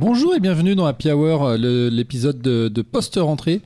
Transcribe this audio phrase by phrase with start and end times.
[0.00, 3.60] bonjour et bienvenue dans Happy Hour, euh, l'épisode de, de post-rentrée.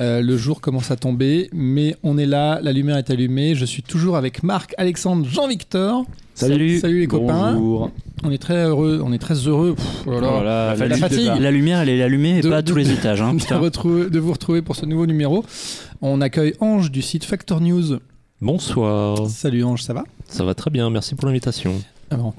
[0.00, 3.54] Euh, le jour commence à tomber, mais on est là, la lumière est allumée.
[3.54, 6.04] Je suis toujours avec Marc, Alexandre, Jean-Victor.
[6.34, 6.78] Salut.
[6.78, 7.52] Salut les copains.
[7.52, 7.90] Bonjour.
[8.24, 9.74] On est très heureux, on est très heureux.
[9.74, 10.30] Pff, oh là là.
[10.30, 11.30] Voilà, la la, fatigue.
[11.38, 13.20] la lumière, elle est allumée et De- pas à tous les étages.
[13.20, 13.58] Hein, de, putain.
[13.58, 15.44] retrouver- de vous retrouver pour ce nouveau numéro.
[16.00, 17.98] On accueille Ange du site Factor News.
[18.40, 20.04] Bonsoir, Salut Ange, ça va?
[20.28, 21.74] Ça va très bien, merci pour l'invitation.
[22.12, 22.30] Ah ben,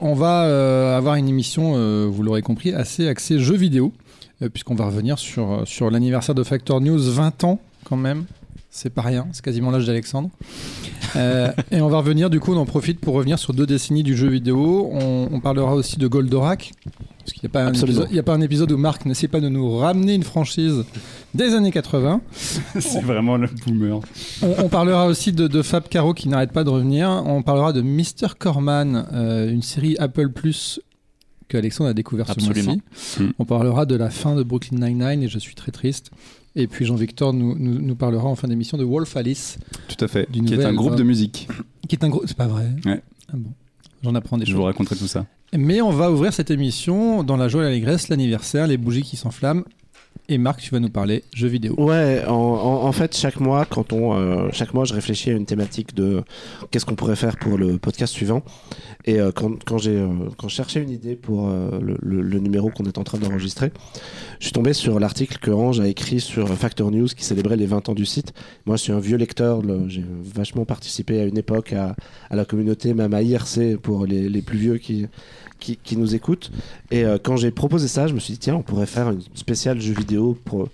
[0.00, 3.92] on va euh, avoir une émission, euh, vous l'aurez compris, assez axée jeux vidéo,
[4.40, 8.24] euh, puisqu'on va revenir sur, sur l'anniversaire de Factor News, 20 ans quand même.
[8.70, 10.30] C'est pas rien, c'est quasiment l'âge d'Alexandre.
[11.16, 14.02] Euh, et on va revenir, du coup, on en profite pour revenir sur deux décennies
[14.02, 14.90] du jeu vidéo.
[14.92, 16.72] On, on parlera aussi de Goldorak,
[17.20, 19.06] parce qu'il n'y a, pas un épisode- il y a pas un épisode où Marc
[19.06, 20.84] n'essaie pas de nous ramener une franchise
[21.34, 22.20] des années 80.
[22.78, 24.00] C'est vraiment le boomer.
[24.42, 27.08] On, on parlera aussi de, de Fab Caro qui n'arrête pas de revenir.
[27.26, 28.34] On parlera de Mr.
[28.38, 30.78] Corman, euh, une série Apple Plus
[31.48, 32.72] que Alexandre a découvert ce Absolument.
[32.74, 33.22] mois-ci.
[33.22, 33.32] Mm.
[33.38, 36.10] On parlera de la fin de Brooklyn Nine-Nine et je suis très triste.
[36.60, 40.08] Et puis Jean-Victor nous, nous, nous parlera en fin d'émission de Wolf Alice, Tout à
[40.08, 40.28] fait.
[40.30, 41.48] Du qui est un groupe de musique.
[41.88, 42.22] qui est un gros.
[42.26, 43.00] C'est pas vrai Ouais.
[43.28, 43.50] Ah bon.
[44.02, 44.58] J'en apprends des Je choses.
[44.58, 45.24] vous raconterai tout ça.
[45.56, 49.16] Mais on va ouvrir cette émission dans la joie et l'allégresse, l'anniversaire, les bougies qui
[49.16, 49.62] s'enflamment.
[50.30, 51.74] Et Marc, tu vas nous parler jeux vidéo.
[51.78, 55.94] Ouais, en, fait, chaque mois, quand on, euh, chaque mois, je réfléchis à une thématique
[55.94, 56.22] de
[56.70, 58.42] qu'est-ce qu'on pourrait faire pour le podcast suivant.
[59.06, 62.84] Et euh, quand, quand j'ai, euh, quand je cherchais une idée pour le, numéro qu'on
[62.84, 63.72] est en train d'enregistrer,
[64.38, 67.64] je suis tombé sur l'article que Ange a écrit sur Factor News qui célébrait les
[67.66, 68.34] 20 ans du site.
[68.66, 69.62] Moi, je suis un vieux lecteur.
[69.62, 70.04] le- J'ai
[70.34, 71.96] vachement participé à une époque à,
[72.28, 75.06] à la communauté, même à IRC pour les, les plus vieux qui,
[75.58, 76.50] qui, qui nous écoutent.
[76.90, 79.20] Et euh, quand j'ai proposé ça, je me suis dit, tiens, on pourrait faire une
[79.34, 80.68] spéciale jeu vidéo pour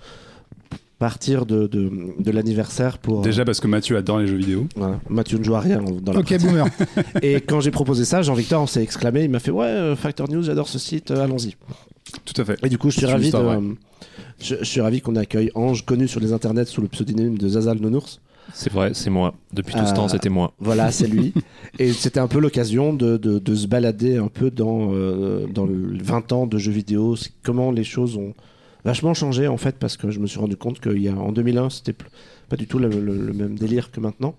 [0.98, 3.22] partir de, de, de l'anniversaire pour...
[3.22, 4.66] Déjà parce que Mathieu adore les jeux vidéo.
[4.76, 5.00] Voilà.
[5.08, 6.66] Mathieu ne joue à rien dans la Ok, boomer.
[7.22, 10.42] Et quand j'ai proposé ça, Jean-Victor s'est exclamé, il m'a fait ouais, euh, Factor News,
[10.44, 11.56] j'adore ce site, euh, allons-y.
[12.24, 12.58] Tout à fait.
[12.64, 13.60] Et du coup, je suis ravi de, euh,
[14.40, 17.48] je, je suis ravi qu'on accueille Ange, connu sur les internets sous le pseudonyme de
[17.48, 18.20] Zazal Nounours.
[18.52, 19.34] C'est vrai, c'est moi.
[19.52, 20.52] Depuis tout Euh, ce temps, c'était moi.
[20.58, 21.32] Voilà, c'est lui.
[21.78, 25.64] Et c'était un peu l'occasion de, de, de se balader un peu dans, euh, dans
[25.64, 28.34] le 20 ans de jeux vidéo, comment les choses ont
[28.84, 31.94] vachement changé en fait, parce que je me suis rendu compte qu'en 2001, c'était
[32.48, 34.34] pas du tout le, le- le même délire que maintenant.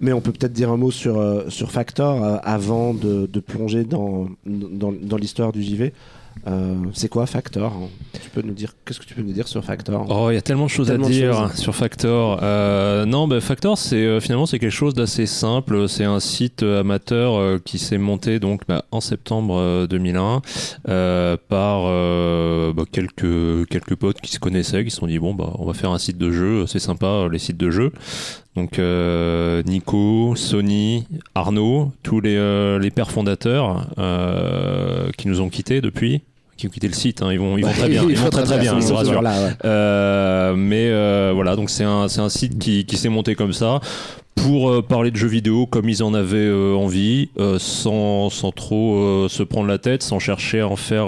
[0.00, 3.40] Mais on peut peut-être dire un mot sur, euh, sur Factor euh, avant de, de
[3.40, 5.92] plonger dans, dans, dans l'histoire du JV.
[6.46, 7.88] Euh, c'est quoi Factor hein
[8.22, 10.38] Tu peux nous dire qu'est-ce que tu peux nous dire sur Factor Oh, il y
[10.38, 11.56] a tellement de choses Tellement à dire choses.
[11.56, 12.38] sur Factor.
[12.42, 15.88] Euh, non, bah, Factor, c'est euh, finalement c'est quelque chose d'assez simple.
[15.88, 20.40] C'est un site amateur euh, qui s'est monté donc bah, en septembre euh, 2001
[20.88, 21.84] euh, par
[22.74, 25.74] bah, quelques quelques potes qui se connaissaient, qui se sont dit bon bah on va
[25.74, 26.66] faire un site de jeu.
[26.66, 27.92] C'est sympa les sites de jeux.
[28.56, 35.48] Donc euh, Nico, Sony, Arnaud, tous les, euh, les pères fondateurs euh, qui nous ont
[35.48, 36.22] quittés depuis,
[36.56, 38.42] qui ont quitté le site, hein, ils vont, ils vont très bien, ils vont très
[38.42, 39.12] très bien, je vous rassure.
[39.12, 39.52] Voilà, ouais.
[39.64, 43.52] Euh, mais euh, voilà, donc c'est un, c'est un site qui, qui s'est monté comme
[43.52, 43.80] ça
[44.34, 48.50] pour euh, parler de jeux vidéo comme ils en avaient euh, envie, euh, sans, sans
[48.52, 51.06] trop euh, se prendre la tête, sans chercher à en faire.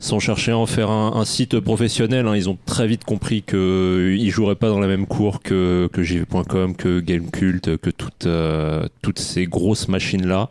[0.00, 2.36] Euh, sans chercher à en faire un, site professionnel, hein.
[2.36, 6.74] ils ont très vite compris qu'ils ne joueraient pas dans la même cour que, JV.com,
[6.74, 10.48] que Gamecult, que toutes, euh, toutes ces grosses machines-là.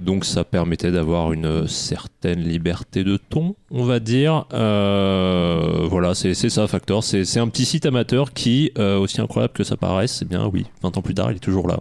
[0.00, 4.44] Donc ça permettait d'avoir une certaine liberté de ton, on va dire.
[4.52, 7.02] Euh, voilà, c'est ça, Factor.
[7.02, 10.66] C'est un petit site amateur qui, euh, aussi incroyable que ça paraisse, c'est bien, oui,
[10.82, 11.80] 20 ans plus tard, il est toujours là.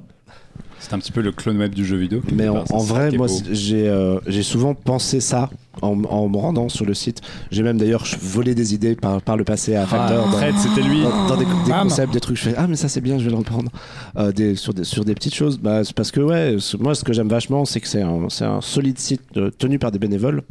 [0.88, 2.22] C'est un petit peu le clone web du jeu vidéo.
[2.32, 5.50] Mais en, vrai, moi, j'ai euh, j'ai souvent pensé ça
[5.82, 7.22] en, en me rendant sur le site.
[7.50, 10.26] J'ai même d'ailleurs volé des idées par, par le passé à Factor.
[10.30, 11.02] dans- Fred, c'était lui.
[11.02, 11.88] dans, dans des, des Bam.
[11.88, 13.72] concepts, des trucs, je fais ah mais ça c'est bien, je vais le reprendre
[14.18, 15.58] Euh, des, sur, des, sur des petites choses.
[15.58, 18.62] Bah, parce que ouais, moi ce que j'aime vachement, c'est que c'est un, c'est un
[18.62, 20.44] solide site euh, tenu par des bénévoles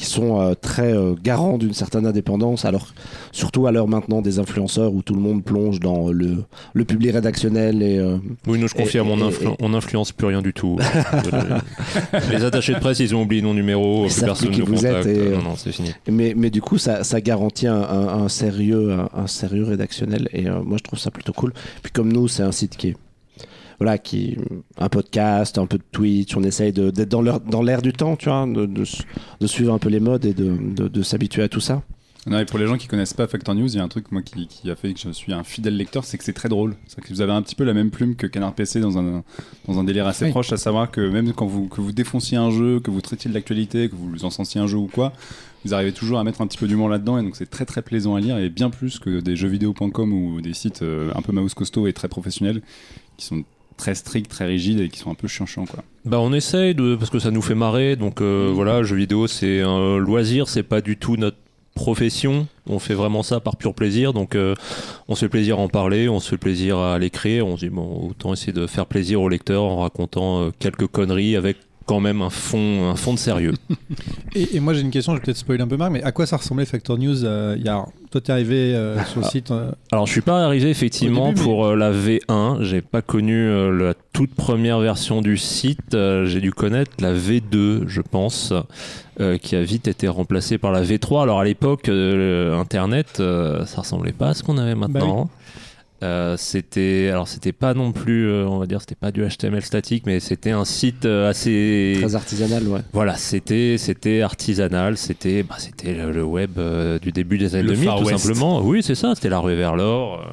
[0.00, 2.64] qui sont euh, très euh, garants d'une certaine indépendance.
[2.64, 2.86] Alors
[3.32, 7.12] surtout à l'heure maintenant des influenceurs où tout le monde plonge dans le, le public
[7.12, 8.16] rédactionnel et euh,
[8.46, 10.78] Oui, nous, je confirme, Et- on, influ- on influence plus rien du tout.
[12.30, 15.30] Les attachés de presse, ils ont oublié nos numéros, plus personne nous vous êtes et-
[15.36, 15.90] Non, non, c'est fini.
[16.10, 20.28] Mais, mais du coup, ça, ça garantit un, un- un sérieux, un, un sérieux rédactionnel.
[20.32, 21.52] Et moi, je trouve ça plutôt cool.
[21.82, 22.96] Puis comme nous, c'est un site qui est.
[23.80, 24.36] Voilà, qui.
[24.78, 26.36] Un podcast, un peu de Twitch.
[26.36, 29.02] On essaye de- d'être dans l'air dans l'air du temps, tu vois, de, de, su-
[29.40, 31.82] de suivre un peu les modes et de, de, de s'habituer à tout ça.
[32.26, 34.12] Non, et pour les gens qui connaissent pas Factor News, il y a un truc
[34.12, 36.50] moi qui, qui a fait que je suis un fidèle lecteur, c'est que c'est très
[36.50, 36.76] drôle.
[36.86, 39.24] C'est que vous avez un petit peu la même plume que Canard PC dans un,
[39.66, 40.30] dans un délire assez Oui.
[40.30, 43.30] proche, à savoir que même quand vous, que vous défonciez un jeu, que vous traitiez
[43.30, 45.14] de l'actualité, que vous encensiez un jeu ou quoi,
[45.64, 47.80] vous arrivez toujours à mettre un petit peu d'humour là-dedans et donc c'est très très
[47.80, 51.32] plaisant à lire et bien plus que des jeuxvideo.com ou des sites euh, un peu
[51.32, 52.60] mouse costaud et très professionnels
[53.16, 53.44] qui sont
[53.80, 55.82] très stricts, très rigides et qui sont un peu chiants quoi.
[56.04, 59.26] Bah on essaye de parce que ça nous fait marrer donc euh, voilà jeux vidéo
[59.26, 61.38] c'est un loisir c'est pas du tout notre
[61.74, 64.54] profession on fait vraiment ça par pur plaisir donc euh,
[65.08, 67.64] on se fait plaisir à en parler on se fait plaisir à l'écrire on se
[67.64, 71.56] dit bon autant essayer de faire plaisir au lecteur en racontant euh, quelques conneries avec
[71.90, 73.54] quand même un fond, un fond de sérieux.
[74.36, 76.12] Et, et moi j'ai une question, je vais peut-être spoiler un peu Marc, mais à
[76.12, 77.84] quoi ça ressemblait Factor News euh, y a...
[78.12, 79.28] Toi t'es arrivé euh, sur le Ah.
[79.28, 79.50] site.
[79.50, 83.48] euh, Alors je suis pas arrivé effectivement début, pour euh, la V1, j'ai pas connu
[83.76, 88.52] la toute première version du site, j'ai dû connaître la V2 je pense,
[89.42, 91.22] qui a vite été remplacée par la V3.
[91.24, 95.28] Alors à l'époque Internet ça ressemblait pas à ce qu'on avait maintenant.
[96.02, 99.60] Euh, c'était alors c'était pas non plus euh, on va dire c'était pas du HTML
[99.60, 102.80] statique mais c'était un site euh, assez Très artisanal, ouais.
[102.94, 107.64] voilà, c'était c'était artisanal, c'était bah, c'était le, le web euh, du début des années
[107.64, 108.18] Le 2000 Far tout West.
[108.18, 108.62] simplement.
[108.62, 110.24] Oui, c'est ça, c'était la rue vers l'or.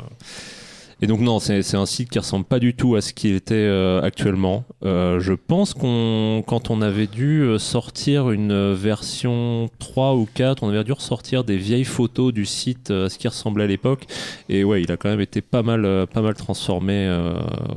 [1.02, 3.54] Et donc non, c'est un site qui ressemble pas du tout à ce qu'il était
[3.54, 4.64] euh, actuellement.
[4.84, 10.64] Euh, je pense qu'on quand on avait dû euh, sortir une version 3 ou 4,
[10.64, 14.06] on avait dû ressortir des vieilles photos du site à ce qui ressemblait à l'époque.
[14.50, 17.08] Et ouais, il a quand même été pas mal pas mal transformé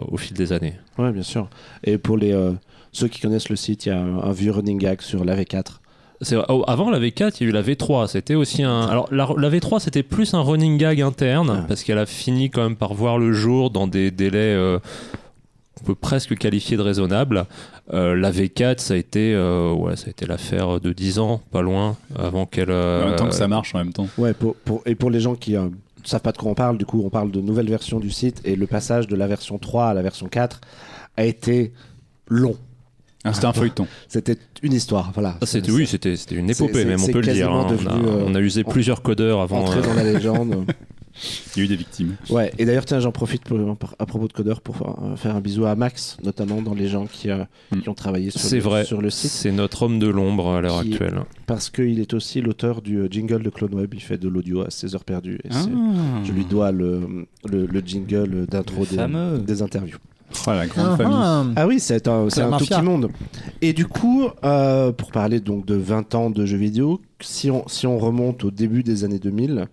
[0.09, 0.75] au fil des années.
[0.97, 1.49] Ouais, bien sûr.
[1.85, 2.35] Et pour les
[2.93, 5.37] ceux qui connaissent le site, il y a un, un vieux running gag sur la
[5.37, 5.65] V4.
[5.65, 5.90] C'est- oh,
[6.67, 8.09] avant la V4, il y a eu la V3.
[8.09, 8.83] C'était aussi un.
[8.83, 11.65] Alors la, la V3, c'était plus un running gag interne Ah.
[11.67, 14.79] parce qu'elle a fini quand même par voir le jour dans des délais euh,
[15.77, 17.47] qu'on peut presque qualifier de raisonnables.
[17.93, 21.41] Euh, la V4, ça a été, euh, ouais, ça a été l'affaire de 10 ans,
[21.51, 22.71] pas loin, avant qu'elle.
[22.71, 24.07] euh, En même temps que ça marche en même temps.
[24.19, 25.71] Ouais, pour, pour- et pour les gens qui ne
[26.05, 28.41] savent pas de quoi on parle, du coup, on parle de nouvelle version du site
[28.45, 30.61] et le passage de la version 3 à la version 4
[31.17, 31.73] a été
[32.29, 32.57] long.
[33.25, 33.87] Ah, C'était un feuilleton.
[34.09, 35.37] C'était une histoire, voilà.
[35.43, 37.53] Ah, c'était, oui, c'était, c'était une épopée, même, on peut le dire.
[37.53, 37.67] hein.
[37.69, 39.59] On, a, devenu, euh, on a usé en- plusieurs codeurs avant.
[39.61, 40.65] Entrer euh, dans la légende.
[41.55, 42.17] Il y a eu des victimes.
[42.31, 43.59] Ouais, et d'ailleurs, tiens, j'en profite pour-
[43.99, 46.89] à propos de codeur pour faire, euh, faire un bisou à Max, notamment dans les
[46.89, 47.81] gens qui, euh, Hmm.
[47.81, 48.85] qui ont travaillé sur, C'est le, vrai.
[48.87, 51.21] sur le site, C'est notre homme de l'ombre à l'heure actuelle.
[51.47, 53.93] parce qu'il est aussi l'auteur du jingle de Clone Web.
[53.93, 55.41] Il fait de l'audio à 16 heures perdues.
[55.45, 55.67] Et Ah.
[56.25, 58.97] Je lui dois le, le, le jingle d'intro des,
[59.45, 59.99] des interviews.
[60.47, 61.15] Oh, la grande ah, famille.
[61.17, 61.45] ah.
[61.57, 63.11] Ah oui, c'est un, c'est la un tout petit monde.
[63.61, 67.67] Et du coup, euh, pour parler donc de 20 ans de jeux vidéo, si on,
[67.69, 69.67] si on remonte au début des années 2000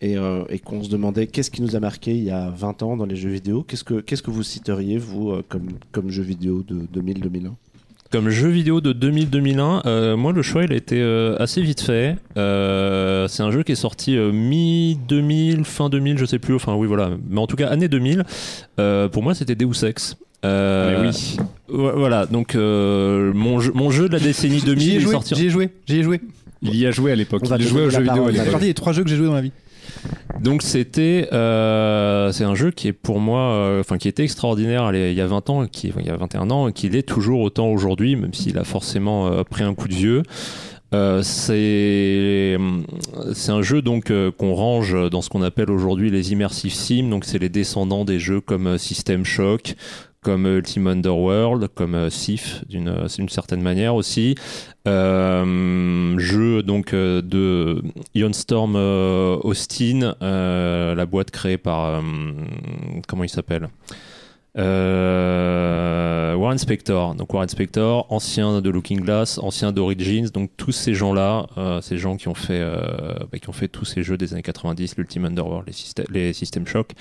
[0.00, 2.82] et, euh, et qu'on se demandait qu'est-ce qui nous a marqué il y a 20
[2.82, 6.10] ans dans les jeux vidéo, qu'est-ce que, qu'est-ce que vous citeriez, vous, euh, comme, comme
[6.10, 7.52] jeu vidéo de 2000-2001
[8.14, 11.80] Comme jeu vidéo de 2000-2001, euh, moi le choix il a été euh, assez vite
[11.80, 12.14] fait.
[12.36, 16.74] Euh, c'est un jeu qui est sorti euh, mi-2000, fin 2000, je sais plus, enfin
[16.76, 18.22] oui voilà, mais en tout cas année 2000.
[18.78, 20.16] Euh, pour moi c'était Deus Ex.
[20.44, 21.36] Euh, Mais oui.
[21.66, 25.10] Voilà, donc euh, mon, jeu, mon jeu de la décennie 2000 J'y ai est joué,
[25.10, 25.34] sorti.
[25.34, 26.20] j'y ai joué, j'y ai joué.
[26.62, 27.42] Il y a joué à l'époque.
[27.44, 28.50] On va Il jouait aux jeux la vidéo à l'époque.
[28.52, 29.50] partie des trois jeux que j'ai joué dans ma vie.
[30.40, 34.90] Donc c'était, euh, c'est un jeu qui est pour moi, euh, enfin qui était extraordinaire
[34.92, 37.68] il y a 20 ans, il y a 21 ans, et qui l'est toujours autant
[37.68, 40.22] aujourd'hui, même s'il a forcément euh, pris un coup de vieux.
[41.22, 42.56] C'est
[43.32, 47.24] c'est un jeu donc qu'on range dans ce qu'on appelle aujourd'hui les immersive sim donc
[47.24, 49.74] c'est les descendants des jeux comme System Shock
[50.24, 54.34] comme euh, Ultima Underworld comme euh, Sif d'une euh, d'une certaine manière aussi.
[54.88, 57.82] Euh, jeu donc euh, de
[58.14, 62.00] Ion Storm euh, Austin euh, la boîte créée par euh,
[63.06, 63.68] comment il s'appelle?
[64.56, 70.94] Euh, Warren Spector, donc Warren Spector, ancien de Looking Glass, ancien d'Origins, donc tous ces
[70.94, 72.78] gens-là, euh, ces gens qui ont fait, euh,
[73.32, 75.68] bah, qui ont fait tous ces jeux des années 90, l'Ultimate Underworld,
[76.10, 76.92] les System Shock.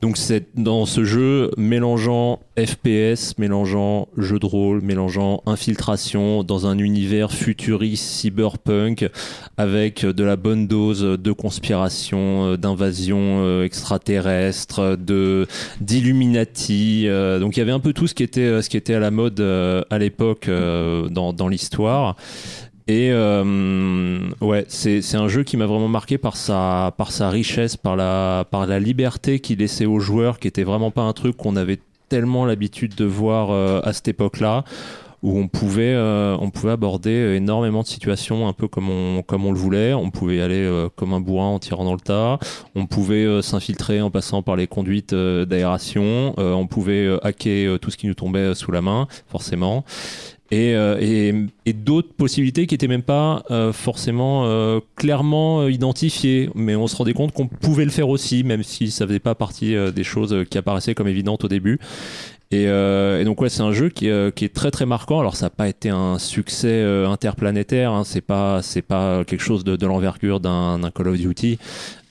[0.00, 6.78] Donc c'est dans ce jeu mélangeant FPS, mélangeant jeu de rôle, mélangeant infiltration dans un
[6.78, 9.10] univers futuriste cyberpunk
[9.58, 15.46] avec de la bonne dose de conspiration, euh, d'invasion euh, extraterrestre, de
[15.82, 17.04] d'Illuminati.
[17.06, 19.00] euh, donc il y avait un peu tout ce qui était ce qui était à
[19.00, 22.16] la mode à l'époque dans, dans l'histoire.
[22.90, 26.90] Et euh, ouais, c'est un jeu qui m'a vraiment marqué par sa,
[27.30, 31.54] richesse, par la, liberté qu'il laissait aux joueurs, qui était vraiment pas un truc qu'on
[31.54, 31.78] avait
[32.08, 34.64] tellement l'habitude de voir euh, à cette époque-là,
[35.22, 39.46] où on pouvait, euh, on pouvait aborder énormément de situations un peu comme on, comme
[39.46, 39.94] on le voulait.
[39.94, 42.40] On pouvait aller comme un bourrin en tirant dans le tas.
[42.74, 46.34] On pouvait s'infiltrer en passant par les conduites d'aération.
[46.38, 49.84] On pouvait hacker tout ce qui nous tombait sous la main, forcément
[50.50, 51.32] et, euh, et,
[51.64, 56.96] et d'autres possibilités qui étaient même pas euh, forcément euh, clairement identifiées, mais on se
[56.96, 60.44] rendait compte qu'on pouvait le faire aussi, même si ça faisait pas partie des choses
[60.50, 61.78] qui apparaissaient comme évidentes au début.
[62.52, 62.66] Et,
[63.24, 65.20] donc ouais, c'est un jeu qui, qui est très très marquant.
[65.20, 69.62] Alors ça n'a pas été un succès interplanétaire, hein, c'est pas c'est pas quelque chose
[69.62, 71.58] de, l'envergure d'un Call of Duty.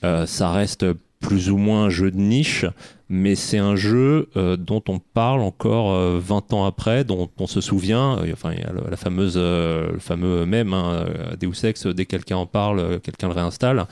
[0.02, 0.86] Ça reste
[1.20, 2.64] plus ou moins un jeu de niche,
[3.10, 7.46] mais c'est un jeu euh, dont on parle encore euh, 20 ans après, dont on
[7.46, 8.18] se souvient.
[8.18, 11.04] Euh, enfin, il y a le- la fameuse, euh, le fameux même hein,
[11.38, 13.86] Deus Ex, dès que quelqu'un en parle, quelqu'un le réinstalle.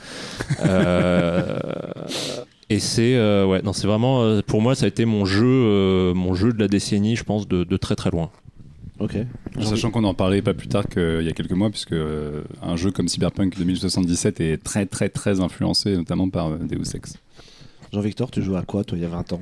[2.71, 6.53] Et c'est ouais, non, c'est vraiment pour moi ça a été mon jeu, mon jeu
[6.53, 8.29] de la décennie, je pense, de, de très très loin.
[8.99, 9.17] Ok.
[9.61, 12.75] Sachant qu'on en parlait pas plus tard qu'il y a quelques mois, puisque euh, un
[12.75, 17.15] jeu comme Cyberpunk 2077 est très très très influencé, notamment par euh, Deus Ex.
[17.93, 19.41] Jean-Victor, tu jouais à quoi toi il y a 20 ans?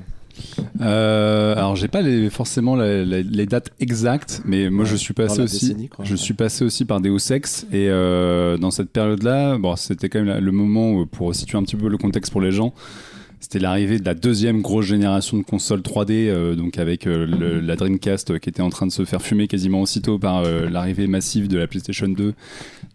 [0.80, 4.94] Euh, alors j'ai pas les, forcément la- la- les dates exactes, mais moi Ouais, je
[4.96, 5.88] suis passé aussi.
[5.88, 6.04] quoi.
[6.04, 10.22] Je suis passé aussi par Deus Ex et euh, dans cette période-là, bon, c'était quand
[10.22, 12.72] même le moment où, pour situer un petit peu le contexte pour les gens.
[13.40, 17.60] C'était l'arrivée de la deuxième grosse génération de consoles 3D, euh, donc avec euh, le-
[17.60, 20.68] la Dreamcast euh, qui était en train de se faire fumer quasiment aussitôt par euh,
[20.68, 22.34] l'arrivée massive de la PlayStation 2,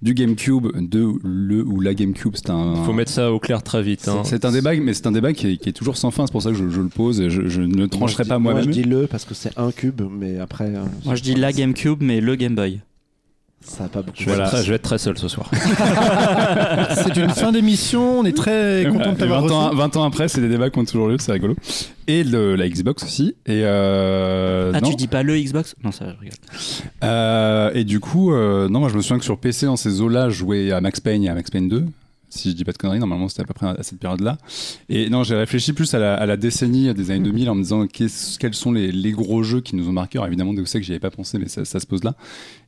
[0.02, 2.34] du GameCube, de le ou la GameCube.
[2.36, 4.08] C'est un, Il faut mettre ça au clair très vite.
[4.10, 4.24] hein.
[4.26, 6.26] c'est un débat, mais c'est un débat qui est, qui est toujours sans fin.
[6.28, 7.22] C'est pour ça que je, je le pose.
[7.22, 8.64] Et je, je ne trancherai Moi, je pas dis- moi-même.
[8.66, 10.66] Moi je dis le parce que c'est un cube, mais après.
[10.76, 12.82] euh, Moi, je dis la GameCube, mais le Game Boy.
[13.66, 14.46] Ça a pas beaucoup Je vais, Voilà.
[14.46, 15.50] être très, je vais être très seul ce soir.
[16.96, 19.78] C'est une fin d'émission, on est très content de t'avoir 20 ans, reçu.
[19.78, 21.56] 20 ans après, c'est des débats qui ont toujours lieu, c'est rigolo.
[22.08, 23.36] Et le- la Xbox aussi.
[23.46, 24.90] Et euh, Ah, non.
[24.90, 25.76] tu dis pas le Xbox?
[25.84, 26.38] Non, ça, je rigole.
[27.04, 30.02] Euh, et du coup, euh, non, moi je me souviens que sur PC, dans ces
[30.02, 31.86] eaux-là, je jouais à Max Payne et à Max Payne 2.
[32.30, 34.40] Si je dis pas de conneries, normalement c'était à peu près à cette période-là.
[34.90, 37.62] Et non, j'ai réfléchi plus à la, à la décennie des années 2000 en me
[37.62, 40.18] disant quels sont les, les gros jeux qui nous ont marqué.
[40.18, 42.16] Alors évidemment, Deus Ex, j'y avais pas pensé, mais ça, ça se pose là.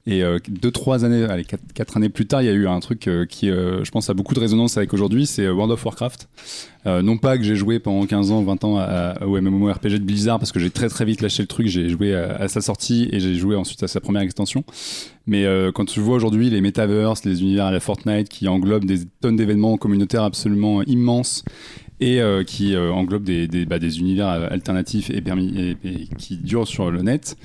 [0.08, 2.68] Et euh, deux, trois années, allez, quatre, quatre années plus tard, il y a eu
[2.68, 5.54] un truc euh, qui, euh, je pense, a beaucoup de résonance avec aujourd'hui, c'est euh,
[5.54, 6.28] World of Warcraft.
[6.86, 10.04] Euh, non pas que j'ai joué pendant 15 ans, 20 ans à, au MMORPG de
[10.04, 13.10] Blizzard, parce que j'ai très très vite lâché le truc, j'ai joué à, sa sortie
[13.12, 14.64] et j'ai joué ensuite à sa première extension.
[15.26, 18.86] Mais euh, quand tu vois aujourd'hui les metaverse, les univers à la Fortnite qui englobent
[18.86, 21.44] des tonnes d'événements communautaires absolument immenses
[22.00, 26.68] et euh, qui euh, englobent des, bah, des univers alternatifs et, permis, et qui durent
[26.68, 27.36] sur le net,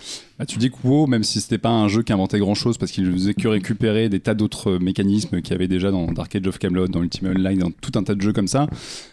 [0.41, 2.79] bah, tu dis que WoW, même si c'était pas un jeu qui inventait grand chose
[2.79, 5.91] parce qu'il ne faisait que récupérer des tas d'autres euh, mécanismes qu'il y avait déjà
[5.91, 8.49] dans Dark Age of Camelot, dans Ultimate Online, dans tout un tas de jeux comme
[8.49, 8.67] ça,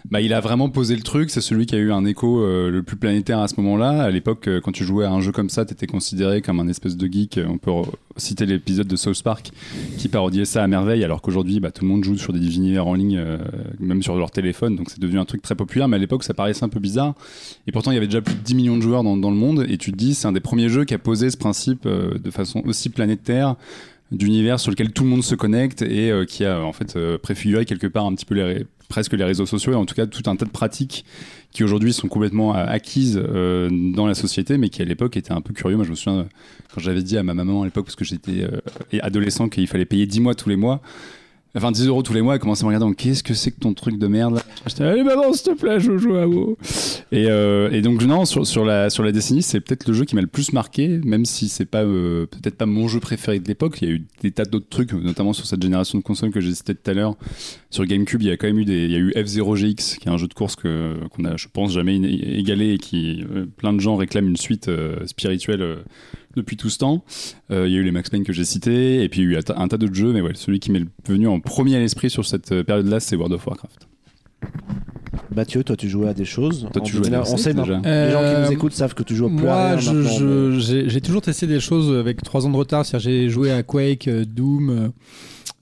[0.09, 1.29] bah, il a vraiment posé le truc.
[1.29, 4.03] C'est celui qui a eu un écho euh, le plus planétaire à ce moment-là.
[4.03, 6.67] À l'époque, euh, quand tu jouais à un jeu comme ça, t'étais considéré comme un
[6.69, 7.41] espèce de geek.
[7.45, 7.71] On peut
[8.15, 9.51] citer l'épisode de South Park
[9.97, 12.87] qui parodiait ça à merveille, alors qu'aujourd'hui, bah, tout le monde joue sur des univers
[12.87, 13.21] en ligne,
[13.81, 14.77] même sur leur téléphone.
[14.77, 15.89] Donc c'est devenu un truc très populaire.
[15.89, 17.15] Mais à l'époque, ça paraissait un peu bizarre.
[17.67, 19.35] Et pourtant, il y avait déjà plus de 10 millions de joueurs dans, dans le
[19.35, 19.65] monde.
[19.67, 22.17] Et tu te dis, c'est un des premiers jeux qui a posé ce principe euh,
[22.17, 23.55] de façon aussi planétaire
[24.11, 27.17] d'univers sur lequel tout le monde se connecte et euh, qui a en fait euh,
[27.17, 30.05] préfiguré quelque part un petit peu les presque les réseaux sociaux et en tout cas
[30.05, 31.03] tout un tas de pratiques
[31.51, 35.53] qui aujourd'hui sont complètement acquises dans la société mais qui à l'époque étaient un peu
[35.53, 35.75] curieux.
[35.75, 36.25] Moi je me souviens
[36.73, 38.47] quand j'avais dit à ma maman à l'époque parce que j'étais
[39.01, 40.81] adolescent qu'il fallait payer 10 mois tous les mois
[41.57, 43.59] Enfin, 10 euros tous les mois, elle commençait à me regarder qu'est-ce que c'est que
[43.59, 46.55] ton truc de merde là J'étais, allez, maman, s'il te plaît, je jouer à WoW.
[47.11, 50.13] Et, euh, et donc, non, sur, la, sur la décennie, c'est peut-être le jeu qui
[50.13, 53.47] m'a le plus marqué, même si c'est pas, euh, peut-être pas mon jeu préféré de
[53.47, 53.79] l'époque.
[53.81, 56.41] Il y a eu des tas d'autres trucs, notamment sur cette génération de consoles que
[56.41, 57.15] j'ai cité tout à l'heure.
[57.71, 60.07] Sur GameCube, il y a quand même eu des, il y a eu F0GX, qui
[60.07, 63.47] est un jeu de course que, qu'on a, je pense, jamais égalé et qui, euh,
[63.47, 64.69] plein de gens réclament une suite
[65.07, 65.77] spirituelle
[66.37, 67.03] depuis tout ce temps.
[67.51, 69.27] Euh, il y a eu les Max Payne que j'ai cités, et puis il y
[69.27, 71.39] a eu un tas- un tas d'autres jeux, mais ouais, celui qui m'est venu en
[71.41, 73.87] premier à l'esprit sur cette euh, période-là, c'est World of Warcraft.
[75.35, 76.67] Mathieu, toi tu jouais à des choses.
[76.71, 77.77] Toi, tu jouais à 2001, des On sait déjà.
[77.77, 79.77] Les gens qui Euh, nous écoutent savent que tu joues plus à Moi,
[80.87, 82.85] j'ai toujours testé des choses avec 3 ans de retard.
[82.85, 84.91] C'est-à-dire, j'ai joué à Quake, euh, Doom.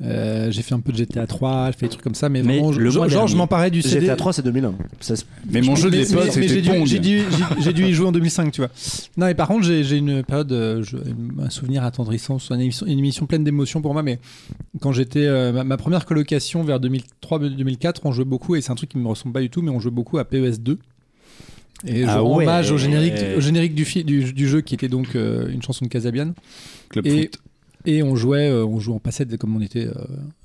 [0.04, 2.44] Euh, j'ai fait un peu de GTA 3, j'ai fait des trucs comme ça, mais,
[2.44, 4.02] Mais vraiment, le genre, genre, je m'emparais du CD.
[4.02, 4.74] GTA 3 c'est 2001.
[5.00, 5.14] Ça
[5.50, 6.60] Mais mon jeu de l'époque, c'était j'ai
[7.74, 8.70] dû, y jouer en 2005, tu vois.
[9.16, 10.98] Non, mais par contre, j'ai une période, euh, je-
[11.42, 14.20] un souvenir attendrissant, une émission, une émission pleine d'émotions pour moi, mais
[14.82, 18.76] quand j'étais, euh, ma, ma première colocation vers 2003-2004, on jouait beaucoup, et c'est un
[18.76, 20.78] truc qui me ressemble pas du tout, mais on jouait beaucoup à PES 2.
[21.88, 22.44] Et je Ah rends ouais.
[22.46, 25.62] hommage au générique, au générique du, fi- du, du jeu qui était donc euh, une
[25.62, 26.34] chanson de Casabian.
[26.90, 27.40] Club Et, Foot.
[27.86, 29.94] Et on jouait, euh, on jouait en passette comme on était euh,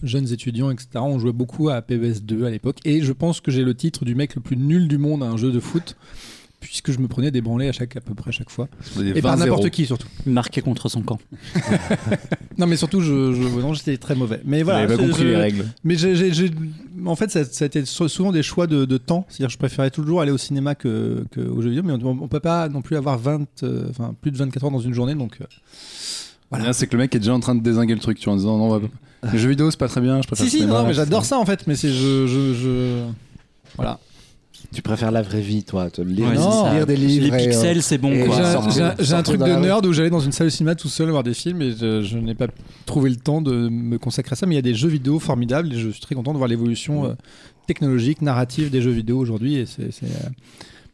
[0.03, 0.89] jeunes étudiants, etc.
[0.97, 2.79] On jouait beaucoup à PES 2 à l'époque.
[2.85, 5.27] Et je pense que j'ai le titre du mec le plus nul du monde à
[5.27, 5.97] un jeu de foot,
[6.61, 8.69] puisque je me prenais des branlés à, chaque, à peu près chaque fois.
[9.03, 9.39] Et par 20-0.
[9.39, 10.07] n'importe qui surtout.
[10.27, 11.19] Marqué contre son camp.
[12.59, 14.43] Non, mais surtout, je, j'étais très mauvais.
[14.45, 14.81] Mais voilà.
[14.81, 15.65] n'avez pas je- compris je- les règles.
[15.83, 15.97] Mais
[17.07, 19.25] en fait, ça, ça a été sou- souvent des choix de, de temps.
[19.31, 22.23] C'est-à-dire, que je préférais toujours aller au cinéma que, que aux jeux vidéo, mais on,
[22.23, 24.93] on peut pas non plus avoir 20, euh, enfin plus de 24 heures dans une
[24.93, 25.39] journée, donc.
[25.41, 25.45] euh,
[26.51, 26.67] Voilà.
[26.67, 28.35] Là, c'est que le mec est déjà en train de désinguer le truc, tu vois,
[28.35, 30.47] en disant non, on va pas- les jeux vidéo, c'est pas très bien, je préfère
[30.47, 33.05] Si, si, non, mais j'adore ça en fait, mais c'est je, je, je-
[33.77, 33.99] voilà.
[34.73, 37.27] Tu préfères la vraie vie, toi, te lire, Ouais, lire des livres.
[37.27, 38.13] Les euh, pixels, c'est bon.
[38.13, 41.25] J'ai un, truc de nerd où j'allais dans une salle de cinéma tout seul voir
[41.25, 42.47] des films et je, je n'ai pas
[42.87, 44.47] trouvé le temps de me consacrer à ça.
[44.47, 46.49] Mais il y a des jeux vidéo formidables et je suis très content de voir
[46.49, 47.15] l'évolution euh,
[47.67, 49.57] technologique, narrative des jeux vidéo aujourd'hui.
[49.57, 50.29] Et c'est c'est, euh,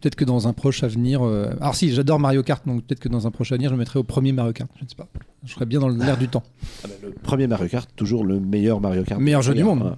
[0.07, 1.25] peut-être que dans un proche avenir.
[1.27, 3.81] euh, Alors si, j'adore Mario Kart, donc peut-être que dans un proche avenir, je me
[3.81, 4.71] mettrai au premier Mario Kart.
[4.79, 5.09] Je ne sais pas.
[5.45, 6.45] Je serais bien dans l'air du temps.
[6.85, 9.21] Ah bah, le premier Mario Kart, toujours le meilleur Mario Kart.
[9.21, 9.83] Meilleur jeu du monde.
[9.83, 9.91] Ouais.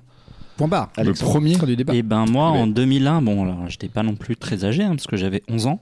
[0.57, 0.91] Point barre.
[0.97, 1.57] Le premier.
[1.57, 1.95] Du débat.
[1.95, 5.07] Et ben moi, en 2001, bon, alors j'étais pas non plus très âgé, hein, parce
[5.07, 5.81] que j'avais 11 ans.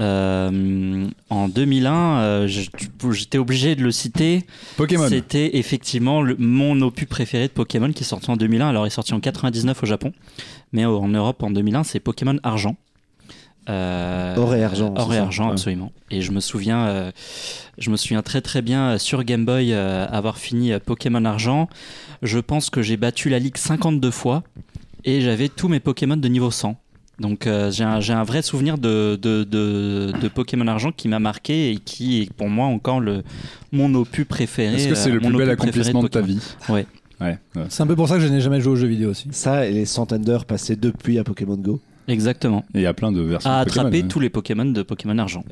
[0.00, 4.46] Euh, en 2001, euh, j'étais obligé de le citer.
[4.76, 5.06] Pokémon.
[5.08, 8.68] C'était effectivement le- mon opus préféré de Pokémon qui est sorti en 2001.
[8.68, 10.12] Alors, il est sorti en 99 au Japon,
[10.72, 12.76] mais en Europe en 2001, c'est Pokémon Argent.
[13.68, 15.22] Euh, Or et argent, Or et ça.
[15.22, 15.52] argent, Ouais.
[15.52, 15.92] absolument.
[16.10, 17.12] Et je me souviens, euh,
[17.78, 21.68] je me souviens très très bien euh, sur Game Boy euh, avoir fini Pokémon Argent.
[22.22, 24.42] Je pense que j'ai battu la ligue 52 fois
[25.04, 26.76] et j'avais tous mes Pokémon de niveau 100.
[27.20, 31.06] Donc euh, j'ai un, j'ai un vrai souvenir de, de, de, de Pokémon Argent qui
[31.06, 33.22] m'a marqué et qui est pour moi encore le,
[33.72, 34.76] mon opus préféré.
[34.76, 36.40] Est-ce que c'est euh, le plus bel accomplissement de ta vie
[36.70, 36.86] Ouais.
[37.20, 37.36] Ouais.
[37.56, 37.64] ouais.
[37.68, 39.28] C'est un peu pour ça que je n'ai jamais joué aux jeux vidéo aussi.
[39.32, 41.78] Ça et les centaines d'heures passées depuis à Pokémon Go.
[42.10, 42.64] Exactement.
[42.74, 43.50] Et il y a plein de versions.
[43.50, 44.08] À de Pokémon, attraper ouais.
[44.08, 45.44] tous les Pokémon de Pokémon Argent.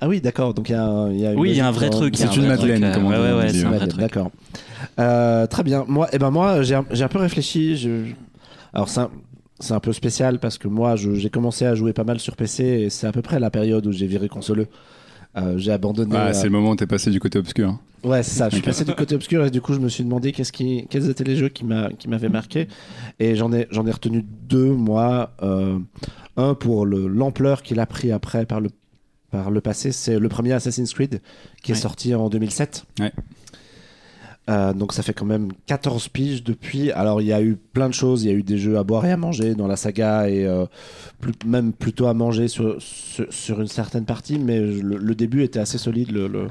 [0.00, 0.54] Ah oui, d'accord.
[0.54, 2.16] Donc il y a, un- y a une Oui, il y a un vrai truc.
[2.16, 4.00] C'est un une Madeleine, euh, comme on ouais, dit ouais, truc.
[4.00, 4.30] D'accord.
[4.98, 5.84] Euh, très bien.
[5.86, 7.76] Moi, eh ben moi, j'ai un, peu réfléchi.
[7.76, 8.12] Je-
[8.72, 9.10] Alors c'est un,
[9.60, 12.64] c'est un peu spécial parce que moi, j'ai commencé à jouer pas mal sur PC
[12.64, 14.68] et c'est à peu près la période où j'ai viré consoleux.
[15.36, 16.14] Euh, j'ai abandonné.
[16.16, 17.68] Ah, c'est le moment où t'es passé du côté obscur.
[17.70, 17.80] hein.
[18.04, 18.48] Ouais, c'est ça.
[18.50, 20.86] Je suis passé du côté obscur et du coup, je me suis demandé qu'est-ce qui,
[20.90, 22.68] quels étaient les jeux qui m'a, qui m'avaient marqué.
[23.18, 25.32] Et j'en ai, j'en ai retenu deux, moi.
[25.42, 25.78] Euh,
[26.36, 28.68] un pour le, l'ampleur qu'il a pris après par le,
[29.30, 29.90] par le passé.
[29.92, 31.20] C'est le premier Assassin's Creed
[31.62, 32.84] qui est sorti en 2007.
[33.00, 33.12] Ouais.
[34.50, 36.90] Euh, donc ça fait quand même 14 piges depuis.
[36.92, 38.84] Alors il y a eu plein de choses, il y a eu des jeux à
[38.84, 40.66] boire et à manger dans la saga et euh,
[41.20, 45.42] plus- même plutôt à manger sur, sur, sur une certaine partie, mais le, le début
[45.44, 46.10] était assez solide.
[46.12, 46.48] Le, le-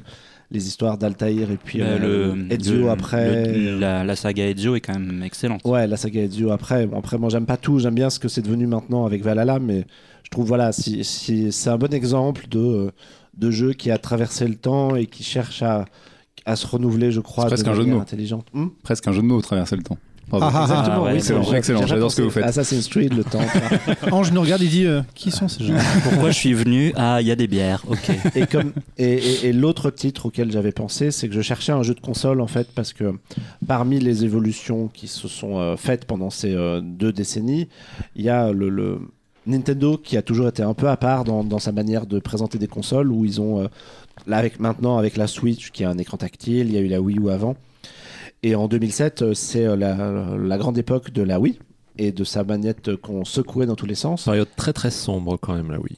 [0.51, 3.51] les histoires d'Altaïr et puis Bah, euh, Ezio le- après.
[3.53, 5.61] le- la, la saga Ezio est quand même excellente.
[5.65, 6.87] Ouais, la saga Ezio après.
[6.95, 7.79] Après, moi, j'aime pas tout.
[7.79, 9.85] J'aime bien ce que c'est devenu maintenant avec Valhalla, mais
[10.23, 12.91] je trouve, voilà, si, si- c'est un bon exemple de,
[13.35, 15.85] de jeu qui a traversé le temps et qui cherche à,
[16.45, 18.01] à se renouveler, je crois, presque de un jeu de manière mots.
[18.01, 18.47] intelligente.
[18.53, 19.97] Hmm Presque un jeu de mots, traverser le temps.
[20.29, 20.45] Bravo.
[20.45, 20.63] Ah, ah, ah.
[20.63, 21.57] Exactement, ouais, oui, excellent, vrai.
[21.57, 22.45] excellent, J'ai j'adore ce que vous faites.
[22.45, 23.41] Assassin's Creed, le temps.
[24.11, 25.73] Ange nous regarde, il dit euh, Qui sont ces gens?
[26.03, 26.93] Pourquoi je suis venu?
[26.95, 28.09] Ah, il y a des bières, ok.
[28.35, 31.83] et comme et, et- et l'autre titre auquel j'avais pensé, c'est que je cherchais un
[31.83, 33.13] jeu de console en fait parce que
[33.67, 37.67] parmi les évolutions qui se sont euh, faites pendant ces euh, deux décennies,
[38.15, 38.99] il y a le, le
[39.45, 42.57] Nintendo qui a toujours été un peu à part dans, dans sa manière de présenter
[42.57, 43.67] des consoles où ils ont euh,
[44.27, 46.87] là avec maintenant avec la Switch qui a un écran tactile, il y a eu
[46.87, 47.55] la Wii U avant
[48.41, 51.59] et en 2007 euh, c'est euh, la, la grande époque de la Wii
[51.97, 54.25] et de sa manette qu'on secouait dans tous les sens.
[54.25, 55.95] Période très très sombre quand même là, oui.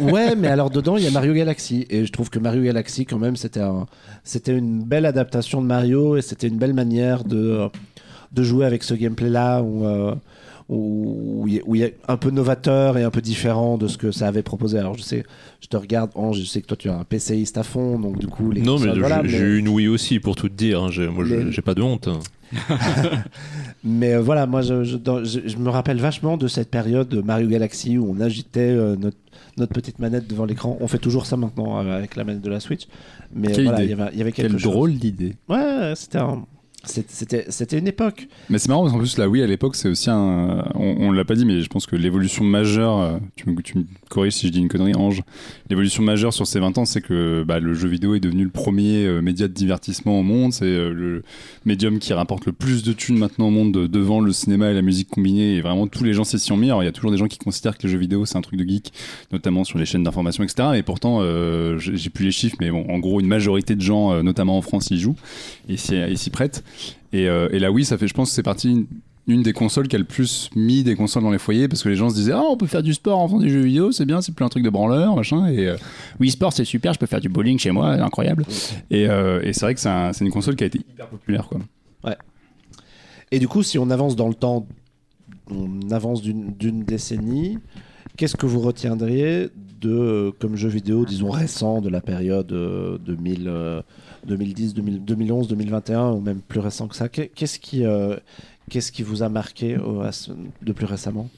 [0.00, 1.86] Euh, ouais, mais alors dedans, il y a Mario Galaxy.
[1.90, 3.86] Et je trouve que Mario Galaxy, quand même, c'était un,
[4.24, 7.68] c'était une belle adaptation de Mario et c'était une belle manière de,
[8.32, 10.14] de jouer avec ce gameplay-là où, euh,
[10.72, 14.28] où, où il a un peu novateur et un peu différent de ce que ça
[14.28, 14.78] avait proposé.
[14.78, 15.24] Alors, je sais,
[15.60, 18.18] je te regarde, Ange, je sais que toi, tu es un PCiste à fond, donc
[18.18, 18.90] du coup, les non, mais
[19.24, 20.82] j'ai mais- une Wii aussi pour tout te dire.
[20.84, 20.90] hein.
[21.12, 22.08] Moi, Les- j'ai pas de honte.
[23.84, 27.08] Mais euh, voilà, moi, je, je- dans- je- je me rappelle vachement de cette période
[27.08, 29.16] de Mario Galaxy où on agitait euh, notre,
[29.56, 30.76] notre petite manette devant l'écran.
[30.80, 32.86] On fait toujours ça maintenant euh, avec la manette de la Switch.
[33.34, 34.72] Mais Quelle voilà, il y avait, il y avait quelque Quelle chose.
[34.72, 35.34] drôle d'idée.
[35.48, 36.44] Ouais, c'était un-
[36.84, 38.26] C'était une époque.
[38.48, 40.64] Mais c'est marrant parce qu'en plus, la Wii à l'époque, c'est aussi un.
[40.74, 42.98] On, on l'a pas dit, mais je pense que l'évolution majeure.
[42.98, 43.74] euh, Tu me, tu
[44.08, 45.22] corriges si je dis une connerie, Ange.
[45.68, 48.50] L'évolution majeure sur ces 20 ans, c'est que bah, le jeu vidéo est devenu le
[48.50, 50.52] premier euh, média de divertissement au monde.
[50.52, 51.22] C'est euh, le
[51.66, 54.74] médium qui rapporte le plus de thunes maintenant au monde de- devant le cinéma et
[54.74, 55.56] la musique combinée.
[55.56, 56.68] Et vraiment, tous les gens s'y sont mis.
[56.68, 58.42] Alors, il y a toujours des gens qui considèrent que les jeux vidéo, c'est un
[58.42, 58.92] truc de geek,
[59.32, 60.70] notamment sur les chaînes d'information, etc.
[60.76, 64.12] Et pourtant, euh, j'ai plus les chiffres, mais bon, en gros, une majorité de gens,
[64.12, 65.16] euh, notamment en France, y jouent
[65.68, 66.64] et s'y prêtent.
[67.12, 68.86] Et, euh, et la Wii, ça fait, je pense, c'est parti
[69.26, 71.88] une, des consoles qui a le plus mis des consoles dans les foyers parce que
[71.88, 73.92] les gens se disaient ah on peut faire du sport en faisant des jeux vidéo
[73.92, 75.46] c'est bien c'est plus un truc de branleur machin.
[75.46, 75.76] Et euh,
[76.18, 78.44] Wii Sport c'est super je peux faire du bowling chez moi incroyable.
[78.90, 81.06] Et, euh, et c'est vrai que c'est un- c'est une console qui a été hyper
[81.06, 81.60] populaire quoi.
[83.30, 84.66] Et du coup, si on avance dans le temps,
[85.48, 87.58] on avance d'une décennie,
[88.16, 89.48] qu'est-ce que vous retiendriez
[89.80, 93.82] de, comme jeu vidéo, disons récent, de la période euh, 2000, euh,
[94.26, 97.08] 2010, 2000, 2011, 2021, ou même plus récent que ça.
[97.08, 98.16] Qu'est- Qu'est-ce qui, euh,
[98.68, 100.10] qu'est-ce qui vous a marqué euh,
[100.62, 101.28] de plus récemment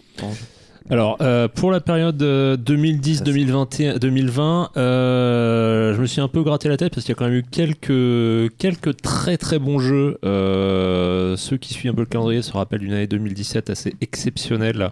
[0.90, 6.68] Alors, euh, pour la période euh, 2010-2021, 2020, euh, je me suis un peu gratté
[6.68, 10.18] la tête parce qu'il y a quand même eu quelques, quelques très très bons jeux.
[10.24, 14.90] Euh, ceux qui suivent un peu le calendrier se rappellent d'une année 2017 assez exceptionnelle.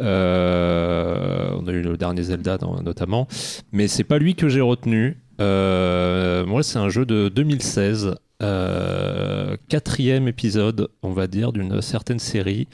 [0.00, 3.26] Euh, on a eu le dernier Zelda notamment,
[3.72, 5.16] mais c'est pas lui que j'ai retenu.
[5.40, 8.14] Euh, moi, c'est un jeu de 2016.
[8.42, 12.66] euh, quatrième épisode, on va dire, d'une certaine série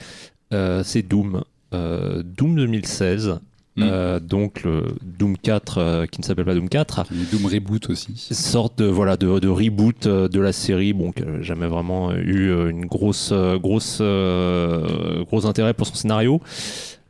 [0.52, 1.42] euh, c'est Doom.
[1.74, 3.40] Euh, Doom 2016.
[3.78, 3.82] Mm.
[3.82, 7.90] Euh, donc le Doom 4 euh, qui ne s'appelle pas Doom 4 Le Doom Reboot
[7.90, 8.12] aussi.
[8.16, 12.12] sorte de voilà de, de reboot euh, de la série bon qui n'a jamais vraiment
[12.12, 16.40] eu euh, une grosse euh, grosse euh, gros intérêt pour son scénario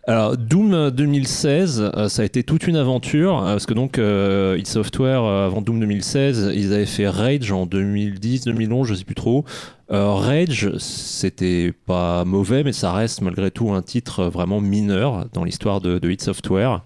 [0.08, 4.56] alors Doom 2016 euh, ça a été toute une aventure euh, parce que donc euh,
[4.58, 9.04] id Software euh, avant Doom 2016 ils avaient fait Rage en 2010 2011 je sais
[9.04, 9.44] plus trop.
[9.90, 15.44] Euh, Rage c'était pas mauvais mais ça reste malgré tout un titre vraiment mineur dans
[15.44, 16.84] l'histoire de, de id Software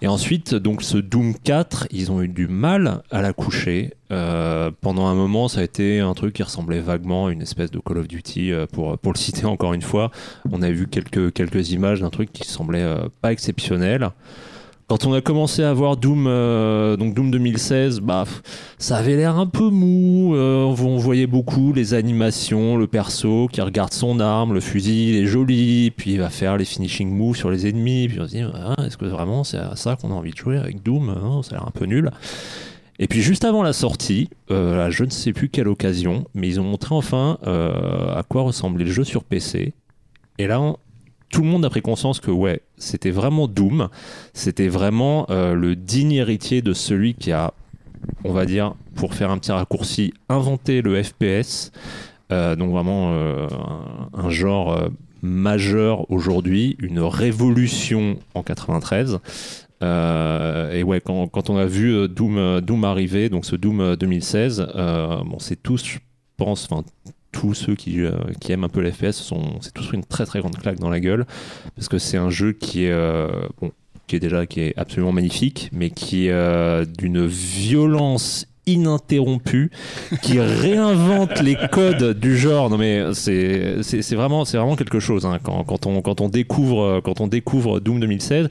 [0.00, 3.94] et ensuite, donc ce Doom 4, ils ont eu du mal à la coucher.
[4.12, 7.72] Euh, pendant un moment, ça a été un truc qui ressemblait vaguement à une espèce
[7.72, 10.12] de Call of Duty, euh, pour, le citer encore une fois.
[10.52, 14.10] On a vu quelques, quelques images d'un truc qui semblait euh, pas exceptionnel.
[14.88, 18.24] Quand on a commencé à voir Doom, euh, donc Doom 2016, bah,
[18.78, 20.34] ça avait l'air un peu mou.
[20.34, 25.16] euh, on voyait beaucoup les animations, le perso qui regarde son arme, le fusil, il
[25.16, 28.08] est joli, puis il va faire les finishing moves sur les ennemis.
[28.08, 30.38] Puis on se dit, Ah, est-ce que vraiment c'est à ça qu'on a envie de
[30.38, 32.10] jouer avec Doom Non, Ça a l'air un peu nul.
[32.98, 36.60] Et puis juste avant la sortie, euh, je ne sais plus quelle occasion, mais ils
[36.60, 39.74] ont montré enfin à quoi ressemblait le jeu sur PC.
[40.38, 40.76] Et là, on-
[41.30, 43.88] tout le monde a pris conscience que ouais, c'était vraiment Doom,
[44.32, 47.52] c'était vraiment euh, le digne héritier de celui qui a,
[48.24, 51.72] on va dire, pour faire un petit raccourci, inventé le FPS.
[52.30, 53.46] Euh, donc vraiment euh,
[54.12, 54.90] un, genre
[55.22, 59.20] majeur aujourd'hui, une révolution en 93.
[59.82, 65.22] Euh, et ouais, quand, on a vu Doom, arriver, donc ce Doom euh, 2016, euh,
[65.24, 65.98] bon, c'est tous, je
[66.36, 66.84] pense, enfin
[67.32, 70.56] tous ceux qui, euh, qui aiment un peu l'FPS, c'est tous une très très grande
[70.56, 71.26] claque dans la gueule,
[71.74, 73.28] parce que c'est un jeu qui est, euh,
[74.08, 79.70] déjà qui est absolument magnifique, mais qui est euh, d'une violence ininterrompue,
[80.20, 82.68] qui réinvente les codes du genre.
[82.68, 83.80] Non mais c'est
[84.12, 88.48] vraiment c'est vraiment quelque chose hein, quand, on découvre Doom 2016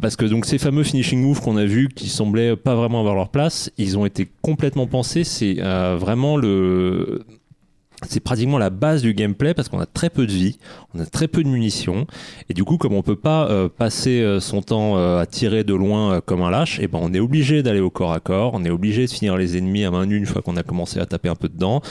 [0.00, 3.14] parce que donc ces fameux finishing moves qu'on a vus qui semblaient pas vraiment avoir
[3.14, 5.24] leur place, ils ont été complètement pensés.
[5.24, 5.56] C'est
[5.98, 7.26] vraiment le
[8.02, 10.58] c'est pratiquement la base du gameplay parce qu'on a très peu de vie,
[10.94, 12.06] on a très peu de munitions.
[12.48, 15.64] Et du coup comme on peut pas euh, passer euh, son temps euh, à tirer
[15.64, 18.20] de loin euh, comme un lâche, et ben on est obligé d'aller au corps à
[18.20, 20.62] corps, on est obligé de finir les ennemis à main nue une fois qu'on a
[20.62, 21.82] commencé à taper un peu dedans.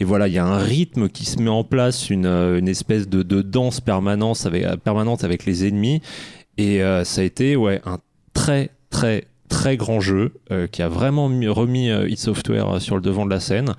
[0.00, 2.68] Et voilà il y a un rythme qui se met en place, une, euh, une
[2.68, 6.02] espèce de, de danse permanente avec, permanente avec les ennemis.
[6.56, 7.98] Et ça a été ouais un
[8.32, 13.02] très très très grand jeu euh, qui a vraiment mis- remis euh, Software sur le
[13.02, 13.74] devant de la scène.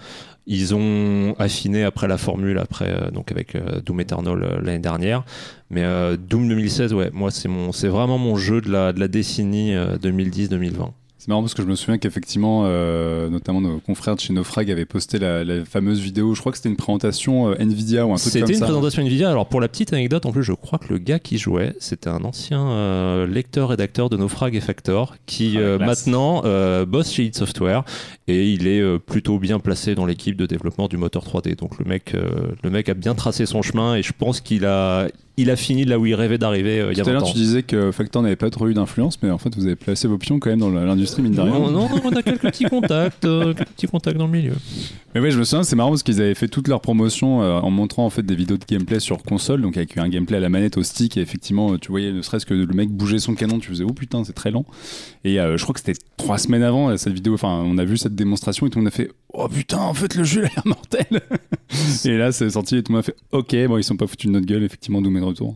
[0.47, 4.79] Ils ont affiné après la formule, après euh, donc avec euh, Doom Eternal euh, l'année
[4.79, 5.23] dernière.
[5.71, 5.83] Mais
[6.17, 9.75] Doom 2016, ouais, moi c'est mon, c'est vraiment mon jeu de la de la décennie
[9.75, 10.91] euh, 2010-2020.
[11.25, 14.69] C'est marrant parce que je me souviens qu'effectivement, euh, notamment nos confrères de chez Nofrag
[14.69, 16.35] avaient posté la, la fameuse vidéo.
[16.35, 18.65] Je crois que c'était une présentation euh, Nvidia ou un truc comme C'était une ça.
[18.65, 19.31] présentation Nvidia.
[19.31, 22.11] Alors pour la petite anecdote, en plus, je crois que le gars qui jouait, c'était
[22.11, 27.23] un ancien euh, lecteur-rédacteur de Naufrag et Factor, qui Ah, euh, maintenant euh, bosse chez
[27.23, 27.83] id Software
[28.27, 31.55] et il est euh, plutôt bien placé dans l'équipe de développement du moteur 3D.
[31.55, 34.63] Donc le mec, euh, le mec a bien tracé son chemin et je pense qu'il
[34.65, 35.07] a,
[35.37, 37.23] il a fini là où il rêvait d'arriver euh, il y a Tout à l'heure,
[37.23, 37.31] 20 ans.
[37.31, 40.07] tu disais que Factor n'avait pas trop eu d'influence, mais en fait, vous avez placé
[40.07, 41.51] vos pions quand même dans l'industrie, mine de rien.
[41.51, 44.53] Non, non, on a quelques petits contacts, euh, quelques petits contacts dans le milieu.
[45.13, 47.59] Mais ouais, je me souviens, c'est marrant parce qu'ils avaient fait toute leur promotion euh,
[47.59, 50.41] en montrant en fait des vidéos de gameplay sur console, donc avec un gameplay à
[50.41, 53.35] la manette au stick, et effectivement, tu voyais ne serait-ce que le mec bouger son
[53.35, 54.65] canon, tu faisais oh putain, c'est très lent.
[55.25, 57.97] Et euh, je crois que c'était trois semaines avant cette vidéo, enfin, on a vu
[57.97, 60.47] cette démonstration et tout le monde a fait oh putain, en fait, le jeu a
[60.47, 61.21] l'air mortel.
[62.05, 64.07] et là, c'est sorti et tout le monde a fait ok, bon, ils sont pas
[64.07, 65.55] foutus de notre gueule, effectivement, Doom de retour.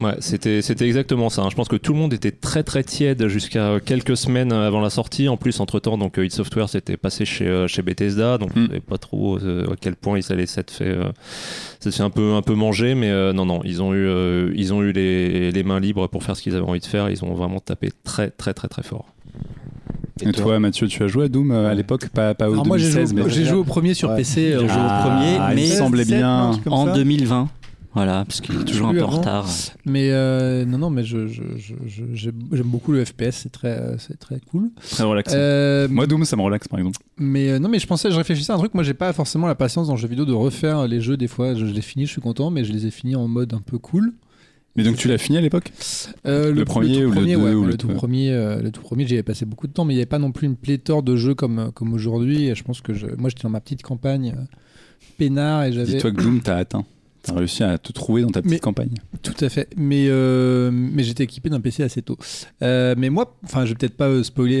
[0.00, 1.42] Ouais, c'était c'était exactement ça.
[1.42, 1.48] hein.
[1.50, 4.90] Je pense que tout le monde était très très tiède jusqu'à quelques semaines avant la
[4.90, 5.28] sortie.
[5.28, 8.64] En plus, entre temps, donc id Software s'était passé chez euh, chez Bethesda, donc Mm.
[8.64, 11.04] on savait pas trop euh, à quel point ils allaient s'être fait euh,
[11.78, 14.52] s'être fait un peu un peu manger, mais euh, non non, ils ont eu euh,
[14.56, 17.08] ils ont eu les, les mains libres pour faire ce qu'ils avaient envie de faire.
[17.08, 19.06] Ils ont vraiment tapé très très très très fort.
[20.22, 22.78] Et, toi, Mathieu, tu as joué à Doom à l'époque, pas, pas au Alors moi
[22.78, 24.16] j'ai 2016, joué, mais j'ai joué au premier sur Ouais.
[24.16, 26.50] PC J'ai joué au premier, Ah, il mais me semblait bien.
[26.66, 27.48] En 2020.
[27.94, 29.48] Voilà, parce qu'il est toujours un peu en retard.
[29.84, 32.00] mais euh, non non mais je, je- je- je-
[32.52, 35.36] j'aime beaucoup le FPS c'est très euh, c'est très cool très relaxé.
[35.36, 36.98] Euh, Moi, Doom, ça me relaxe par exemple.
[37.18, 39.46] mais euh, non mais je pensais je réfléchissais à un truc moi j'ai pas forcément
[39.46, 41.80] la patience dans le jeu vidéo de refaire les jeux des fois je, je les
[41.82, 44.12] finis je suis content mais je les ai finis en mode un peu cool
[44.76, 45.70] Mais donc, tu l'as fini à l'époque?
[46.26, 48.60] Euh, Le premier ou le premier, deux ouais, ou ouais, le le tout premier euh,
[48.60, 50.32] le tout premier j'y avais passé beaucoup de temps mais il n'y avait pas non
[50.32, 53.44] plus une pléthore de jeux comme comme aujourd'hui et je pense que je, moi j'étais
[53.44, 54.42] dans ma petite campagne euh,
[55.18, 56.84] peinard et j'avais Dis-toi que Doom t'a atteint.
[57.24, 58.94] T'as réussi à te trouver dans ta petite Mais- campagne.
[59.22, 59.68] Tout à fait.
[59.76, 62.18] Mais, euh, mais j'étais équipé d'un PC assez tôt.
[62.62, 64.60] Euh, mais moi, enfin, je vais peut-être pas euh, spoiler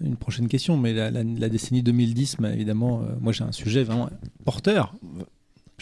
[0.00, 3.82] une prochaine question, mais la, la- la décennie 2010, bah, évidemment, moi j'ai un sujet
[3.82, 4.08] vraiment
[4.44, 4.94] porteur.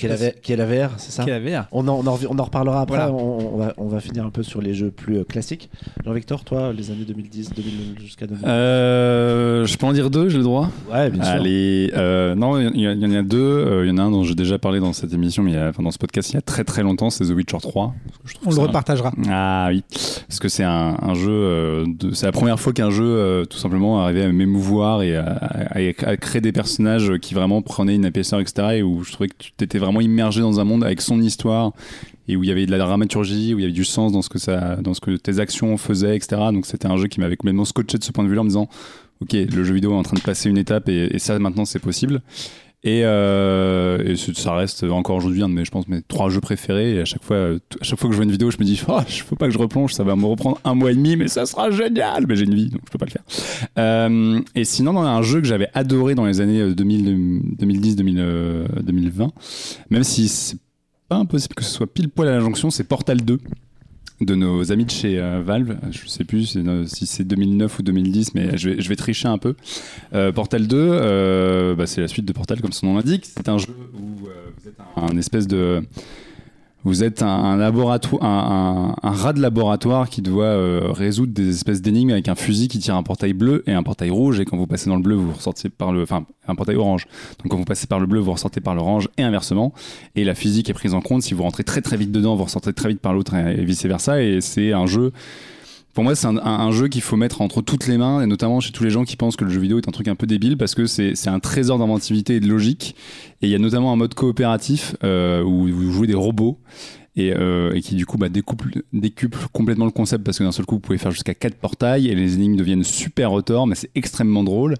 [0.01, 1.67] Qui est la, V- qui est la VR, c'est ça Qui est la VR.
[1.73, 3.13] on en, on, en, rev- on en reparlera après, Voilà.
[3.13, 5.69] on, on va, on va finir un peu sur les jeux plus euh, classiques.
[6.05, 10.39] Jean-Victor, toi, les années 2010, 2000 jusqu'à 2000 Euh, je peux en dire deux, j'ai
[10.39, 10.71] le droit?
[10.93, 11.33] Ouais, bien sûr.
[11.35, 13.39] Allez, euh, non, il y, en a deux.
[13.39, 15.55] Euh, Il y en a un dont j'ai déjà parlé dans cette émission, mais il
[15.55, 17.59] y a- enfin, dans ce podcast il y a très très longtemps, c'est The Witcher
[17.61, 17.95] 3.
[18.25, 19.13] Je trouve On le ça- repartagera.
[19.29, 19.83] Ah oui,
[20.29, 21.31] parce que c'est un, un jeu.
[21.31, 25.17] euh, de- c'est la première fois qu'un jeu, euh, tout simplement, arrivait à m'émouvoir et
[25.17, 28.69] à, à- à créer des personnages qui vraiment prenaient une épaisseur, etc.
[28.77, 31.73] Et où je trouvais que tu t'étais vraiment immergé dans un monde avec son histoire
[32.29, 34.23] et où il y avait de la dramaturgie, où il y avait du sens dans
[34.23, 36.43] ce que ça, dans ce que tes actions faisaient, etc.
[36.53, 38.51] Donc c'était un jeu qui m'avait complètement scotché de ce point de vue-là en me
[38.51, 38.69] disant,
[39.21, 41.81] ok, le jeu vidéo est en train de passer une étape et ça maintenant c'est
[41.81, 42.23] possible.
[42.83, 46.95] Et, euh, ça reste encore aujourd'hui un de mes, je pense, trois jeux préférés.
[46.95, 48.83] Et à chaque fois, euh, chaque fois que je vois une vidéo, je me dis,
[48.89, 51.29] oh, faut pas que je replonge, ça va me reprendre un mois et demi, mais
[51.29, 52.27] ça sera génial.
[52.27, 53.23] Mais j'ai une vie, donc je peux pas le faire.
[53.79, 57.97] Euh, et sinon, dans un jeu que j'avais adoré dans les années euh, 2000, 2010,
[57.97, 59.31] 2000, euh, 2020,
[59.91, 60.59] même si c'est
[61.09, 63.41] pas impossible que ce soit pile poil à la jonction, c'est Portal 2
[64.21, 65.77] de nos amis de chez euh, Valve.
[65.91, 69.39] Je sais plus si c'est- si c'est 2009 ou 2010, mais je vais, tricher un
[69.39, 69.55] peu.
[70.15, 73.25] Euh, Portal 2, euh, bah, c'est la suite de Portal comme son nom l'indique.
[73.27, 75.83] C'est un jeu où vous êtes un espèce de
[76.85, 81.83] vous êtes un, un laboratoire, un, rat de laboratoire qui doit euh, résoudre des espèces
[81.83, 84.41] d'énigmes avec un fusil qui tire un portail bleu et un portail rouge.
[84.41, 87.07] Et quand vous passez dans le bleu, vous ressortez par le, enfin, un portail orange.
[87.43, 89.75] Donc quand vous passez par le bleu, vous ressortez par l'orange et inversement.
[90.17, 91.23] Et la physique est prise en compte.
[91.23, 93.85] Si vous rentrez très très vite dedans, vous ressortez très vite par l'autre et, vice
[93.85, 94.23] versa.
[94.23, 95.13] Et c'est un jeu.
[95.93, 98.71] Pour moi, c'est un, jeu qu'il faut mettre entre toutes les mains, et notamment chez
[98.71, 100.57] tous les gens qui pensent que le jeu vidéo est un truc un peu débile,
[100.57, 102.95] parce que c'est c'est un trésor d'inventivité et de logique.
[103.43, 106.59] Et il y a notamment un mode coopératif euh, où vous jouez des robots
[107.21, 108.29] et, euh, et qui du coup bah,
[108.93, 112.09] décuple complètement le concept parce que d'un seul coup vous pouvez faire jusqu'à 4 portails
[112.09, 114.75] et les énigmes deviennent super retors mais c'est extrêmement drôle.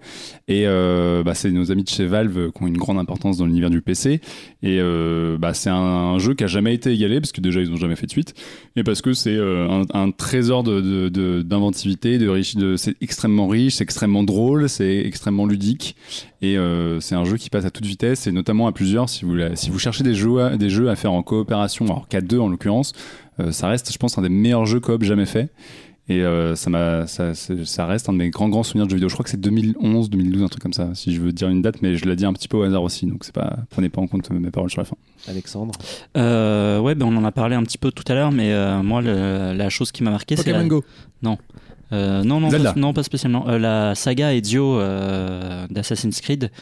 [0.49, 3.47] Et euh, bah, c'est nos amis de chez Valve qui ont une grande importance dans
[3.47, 4.21] l'univers du PC
[4.63, 7.71] et euh, bah, c'est un, jeu qui a jamais été égalé parce que déjà ils
[7.71, 8.35] ont jamais fait de suite.
[8.77, 12.19] Et parce que c'est euh, un, trésor d'inventivité
[12.77, 15.97] c'est extrêmement riche c'est extrêmement drôle c'est extrêmement ludique.
[16.43, 19.27] Et euh, c'est un jeu qui passe à toute vitesse et notamment à plusieurs si
[19.27, 22.23] vous, si vous cherchez des jeux, à, des jeux à faire en coopération alors qu'à
[22.39, 22.93] en l'occurrence
[23.41, 25.49] euh, ça reste je pense un des meilleurs jeux coop jamais fait
[26.09, 29.09] et euh, ça, m'a, ça, reste un de mes grands grands souvenirs de jeux vidéo
[29.09, 31.63] je crois que c'est 2011 2012 un truc comme ça si je veux dire une
[31.63, 33.89] date mais je l'ai dit un petit peu au hasard aussi donc c'est pas prenez
[33.89, 34.97] pas en compte mes paroles sur la fin
[35.29, 35.73] Alexandre?
[36.17, 38.83] Euh, ouais, ben on en a parlé un petit peu tout à l'heure, mais euh,
[38.83, 40.69] moi, le- la chose qui m'a marqué, c'est Pokémon la...
[40.69, 40.85] Go.
[41.93, 43.49] Euh, non, non, pas, non, pas spécialement.
[43.49, 46.53] Euh, la saga Ezio euh, d'Assassin's Creed,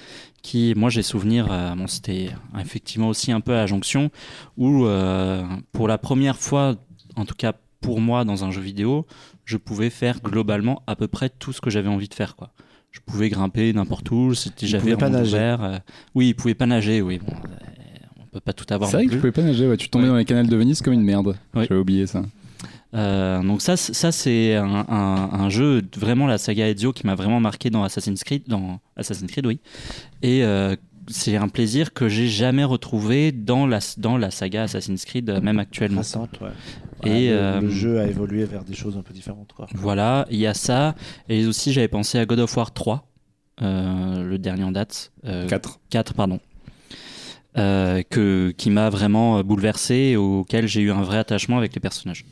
[0.42, 4.10] qui, moi, j'ai souvenir, euh, bon, c'était effectivement aussi un peu à la jonction,
[4.56, 6.76] où euh, pour la première fois,
[7.16, 9.06] en tout cas pour moi, dans un jeu vidéo,
[9.44, 12.50] je pouvais faire globalement à peu près tout ce que j'avais envie de faire, quoi.
[12.90, 15.30] Je pouvais grimper n'importe où, c'était j'avais pas nager.
[15.36, 15.78] ouvert, euh,
[16.14, 17.18] oui, il pouvait pas nager, oui.
[17.18, 17.34] Bon,
[18.20, 18.90] on peut pas tout avoir.
[18.90, 19.76] c'est vrai que je pouvais pas nager ouais.
[19.76, 20.10] tu tombais Ouais.
[20.10, 21.64] dans les canals de Venise comme une merde Oui.
[21.68, 22.22] j'avais oublié ça
[22.94, 27.14] Euh, donc ça, ça c'est un, un- un jeu vraiment la saga Ezio qui m'a
[27.14, 29.60] vraiment marqué dans Assassin's Creed, dans Assassin's Creed, oui.
[30.22, 30.74] Et euh,
[31.06, 35.40] c'est un plaisir que j'ai jamais retrouvé dans la dans la saga Assassin's Creed, euh,
[35.42, 36.00] même actuellement.
[36.00, 36.48] Récente, ouais.
[37.04, 39.52] Et, le, euh, le jeu a évolué vers des choses un peu différentes.
[39.54, 39.66] Quoi.
[39.74, 40.94] Voilà, il y a ça.
[41.28, 43.06] Et aussi, j'avais pensé à God of War 3,
[43.62, 45.12] euh, le dernier en date.
[45.26, 46.40] Euh, 4 4, pardon.
[47.56, 51.80] Euh, que, qui m'a vraiment bouleversé et auquel j'ai eu un vrai attachement avec les
[51.80, 52.24] personnages.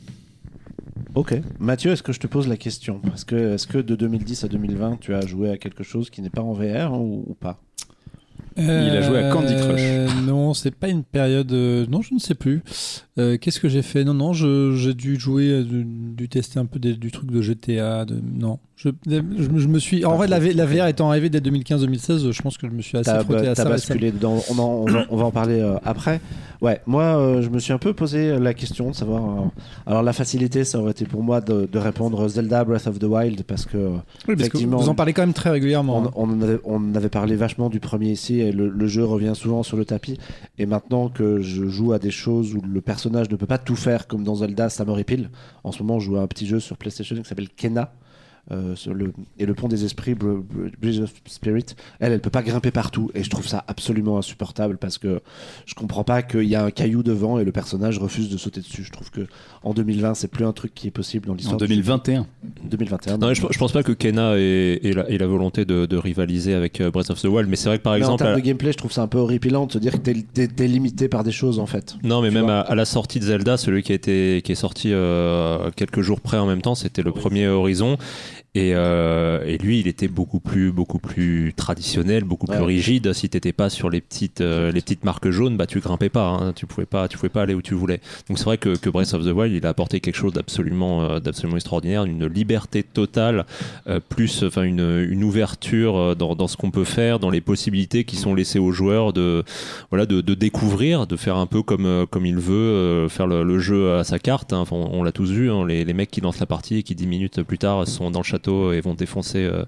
[1.17, 1.33] Ok.
[1.59, 3.01] Mathieu, est-ce que je te pose la question?
[3.13, 6.21] Est-ce que, est que de 2010 à 2020, tu as joué à quelque chose qui
[6.21, 7.59] n'est pas en VR hein, ou, ou pas?
[8.59, 9.81] Il a joué à Candy Crush.
[9.83, 11.51] Euh, Non, c'est pas une période.
[11.51, 12.61] euh, Non, je ne sais plus.
[13.19, 14.03] Euh, Qu'est-ce que j'ai fait?
[14.03, 18.05] Non, non, j'ai dû jouer, dû, tester un peu des- du truc de GTA.
[18.05, 18.19] De...
[18.19, 20.05] Non, je, je, me- je me suis.
[20.05, 23.11] En vrai, la, VR étant arrivée dès 2015-2016, je pense que je me suis assez
[23.23, 23.65] frotté bah, à ça.
[23.65, 24.43] basculé dedans.
[24.49, 26.19] On, en- on va, on va en parler euh, après.
[26.61, 29.23] Ouais, moi, euh, je me suis un peu posé la question de savoir.
[29.23, 29.45] euh,
[29.85, 33.03] alors, la facilité, ça aurait été pour moi de, de répondre Zelda Breath of the
[33.03, 33.77] Wild parce que
[34.27, 35.97] Oui, parce que vous en parlez quand même très régulièrement.
[35.97, 36.11] On, hein.
[36.15, 39.33] on en avait, on avait parlé vachement du premier ici et le, le jeu revient
[39.35, 40.17] souvent sur le tapis.
[40.57, 43.75] Et maintenant que je joue à des choses où le personnage ne peut pas tout
[43.75, 45.29] faire comme dans Zelda, ça m'horripile.
[45.63, 47.91] En ce moment, je joue à un petit jeu sur PlayStation qui s'appelle Kena.
[48.51, 51.65] Euh, le, et le pont des esprits, Br- Br- Bridge of Spirit,
[51.99, 55.19] elle, elle peut pas grimper partout et je trouve ça absolument insupportable parce que
[55.65, 58.61] je comprends pas qu'il y a un caillou devant et le personnage refuse de sauter
[58.61, 58.83] dessus.
[58.83, 59.27] Je trouve que
[59.63, 61.57] en 2020, c'est plus un truc qui est possible dans en l'histoire.
[61.57, 62.25] du- 2021
[62.63, 63.17] 2021.
[63.17, 65.97] Non, je, je pense pas que Kena ait, ait la, ait la volonté de, de
[65.97, 68.23] rivaliser avec euh, Breath of the Wild, mais c'est vrai que par Mais en exemple,
[68.23, 70.47] termes à- de gameplay, je trouve ça un peu horripilant de se dire que t'es-
[70.47, 71.95] t'es limité par des choses en fait.
[72.03, 74.55] non, mais tu même à la sortie de Zelda, celui qui a été qui est
[74.55, 77.97] sorti euh, quelques jours près en même temps, c'était le premier Horizon.
[78.55, 83.13] Et, euh, et lui, il était beaucoup plus, beaucoup plus traditionnel, beaucoup plus rigide.
[83.13, 86.27] Si t'étais pas sur les petites, euh, les petites marques jaunes, bah tu grimpais pas.
[86.29, 86.53] hein.
[86.53, 87.99] Tu pouvais pas, tu pouvais pas aller où tu voulais.
[88.27, 91.03] Donc c'est vrai que, que Breath of the Wild, il a apporté quelque chose d'absolument,
[91.03, 93.45] euh, d'absolument extraordinaire, une liberté totale,
[93.87, 97.41] euh, plus, enfin une, une ouverture euh, dans, dans ce qu'on peut faire, dans les
[97.41, 99.43] possibilités qui sont laissées aux joueurs de,
[99.91, 103.27] voilà, de, de découvrir, de faire un peu comme, euh, comme il veut, euh, faire
[103.27, 104.51] le, le jeu à sa carte.
[104.51, 104.57] hein.
[104.61, 106.83] Enfin, on, on l'a tous vu, hein, les, les mecs qui lancent la partie et
[106.83, 109.63] qui dix minutes plus tard sont dans le et vont défoncer, euh,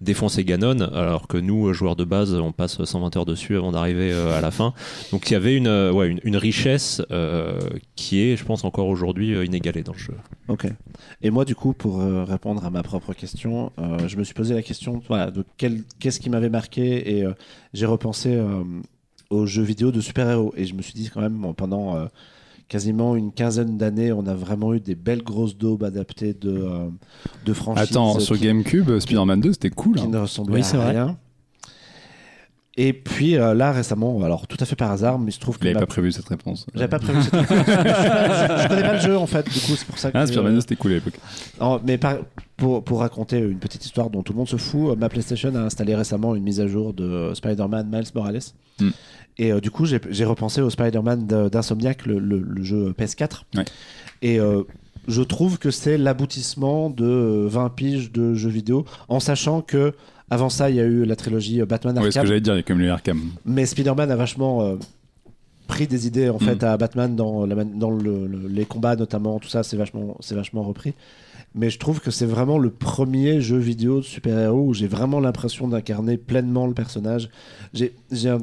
[0.00, 4.12] défoncer Ganon, alors que nous, joueurs de base, on passe 120 heures dessus avant d'arriver
[4.12, 4.72] euh, à la fin.
[5.12, 7.02] Donc il y avait une, euh, richesse
[7.96, 10.14] qui est, je pense, encore aujourd'hui inégalée dans le jeu.
[10.48, 10.66] Ok.
[11.22, 13.72] Et moi, du coup, pour répondre à ma propre question,
[14.06, 15.44] je me suis posé la question de
[15.98, 17.24] qu'est-ce qui m'avait marqué et
[17.72, 18.38] j'ai repensé
[19.30, 20.52] aux jeux vidéo de super-héros.
[20.56, 22.08] Et je me suis dit, quand même, pendant
[22.68, 26.88] quasiment une quinzaine d'années, on a vraiment eu des belles grosses daubes adaptées de, euh,
[27.44, 27.90] de franchises.
[27.90, 29.96] Attends, sur qui- GameCube, Spider-Man 2, c'était cool.
[29.96, 30.08] qui hein.
[30.10, 30.94] ne ressemblait Oui, à c'est vrai.
[32.76, 35.58] Et puis euh, là récemment, alors tout à fait par hasard, mais il se trouve
[35.58, 36.66] que n'avait ma- pas prévu cette réponse.
[36.74, 37.38] j'avais pas prévu cette je,
[38.62, 40.18] je connais pas le jeu en fait, du coup c'est pour ça que.
[40.18, 41.14] Ah, Spider-Man 2, c'était cool à l'époque.
[41.60, 42.18] Non, mais par-
[42.56, 45.60] pour, pour raconter une petite histoire dont tout le monde se fout, ma PlayStation a
[45.60, 48.40] installé récemment une mise à jour de Spider-Man Miles Morales.
[48.80, 48.90] Hmm.
[49.38, 53.42] Et euh, du coup, j'ai repensé au Spider-Man de- d'Insomniac, le, le- le jeu PS4.
[53.56, 53.64] Ouais.
[54.22, 54.62] Et euh,
[55.08, 59.92] je trouve que c'est l'aboutissement de euh, 20 piges de jeux vidéo, en sachant que
[60.30, 62.26] avant ça, il y a eu la trilogie euh, Batman Ouais, ce que Arkham.
[62.28, 63.20] j'allais dire, il y a quand même les Arkham.
[63.44, 64.76] Mais Spider-Man a vachement euh,
[65.66, 66.66] pris des idées en fait Mm.
[66.66, 70.16] à Batman dans, la man- dans le- le- les combats notamment, tout ça c'est vachement,
[70.20, 70.94] c'est vachement repris.
[71.54, 75.20] Mais je trouve que c'est vraiment le premier jeu vidéo de super-héros où j'ai vraiment
[75.20, 77.28] l'impression d'incarner pleinement le personnage.
[77.72, 78.38] J'ai j'ai un,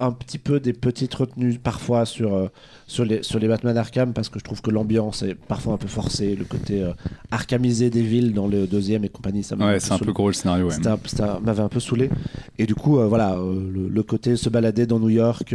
[0.00, 2.48] un petit peu des petites retenues parfois sur, euh,
[2.86, 5.76] sur, les, sur les Batman Arkham parce que je trouve que l'ambiance est parfois un
[5.76, 6.92] peu forcée, le côté euh,
[7.30, 10.06] arkhamisé des villes dans le deuxième et compagnie, ça m'a Ouais, c'est un saoulé.
[10.06, 10.66] peu gros le scénario.
[10.68, 10.74] Ouais.
[10.74, 12.10] C'était un- c'était un- m'avait un peu saoulé.
[12.58, 15.54] Et du coup, euh, voilà, euh, le, le côté se balader dans New York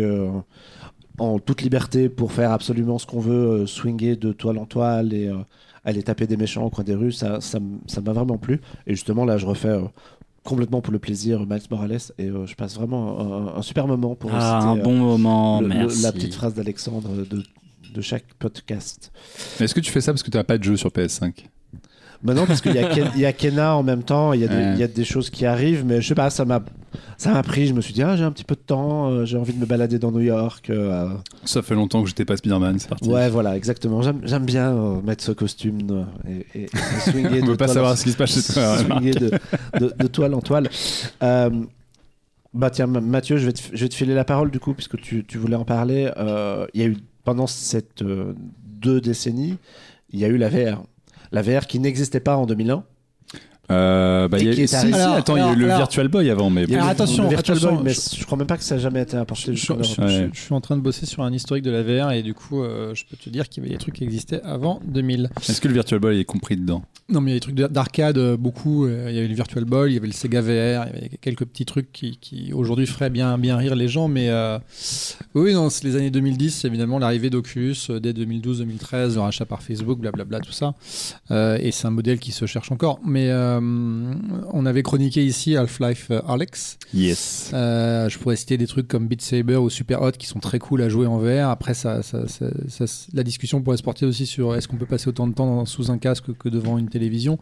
[1.17, 5.31] en toute liberté pour faire absolument ce qu'on veut, swinger de toile en toile et
[5.85, 8.59] aller taper des méchants au coin des rues, ça ça m'a vraiment plu.
[8.87, 9.79] Et justement, là, je refais
[10.45, 14.15] complètement pour le plaisir Miles Morales et euh, je passe vraiment un, un super moment
[14.15, 16.01] pour Ah, citer, un euh, bon moment, le- le- merci.
[16.03, 17.43] la petite phrase d'Alexandre de,
[17.93, 19.11] de chaque podcast.
[19.59, 21.45] Mais Est-ce que tu fais ça parce que tu n'as pas de jeu sur PS5
[22.25, 24.43] Maintenant, parce qu'il y, a Ken- il y a Kena en même temps, il y,
[24.43, 24.73] a des- Ouais.
[24.73, 26.61] il y a des choses qui arrivent, mais je sais pas, ça m'a,
[27.17, 27.67] ça m'a pris.
[27.67, 29.59] Je me suis dit, ah, j'ai un petit peu de temps, euh, j'ai envie de
[29.59, 30.69] me balader dans New York.
[30.69, 31.09] euh,
[31.45, 33.07] Ça fait longtemps que j'étais pas Spider-Man, c'est parti.
[33.09, 34.01] ouais, voilà, exactement.
[34.01, 37.75] J'aime, bien euh, mettre ce costume et, et- et swinguer On de veut pas toile
[37.75, 38.77] savoir en- ce qui se passe chez toi.
[38.79, 39.31] swinguer de,
[39.79, 40.69] de- de toile en toile.
[42.53, 44.73] Bah tiens, Ma- Mathieu, je vais, te, je vais te filer la parole du coup,
[44.73, 46.09] puisque tu, tu voulais en parler.
[46.73, 49.57] Il y a eu, pendant cette deux décennies,
[50.11, 50.83] il y a eu la VR.
[51.31, 52.83] La VR qui n'existait pas en 2001.
[53.71, 55.55] Euh, bah, y a- qui est si, arrivé- si, Alors, attends, il y a eu
[55.55, 58.25] le alors- Virtual Boy avant, mais Alors, attention, le Virtual attention, Boy, mais je- je
[58.25, 60.29] crois même pas que ça a jamais été apporté Je, Ouais.
[60.33, 62.93] suis en train de bosser sur un historique de la VR et du coup, euh,
[62.93, 65.29] je peux te dire qu'il y avait des trucs qui existaient avant 2000.
[65.49, 66.83] est-ce que le Virtual Boy est compris dedans?
[67.09, 68.87] Non, mais il y a des trucs de- d'arcade, euh, beaucoup.
[68.87, 71.09] Il y avait le Virtual Boy, il y avait le Sega VR, il y avait
[71.21, 74.07] quelques petits trucs qui, qui, aujourd'hui feraient bien, bien rire les gens.
[74.07, 74.57] Mais euh,
[75.35, 79.99] oui, non, c'est les années 2010, évidemment, l'arrivée d'Oculus dès 2012-2013, le rachat par Facebook,
[79.99, 80.73] blablabla, tout ça.
[81.31, 82.99] Euh, et c'est un modèle qui se cherche encore.
[83.05, 83.29] Mais
[83.61, 84.13] euh,
[84.53, 86.77] on avait chroniqué ici Half-Life euh, Alex.
[86.93, 87.51] Yes.
[87.53, 90.59] Euh, je pourrais citer des trucs comme Beat Saber ou Super Hot qui sont très
[90.59, 91.49] cool à jouer en VR.
[91.49, 94.85] Après, ça, ça- ça- ça- la discussion pourrait se porter aussi sur est-ce qu'on peut
[94.85, 97.37] passer autant de temps sous un casque que devant une télévision.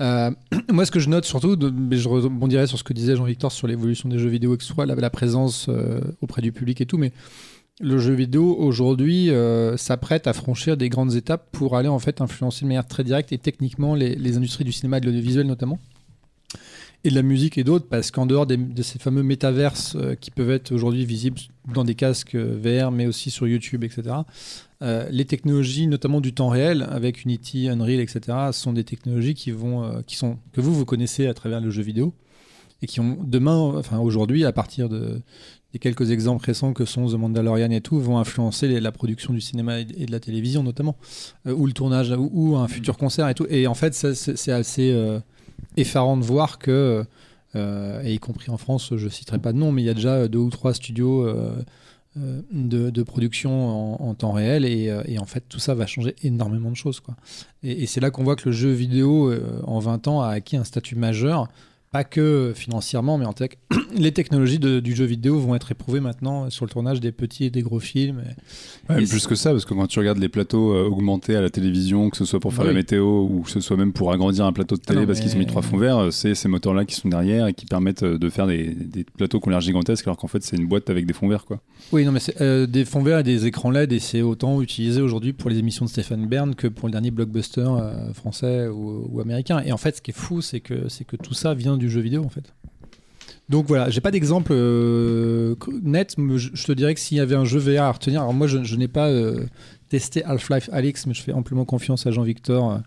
[0.00, 0.30] Euh,
[0.72, 3.66] moi, ce que je note surtout, mais je rebondirais sur ce que disait Jean-Victor sur
[3.66, 5.68] l'évolution des jeux vidéo, que ce soit la, la présence
[6.20, 7.12] auprès du public et tout, mais
[7.80, 12.20] le jeu vidéo aujourd'hui euh, s'apprête à franchir des grandes étapes pour aller en fait
[12.20, 15.78] influencer de manière très directe et techniquement les, industries du cinéma et de l'audiovisuel notamment
[17.02, 20.30] et de la musique et d'autres, parce qu'en dehors de ces fameux métaverses euh, qui
[20.30, 21.40] peuvent être aujourd'hui visibles
[21.72, 24.16] dans des casques VR, mais aussi sur YouTube, etc.,
[24.82, 29.50] euh, les technologies, notamment du temps réel, avec Unity, Unreal, etc., sont des technologies qui
[29.50, 32.12] vont, qui sont, que vous, vous connaissez à travers le jeu vidéo,
[32.82, 35.22] et qui ont demain, enfin aujourd'hui, à partir de,
[35.72, 39.32] des quelques exemples récents que sont The Mandalorian et tout, vont influencer les- la production
[39.32, 40.96] du cinéma et de la télévision notamment,
[41.46, 43.46] euh, ou le tournage, ou, ou un futur concert et tout.
[43.50, 45.20] Et en fait, c'est assez euh,
[45.76, 47.04] effarant de voir que,
[47.54, 49.94] euh, et y compris en France, je citerai pas de nom, mais il y a
[49.94, 51.26] déjà deux ou trois studios
[52.16, 56.16] de, de production en, en temps réel, et, et en fait, tout ça va changer
[56.24, 56.98] énormément de choses.
[56.98, 57.14] Quoi.
[57.62, 59.32] Et, et c'est là qu'on voit que le jeu vidéo,
[59.64, 61.46] en 20 ans, a acquis un statut majeur,
[61.92, 63.58] pas que financièrement, mais en, tec-
[63.96, 67.46] les technologies de- du jeu vidéo vont être éprouvées maintenant sur le tournage des petits
[67.46, 68.22] et des gros films.
[68.24, 71.34] Et- Ouais, Et plus que ça, parce que quand tu regardes les plateaux euh, augmentés
[71.36, 72.68] à la télévision, que ce soit pour faire Oui.
[72.68, 75.06] la météo ou que ce soit même pour agrandir un plateau de télé Ah non,
[75.06, 77.54] parce qu'ils ont mis trois fonds verts, euh, c'est ces moteurs-là qui sont derrière et
[77.54, 80.42] qui permettent euh, de faire des, des plateaux qui ont l'air gigantesques alors qu'en fait
[80.44, 81.44] c'est une boîte avec des fonds verts.
[81.44, 81.60] Quoi.
[81.92, 85.00] Oui, non, mais euh, des fonds verts et des écrans LED, et c'est autant utilisé
[85.02, 89.08] aujourd'hui pour les émissions de Stéphane Bern que pour le dernier blockbuster euh, français ou,
[89.10, 89.60] ou américain.
[89.64, 91.90] Et en fait, ce qui est fou, c'est que, c'est que tout ça vient du
[91.90, 92.52] jeu vidéo, en fait.
[93.50, 97.34] Donc voilà, j'ai pas d'exemple euh, net, mais je, te dirais que s'il y avait
[97.34, 99.44] un jeu VR à retenir, alors moi je, n'ai pas euh,
[99.88, 102.80] testé Half-Life Alix, mais je fais amplement confiance à Jean-Victor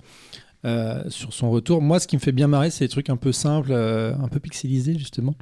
[0.64, 1.82] euh, sur son retour.
[1.82, 4.40] Moi, ce qui me fait bien marrer, c'est des trucs un peu simples, un peu
[4.40, 5.36] pixelisés justement.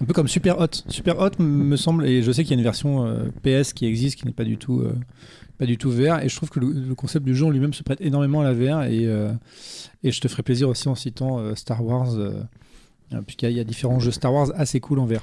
[0.00, 0.82] Un peu comme Super Hot.
[0.88, 4.18] Super Hot me semble, et je sais qu'il y a une version PS qui existe,
[4.18, 4.82] qui n'est pas du tout,
[5.58, 7.84] pas du tout VR, et je trouve que le, concept du jeu en lui-même se
[7.84, 9.08] prête énormément à la VR, et,
[10.02, 12.16] je te ferai plaisir aussi en citant Star Wars,
[13.24, 15.20] puisqu'il y, a- il y a différents jeux Star Wars assez cool en VR.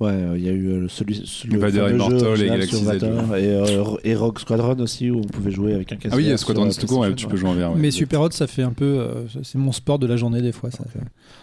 [0.00, 1.16] Ouais, euh, il y a eu euh, celui,
[1.50, 2.48] le Vader Immortal et
[2.84, 6.14] Vader, et, euh, et Rogue Squadron aussi, où on pouvait jouer avec un casque.
[6.14, 7.72] Ah oui, VR Squadron sur la tout court, ouais, tu peux jouer en VR.
[7.72, 7.80] ouais.
[7.80, 8.84] Mais Super Hot, ça fait un peu.
[8.84, 10.70] euh, c'est mon sport de la journée des fois.
[10.70, 10.84] Ça.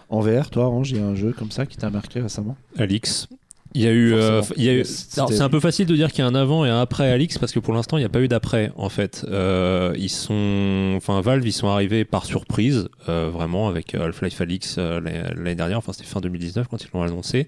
[0.07, 2.55] En VR, toi, Orange, il y a un jeu comme ça qui t'a marqué récemment?
[2.77, 3.27] Alix.
[3.75, 4.41] Il y a eu, euh,
[4.79, 7.11] eu- c'est un peu facile de dire qu'il y a un avant et un après
[7.11, 9.25] Alix parce que pour l'instant il n'y a pas eu d'après en fait.
[9.29, 14.39] Euh, ils sont, enfin Valve ils sont arrivés par surprise euh, vraiment avec euh, Half-Life
[14.41, 17.47] Alix euh, l'année dernière, enfin c'était fin 2019 quand ils l'ont annoncé.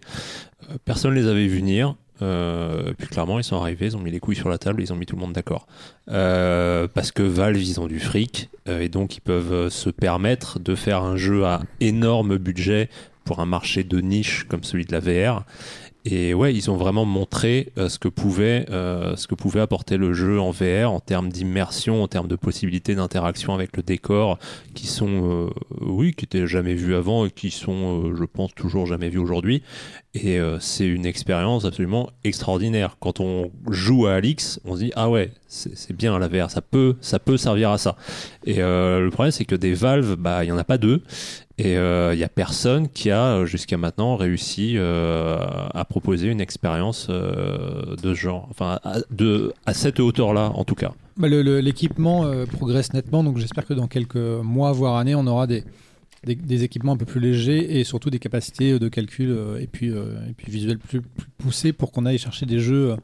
[0.70, 1.96] Euh, personne les avait vus venir.
[2.24, 4.86] Euh, puis clairement ils sont arrivés, ils ont mis les couilles sur la table, et
[4.86, 5.68] ils ont mis tout le monde d'accord.
[6.10, 10.60] Euh, parce que Valve ils ont du fric euh, et donc ils peuvent se permettre
[10.60, 12.90] de faire un jeu à énorme budget
[13.24, 15.44] pour un marché de niche comme celui de la VR.
[16.10, 19.98] Et ouais, ils ont vraiment montré euh, ce, que pouvait, euh, ce que pouvait apporter
[19.98, 24.40] le jeu en VR en termes d'immersion, en termes de possibilités d'interaction avec le décor,
[24.74, 25.50] qui sont, euh,
[25.82, 29.64] oui, qui étaient jamais vus avant et qui sont, je pense, toujours jamais vus aujourd'hui.
[30.24, 32.98] Et euh, c'est une expérience absolument extraordinaire.
[33.00, 36.62] Quand on joue à Alix, on se dit ah ouais, c'est bien la VR, ça
[36.62, 37.96] peut, ça peut servir à ça.
[38.46, 41.04] Et euh, le problème, c'est que des Valve, bah, il y en a pas deux.
[41.60, 45.40] Et il n'y a personne qui a euh, jusqu'à maintenant réussi euh,
[45.74, 50.64] à proposer une expérience euh, de ce genre, enfin à, de, à cette hauteur-là en
[50.64, 50.92] tout cas.
[51.18, 55.48] Bah, L'équipement euh, progresse nettement, donc j'espère que dans quelques mois, voire années, on aura
[55.48, 55.64] des,
[56.26, 59.92] des, équipements un peu plus légers et surtout des capacités de calcul euh, et puis,
[59.92, 61.02] euh, et puis visuels plus,
[61.38, 62.98] poussées pour qu'on aille chercher des jeux, euh,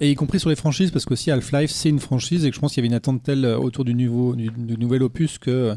[0.00, 2.60] et y compris sur les franchises, parce qu'aussi Half-Life, c'est une franchise et que je
[2.60, 5.50] pense qu'il y avait une attente telle euh, autour du, nouveau, du, nouvel opus que
[5.50, 5.74] euh,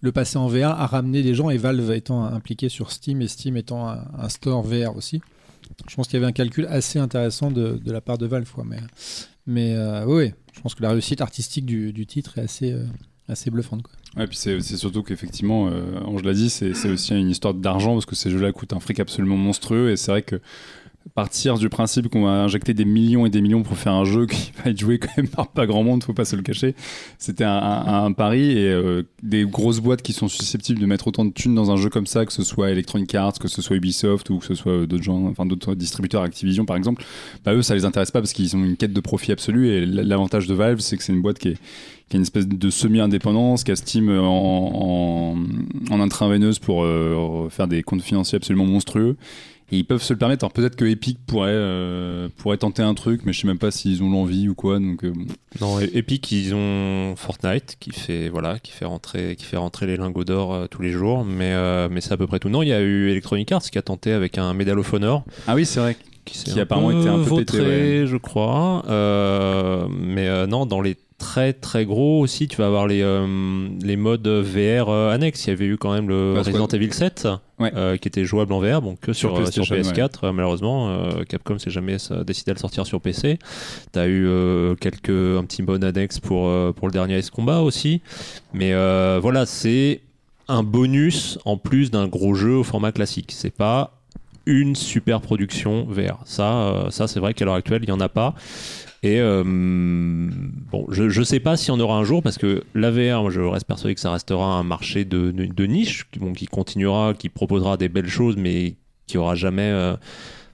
[0.00, 3.28] le passer en VR a ramené des gens et Valve étant impliqué sur Steam et
[3.28, 5.20] Steam étant un, un store VR aussi.
[5.88, 8.50] Je pense qu'il y avait un calcul assez intéressant de, de la part de Valve.
[8.52, 8.64] Quoi.
[8.66, 8.80] Mais,
[9.46, 12.84] mais euh, oui, je pense que la réussite artistique du, du titre est assez, euh,
[13.28, 13.82] assez bluffante.
[13.82, 13.92] Quoi.
[14.16, 18.14] Ouais, puis c'est surtout qu'effectivement, euh, Ange dit, c'est aussi une histoire d'argent parce que
[18.14, 20.40] ces jeux-là coûtent un fric absolument monstrueux et c'est vrai que
[21.14, 24.26] partir du principe qu'on va injecter des millions et des millions pour faire un jeu
[24.26, 26.74] qui va être joué quand même par pas grand monde, faut pas se le cacher.
[27.18, 31.32] C'était un, pari et euh, des grosses boîtes qui sont susceptibles de mettre autant de
[31.32, 34.30] thunes dans un jeu comme ça, que ce soit Electronic Arts, que ce soit Ubisoft
[34.30, 37.04] ou que ce soit d'autres gens, enfin d'autres distributeurs Activision par exemple,
[37.44, 39.86] bah eux ça les intéresse pas parce qu'ils ont une quête de profit absolue et
[39.86, 43.70] l'avantage de Valve c'est que c'est une boîte qui a une espèce de semi-indépendance, qui
[43.70, 49.16] a Steam en, en, en intraveineuse pour euh, faire des comptes financiers absolument monstrueux.
[49.72, 50.44] Et ils peuvent se le permettre.
[50.44, 53.70] Alors peut-être que Epic pourrait, euh, pourrait tenter un truc, mais je sais même pas
[53.70, 54.78] s'ils ont l'envie ou quoi.
[54.78, 55.24] Donc, euh, bon.
[55.62, 59.96] Non, Epic, ils ont Fortnite qui fait voilà, qui fait rentrer, qui fait rentrer les
[59.96, 61.52] lingots d'or euh, tous les jours, mais
[61.88, 62.50] mais c'est à peu près tout.
[62.50, 65.24] Non, il y a eu Electronic Arts qui a tenté avec un Medal of Honor.
[65.46, 65.96] Ah oui, c'est vrai.
[66.26, 68.82] qui, Qui apparemment était un peu pété, vautré, je crois.
[69.90, 74.26] Mais non, dans les très très gros aussi, tu vas avoir les, euh, les modes
[74.26, 75.46] VR euh, annexes.
[75.46, 77.28] Il y avait eu quand même le Resident Evil 7
[77.60, 77.70] Ouais.
[77.76, 80.24] euh, qui était jouable en VR, bon que Sur sur, euh, sur PlayStation, PS4.
[80.26, 80.98] euh, malheureusement,
[81.28, 81.96] Capcom s'est jamais
[82.26, 83.38] décidé à le sortir sur PC.
[83.92, 88.02] T'as eu euh, quelques un petit mode annexe pour pour le dernier Ace Combat aussi.
[88.52, 88.72] Mais
[89.20, 90.00] voilà, c'est
[90.48, 93.30] un bonus en plus d'un gros jeu au format classique.
[93.32, 93.92] C'est pas
[94.44, 96.18] une super production VR.
[96.24, 98.34] Ça, euh, ça c'est vrai qu'à l'heure actuelle, il n'y en a pas.
[99.04, 102.90] Et euh, bon, je ne sais pas si on aura un jour, parce que la
[102.90, 107.28] VR, je reste persuadé que ça restera un marché de, de, niche, qui continuera, qui
[107.28, 108.76] proposera des belles choses, mais
[109.06, 109.62] qui aura jamais.
[109.62, 109.96] euh,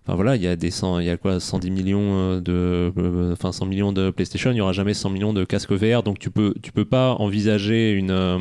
[0.09, 2.91] Enfin voilà, il y a des 100, il y a quoi 110 millions euh, de
[2.97, 6.03] euh, enfin 100 millions de PlayStation, il y aura jamais 100 millions de casques VR
[6.03, 8.39] donc tu peux tu peux pas envisager euh,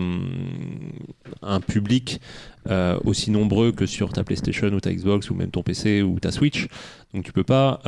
[1.41, 2.21] un public
[3.05, 6.31] aussi nombreux que sur ta PlayStation ou ta Xbox ou même ton PC ou ta
[6.31, 6.67] Switch.
[7.13, 7.79] Donc tu peux pas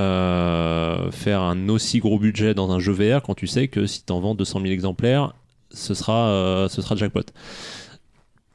[1.11, 4.13] faire un aussi gros budget dans un jeu VR quand tu sais que si tu
[4.13, 5.33] en vends 200 000 exemplaires,
[5.71, 7.25] ce sera, ce sera jackpot.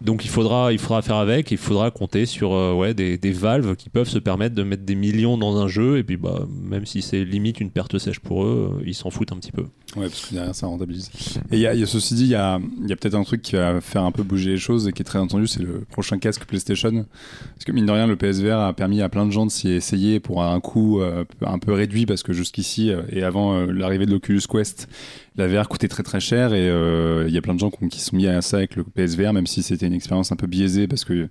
[0.04, 3.32] Donc il faudra, il faudra faire avec, il faudra compter sur euh, ouais, des, des
[3.32, 6.46] valves qui peuvent se permettre de mettre des millions dans un jeu, et puis bah,
[6.62, 9.52] même si c'est limite une perte sèche pour eux, euh, ils s'en foutent un petit
[9.52, 9.62] peu.
[9.96, 11.10] Ouais, parce que derrière ça rentabilise.
[11.50, 13.40] Et y a, y a- ceci dit, il y a, y a peut-être un truc
[13.40, 15.84] qui va faire un peu bouger les choses et qui est très entendu, c'est le
[15.90, 17.06] prochain casque PlayStation.
[17.54, 19.70] Parce que mine de rien, le PSVR a permis à plein de gens de s'y
[19.70, 24.10] essayer pour un coût euh, un peu réduit parce que jusqu'ici et avant l'arrivée de
[24.10, 24.88] l'Oculus Quest,
[25.36, 28.00] la VR coûtait très très cher et euh, il y a plein de gens qui,
[28.00, 30.86] sont mis à ça avec le PSVR, même si c'était une expérience un peu biaisée
[30.86, 31.28] parce que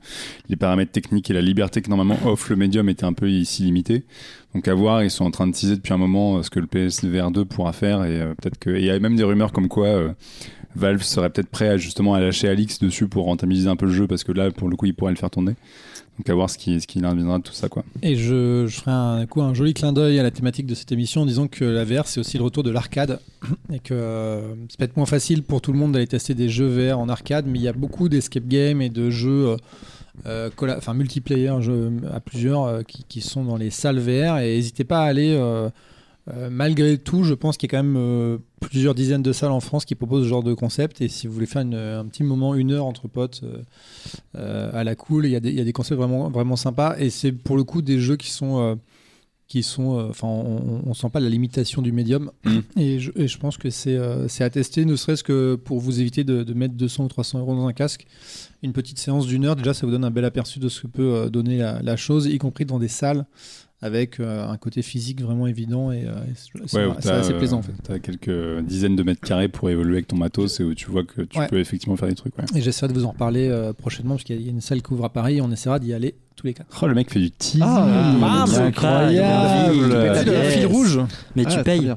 [0.50, 3.64] les paramètres techniques et la liberté que normalement offre le médium étaient un peu ici
[3.64, 4.04] limitées.
[4.54, 6.60] Donc à voir, ils sont en train de teaser depuis un moment euh, ce que
[6.60, 9.52] le PSVR 2 pourra faire et euh, peut-être que il y a même des rumeurs
[9.52, 10.14] comme quoi euh,
[10.76, 13.92] Valve serait peut-être prêt à justement à lâcher Alix dessus pour rentabiliser un peu le
[13.92, 15.56] jeu parce que là pour le coup il pourrait le faire tourner.
[16.20, 17.84] Donc à voir ce qui ce qui de tout ça quoi.
[18.04, 20.92] Et je, je ferai un, coup, un joli clin d'œil à la thématique de cette
[20.92, 23.20] émission en disant que la VR, c'est aussi le retour de l'arcade.
[23.72, 26.68] Et que euh, c'est peut-être moins facile pour tout le monde d'aller tester des jeux
[26.68, 29.58] VR en arcade, mais il y a beaucoup d'escape games et de jeux euh,
[30.28, 30.50] euh,
[30.94, 34.38] multiplayer jeux à plusieurs qui, qui sont dans les salles VR.
[34.38, 35.36] Et n'hésitez pas à aller.
[36.32, 39.52] Euh, malgré tout, je pense qu'il y a quand même euh, plusieurs dizaines de salles
[39.52, 41.02] en France qui proposent ce genre de concept.
[41.02, 43.42] Et si vous voulez faire une- un petit moment, une heure entre potes
[44.36, 46.56] euh, à la cool, il y, a des- il y a des concepts vraiment, vraiment
[46.56, 46.96] sympas.
[46.98, 48.80] Et c'est pour le coup des jeux qui sont.
[49.50, 52.60] qui sont, enfin, on, on sent pas la limitation du médium, Mm.
[52.80, 56.24] et, je, et je pense que c'est à tester, ne serait-ce que pour vous éviter
[56.24, 58.08] de, de mettre 200 ou 300 euros dans un casque.
[58.64, 60.88] Une petite séance d'une heure, déjà, ça vous donne un bel aperçu de ce que
[60.88, 63.26] peut donner la, la chose, y compris dans des salles
[63.84, 66.14] avec euh, un côté physique vraiment évident et, euh,
[66.68, 67.74] c'est- assez plaisant en fait.
[67.84, 71.04] T'as quelques dizaines de mètres carrés pour évoluer avec ton matos et où tu vois
[71.04, 71.48] que tu Ouais.
[71.48, 72.38] peux effectivement faire des trucs.
[72.38, 72.46] Ouais.
[72.56, 74.94] Et j'essaierai de vous en reparler euh, prochainement parce qu'il y a- une salle qui
[74.94, 76.80] ouvre à Paris et on essaiera d'y aller tous les quatre.
[76.82, 77.62] Oh le mec fait du teasing.
[77.64, 79.20] Ah, c'est incroyable.
[79.74, 80.16] incroyable.
[80.18, 80.54] C'est le yes.
[80.54, 81.00] fil rouge.
[81.36, 81.94] Mais Ah, tu payes.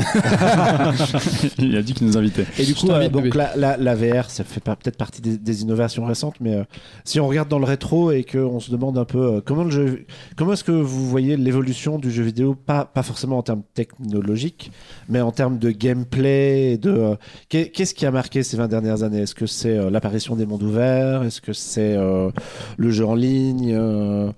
[1.58, 2.46] Il a dit qu'il nous invitait.
[2.58, 5.36] Et du coup, euh, donc la, la- la VR, ça fait pas- peut-être partie des,
[5.38, 6.64] des innovations récentes, mais euh,
[7.04, 9.70] si on regarde dans le rétro et qu'on se demande un peu euh, comment le
[9.70, 13.62] jeu, comment est-ce que vous voyez l'évolution du jeu vidéo, pas, pas forcément en termes
[13.74, 14.70] technologiques,
[15.08, 17.14] mais en termes de gameplay, de euh,
[17.48, 19.20] qu'est- qu'est-ce qui a marqué ces 20 dernières années?
[19.20, 21.22] Est-ce que c'est euh, l'apparition des mondes ouverts?
[21.24, 22.30] Est-ce que c'est euh,
[22.76, 24.30] le jeu en ligne euh,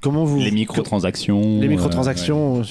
[0.00, 1.60] Comment vous Les microtransactions.
[1.60, 2.58] les microtransactions.
[2.60, 2.66] euh, Ouais,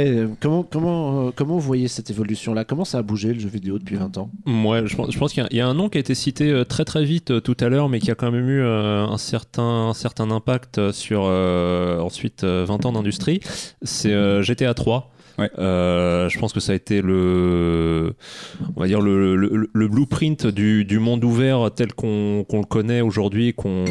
[0.00, 2.64] euh, comment, comment, euh, comment vous voyez cette évolution-là?
[2.64, 4.30] Comment ça a bougé le jeu vidéo depuis 20 ans?
[4.46, 7.04] Ouais, je pense, qu'il y a- un nom qui a été cité euh, très très
[7.04, 10.90] vite tout à l'heure, mais qui a quand même eu un, certain, un certain impact
[10.92, 13.40] sur ensuite euh, 20 ans d'industrie.
[13.82, 15.11] C'est GTA 3.
[15.38, 18.14] Euh, je pense que ça a été le,
[18.76, 23.84] on va dire le, blueprint du, monde ouvert tel qu'on le connaît aujourd'hui, qu'on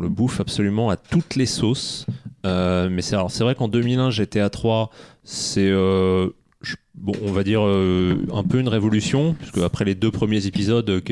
[0.00, 2.06] le bouffe absolument à toutes les sauces.
[2.46, 4.90] Euh, mais c'est vrai qu'en 2001 GTA 3
[5.24, 6.30] c'est euh,
[6.94, 11.02] bon on va dire un peu une révolution puisque après les deux premiers épisodes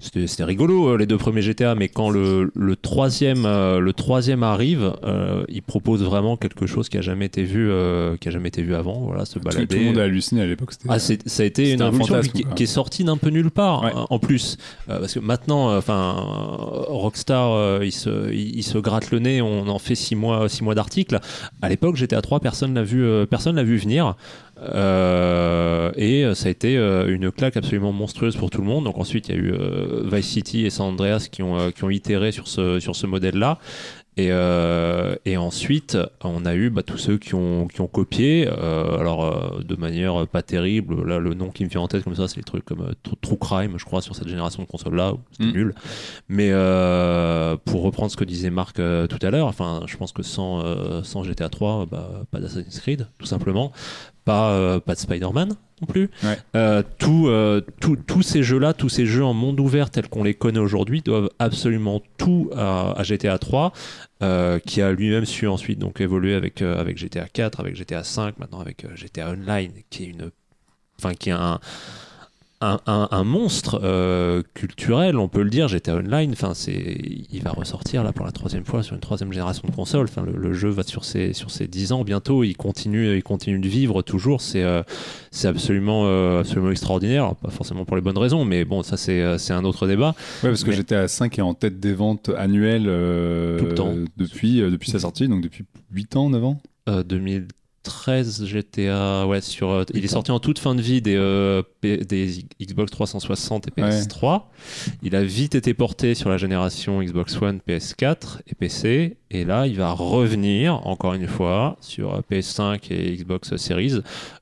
[0.00, 4.44] c'était rigolo euh, les deux premiers GTA mais quand le, le troisième euh, le troisième
[4.44, 8.30] arrive euh, il propose vraiment quelque chose qui a jamais été vu euh, qui a
[8.30, 10.70] jamais été vu avant voilà se balader tout le monde a halluciné à l'époque.
[10.70, 13.82] c'était- ah, ça a été une un fantasme, qui, est sortie d'un peu nulle part
[13.82, 13.90] Ouais.
[13.92, 14.56] hein, en plus
[14.88, 19.18] Euh, parce que maintenant euh, enfin Rockstar euh, il se il, il se gratte le
[19.18, 21.18] nez on en fait six mois six mois d'articles
[21.60, 24.14] à l'époque j'étais à 3 personne l'a vu personne l'a vu venir
[24.62, 28.84] Euh, et euh, ça a été euh, une claque absolument monstrueuse pour tout le monde
[28.84, 29.54] donc ensuite il y a eu
[30.04, 33.36] Vice City et San Andreas qui ont qui ont itéré sur ce sur ce modèle
[33.36, 33.58] là
[34.20, 38.48] et, euh, et ensuite, on a eu bah, tous ceux qui ont, qui ont copié,
[38.50, 41.06] euh, alors euh, de manière pas terrible.
[41.06, 43.38] Là, le nom qui me vient en tête comme ça, c'est les trucs comme True-
[43.38, 45.12] Crime, je crois, sur cette génération de consoles-là.
[45.30, 45.52] C'était Mm.
[45.52, 45.74] nul.
[46.28, 46.50] Mais
[47.64, 50.64] pour reprendre ce que disait Marc tout à l'heure, enfin, je pense que sans,
[51.04, 53.70] sans GTA 3, bah, pas d'Assassin's Creed, tout simplement.
[54.28, 56.10] Pas, euh, pas de Spider-Man non plus.
[56.22, 56.36] Ouais.
[56.54, 60.22] Euh, tout, euh, tout- tous ces jeux-là, tous ces jeux en monde ouvert tels qu'on
[60.24, 63.72] les connaît aujourd'hui, doivent absolument tout à, à GTA 3,
[64.22, 68.04] euh, qui a lui-même su ensuite donc évoluer avec, euh, avec GTA 4, avec GTA
[68.04, 70.30] 5, maintenant avec euh, GTA Online, qui est une,
[70.98, 71.58] enfin qui est un
[72.60, 75.68] un, monstre euh, culturel, on peut le dire.
[75.68, 79.68] GTA Online, enfin, il va ressortir là pour la troisième fois sur une troisième génération
[79.68, 80.04] de console.
[80.04, 82.42] Enfin, le, jeu va sur ses sur ses dix ans bientôt.
[82.42, 84.40] Il continue, il continue de vivre toujours.
[84.40, 84.82] C'est euh,
[85.44, 87.34] absolument euh, absolument extraordinaire.
[87.36, 90.14] Pas forcément pour les bonnes raisons, mais bon, ça c'est un autre débat.
[90.42, 90.70] Ouais, parce mais...
[90.70, 92.86] que GTA 5 est en tête des ventes annuelles
[94.16, 96.60] depuis depuis sa sortie, donc depuis 8 ans, 9 ans?
[97.06, 97.48] 2000
[97.82, 101.62] 13 GTA, ouais, sur, euh, il est sorti en toute fin de vie des, euh,
[102.60, 104.42] Xbox 360 et PS3.
[105.02, 109.16] Il a vite été porté sur la génération Xbox One, PS4 et PC.
[109.30, 114.00] Et là, il va revenir, encore une fois, sur euh, PS5 et Xbox Series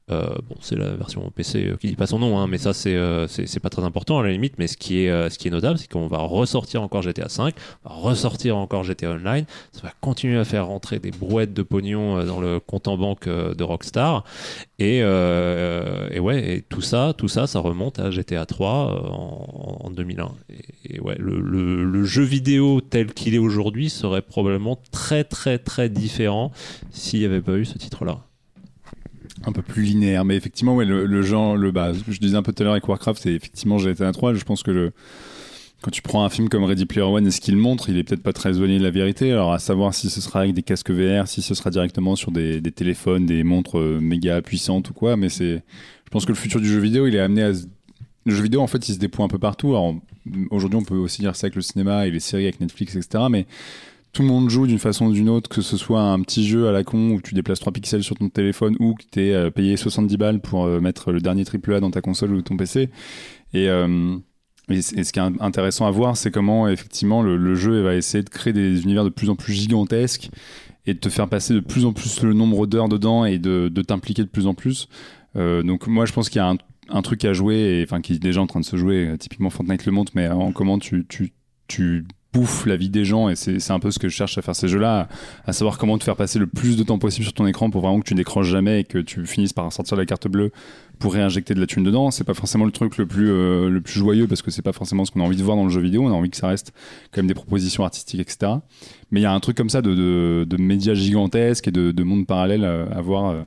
[0.09, 2.94] euh, bon, c'est la version PC qui dit pas son nom, hein, mais ça c'est
[2.94, 4.54] euh, c'est c'est pas très important à la limite.
[4.57, 7.28] Mais ce qui est euh, ce qui est notable, c'est qu'on va ressortir encore GTA
[7.28, 7.54] 5,
[7.84, 9.44] on va ressortir encore GTA Online.
[9.72, 12.96] Ça va continuer à faire rentrer des brouettes de pognon euh, dans le compte en
[12.96, 14.24] banque euh, de Rockstar.
[14.78, 19.09] Et, euh, et ouais, et tout ça, tout ça, ça remonte à GTA 3 euh,
[19.09, 20.30] en, en 2001.
[20.88, 25.59] Et, ouais, le, le, le jeu vidéo tel qu'il est aujourd'hui serait probablement très très
[25.59, 26.52] très différent
[26.90, 28.20] s'il n'y avait pas eu ce titre-là.
[29.47, 30.24] Un peu plus linéaire.
[30.24, 32.74] Mais effectivement, ouais, le, le genre, le, bah, je disais un peu tout à l'heure
[32.74, 34.34] avec Warcraft, c'est effectivement GTA 3.
[34.34, 34.92] Je pense que le,
[35.82, 38.05] quand tu prends un film comme Ready Player One et ce qu'il montre, il est
[38.05, 39.32] peut-être pas très éloigné de la vérité.
[39.32, 42.32] Alors, à savoir si ce sera avec des casques VR, si ce sera directement sur
[42.32, 45.16] des, des téléphones, des montres euh, méga puissantes ou quoi.
[45.16, 45.62] Mais c'est,
[46.05, 47.53] je pense que le futur du jeu vidéo, il est amené à.
[48.28, 49.68] Le jeu vidéo, en fait, il se déploie un peu partout.
[49.68, 49.94] Alors,
[50.51, 53.24] aujourd'hui, on peut aussi dire ça avec le cinéma et les séries avec Netflix, etc.
[53.30, 53.47] Mais
[54.16, 56.68] tout le monde joue d'une façon ou d'une autre, que ce soit un petit jeu
[56.68, 59.50] à la con où tu déplaces 3 pixels sur ton téléphone ou que tu es
[59.50, 62.88] payé 70 balles pour euh, mettre le dernier AAA dans ta console ou ton PC.
[63.52, 64.16] Et, euh,
[64.70, 68.24] et ce qui est in- intéressant à voir, c'est comment effectivement le, jeu va essayer
[68.24, 70.30] de créer des univers de plus en plus gigantesques
[70.86, 73.68] et de te faire passer de plus en plus le nombre d'heures dedans et de,
[73.82, 74.88] t'impliquer de plus en plus.
[75.36, 76.54] Euh, donc moi je pense qu'il y a
[76.88, 79.18] un, truc à jouer, et, enfin qui est déjà en train de se jouer, euh,
[79.18, 81.06] typiquement Fortnite le montre, mais en comment tu,
[81.68, 82.06] tu
[82.66, 84.68] la vie des gens et c'est un peu ce que je cherche à faire ces
[84.68, 85.09] jeux-là,
[85.45, 87.70] à, à savoir comment te faire passer le plus de temps possible sur ton écran
[87.70, 90.51] pour vraiment que tu décroches jamais et que tu finisses par sortir la carte bleue
[90.99, 92.11] pour réinjecter de la thune dedans.
[92.11, 94.72] C'est pas forcément le truc le plus, euh, le plus joyeux parce que c'est pas
[94.72, 96.03] forcément ce qu'on a envie de voir dans le jeu vidéo.
[96.05, 96.72] On a envie que ça reste
[97.12, 98.53] quand même des propositions artistiques, etc.
[99.11, 102.03] Mais il y a un truc comme ça de, de, médias gigantesques et de, de
[102.03, 103.47] mondes parallèles euh, à voir.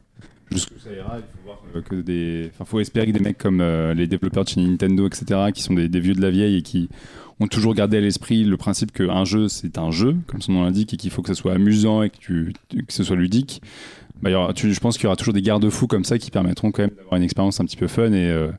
[0.52, 2.50] Jusqu'où ça ira, il faut voir euh, que des.
[2.54, 5.62] Enfin, faut espérer que des mecs comme euh, les développeurs de chez Nintendo, etc., qui
[5.62, 6.90] sont des, des vieux de la vieille et qui
[7.40, 10.64] ont toujours gardé à l'esprit le principe qu'un jeu, c'est un jeu, comme son nom
[10.64, 13.62] l'indique, et qu'il faut que ce soit amusant et que, tu, que ce soit ludique.
[14.22, 16.72] Bah, aura- tu- je pense qu'il y aura toujours des garde-fous comme ça qui permettront
[16.72, 18.50] quand même d'avoir une expérience un petit peu fun et euh,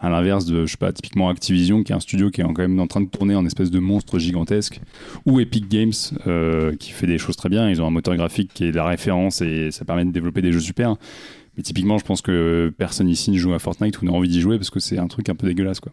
[0.00, 2.58] à l'inverse de, je sais pas, typiquement Activision, qui est un studio qui est quand
[2.58, 4.80] même en train de tourner en espèce de monstre gigantesque,
[5.26, 5.92] ou Epic Games,
[6.26, 7.68] euh, qui fait des choses très bien.
[7.68, 10.52] Ils ont un moteur graphique qui est la référence et ça permet de développer des
[10.52, 10.96] jeux super.
[11.56, 14.40] Mais typiquement, je pense que personne ici ne joue à Fortnite ou n'a envie d'y
[14.40, 15.92] jouer parce que c'est un truc un peu dégueulasse, quoi.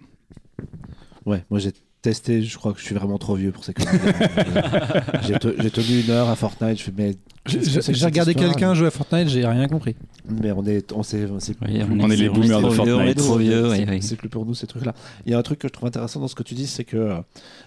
[1.26, 1.72] Ouais, moi j'ai
[2.10, 3.97] testé, je crois que je suis vraiment trop vieux pour ces conneries.
[5.28, 7.16] j'ai te- j'ai tenu une heure à Fortnite, je fais mais
[7.47, 7.60] J'ai
[8.06, 9.95] regardé histoire quelqu'un jouer à Fortnite, j'ai rien compris.
[10.30, 13.06] Mais on est, on s'est, c'est Oui, On est les boomers de vieux, On est
[13.14, 13.18] Fortnite.
[13.18, 14.01] trop vieux, c'est oui.
[14.01, 14.93] c'est plus pour nous ces trucs-là.
[15.26, 16.84] Il y a un truc que je trouve intéressant dans ce que tu dis, c'est
[16.84, 17.16] que euh,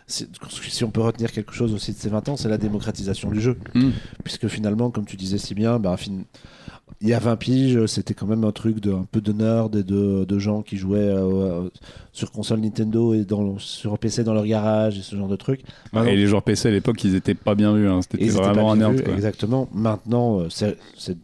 [0.07, 0.29] c'est-
[0.69, 3.41] si on peut retenir quelque chose aussi de ces 20 ans, c'est la démocratisation du
[3.41, 3.57] jeu.
[3.75, 3.91] Mm.
[4.25, 6.23] Puisque finalement, comme tu disais si bien, bah, fin-
[7.01, 9.75] il y a 20 piges, c'était quand même un truc de, un peu de nerd
[9.77, 11.69] et de, de gens qui jouaient euh,
[12.13, 15.63] sur console Nintendo et dans, sur PC dans leur garage et ce genre de trucs.
[15.93, 17.89] Maintenant, Et les joueurs PC à l'époque, ils étaient pas bien vus.
[17.89, 18.01] Hein.
[18.03, 19.03] C'était vraiment un nerd.
[19.03, 19.15] quoi.
[19.15, 19.69] Exactement.
[19.73, 21.17] Maintenant, euh, c'est c'est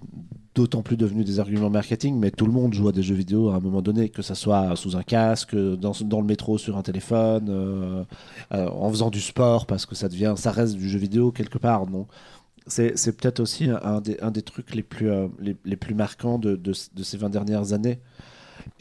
[0.55, 3.51] d'autant plus devenu des arguments marketing, mais tout le monde joue à des jeux vidéo
[3.51, 6.77] à un moment donné, que ça soit sous un casque, dans, dans le métro sur
[6.77, 8.05] un téléphone, euh,
[8.53, 11.59] euh, en faisant du sport, parce que ça devient, ça reste du jeu vidéo quelque
[11.59, 12.07] part, non
[12.67, 15.95] c'est c'est peut-être aussi un des, un des trucs les plus, euh, les, les plus
[15.95, 17.99] marquants de, de, de ces 20 dernières années.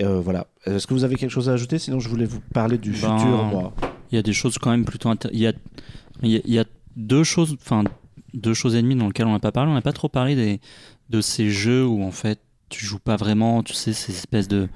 [0.01, 0.47] Euh, voilà.
[0.65, 1.77] Est-ce que vous avez quelque chose à ajouter?
[1.79, 3.73] Sinon, je voulais vous parler du Ben, futur, moi.
[4.11, 5.53] Il y a des choses quand même plutôt intér- il y a
[6.21, 6.65] il y a, il y a
[6.95, 7.83] deux choses enfin
[8.33, 10.35] deux choses et demie dans lesquelles on n'a pas parlé on n'a pas trop parlé
[10.35, 10.59] des
[11.09, 14.69] de ces jeux où en fait tu joues pas vraiment tu sais ces espèces de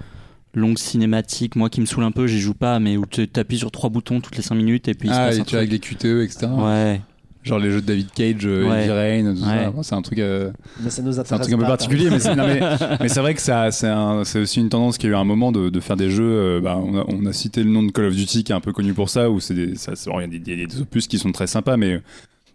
[0.56, 3.60] longues cinématiques moi qui me saoule un peu j'y joue pas mais où tu appuies
[3.60, 5.44] sur trois boutons toutes les cinq minutes et puis il se Ah, passe et un
[5.44, 6.48] tu vois, avec les QTE, etc.
[6.58, 7.02] ouais
[7.48, 8.84] Genre les jeux de David Cage, euh, Ouais.
[8.84, 9.48] Heavy Rain, tout ça.
[9.72, 9.84] Ouais.
[9.84, 10.20] C'est un truc.
[10.20, 10.52] euh,
[10.84, 12.60] Mais ça nous C'est un intéresse truc un peu particulier, mais c'est non, mais-
[13.00, 15.24] mais c'est vrai que ça- c'est un- c'est aussi une tendance qui a eu un
[15.24, 16.24] moment de, de faire des jeux.
[16.30, 18.56] euh, bah, on, a, on a cité le nom de Call of Duty qui est
[18.56, 20.68] un peu connu pour ça, où c'est des, ça- c'est- il y a des, des-
[20.68, 22.02] des opus qui sont très sympas, mais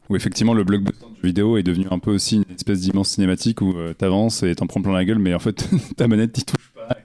[0.09, 3.62] où effectivement le blockbuster du vidéo est devenu un peu aussi une espèce d'immense cinématique
[3.62, 6.45] où euh, t'avances et t'en prends plein la gueule, mais en fait ta manette t'y
[6.45, 6.97] touche pas.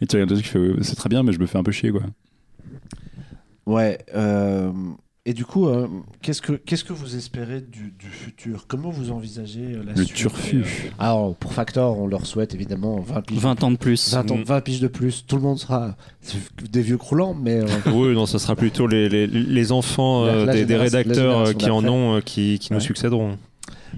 [0.00, 1.62] Et tu regardes le truc, tu fais c'est très bien, mais je me fais un
[1.62, 2.02] peu chier quoi.
[3.66, 3.98] Ouais.
[4.14, 4.72] euh,
[5.24, 5.86] et du coup, euh,
[6.20, 8.64] qu'est-ce que qu'est-ce que vous espérez du, du futur?
[8.66, 10.16] Comment vous envisagez euh, la Le suite?
[10.16, 10.58] turfu.
[10.62, 13.38] Euh, Alors, pour Factor, on leur souhaite évidemment 20 piges.
[13.38, 15.96] 20 ans de plus 20, ans- 20 piges de plus, tout le monde sera
[16.70, 20.32] des vieux croulants, mais euh, Oui, non, ça sera plutôt les, les, les enfants La-
[20.32, 23.38] euh, la des, des rédacteurs qui en ont, euh, qui, qui nous succéderont.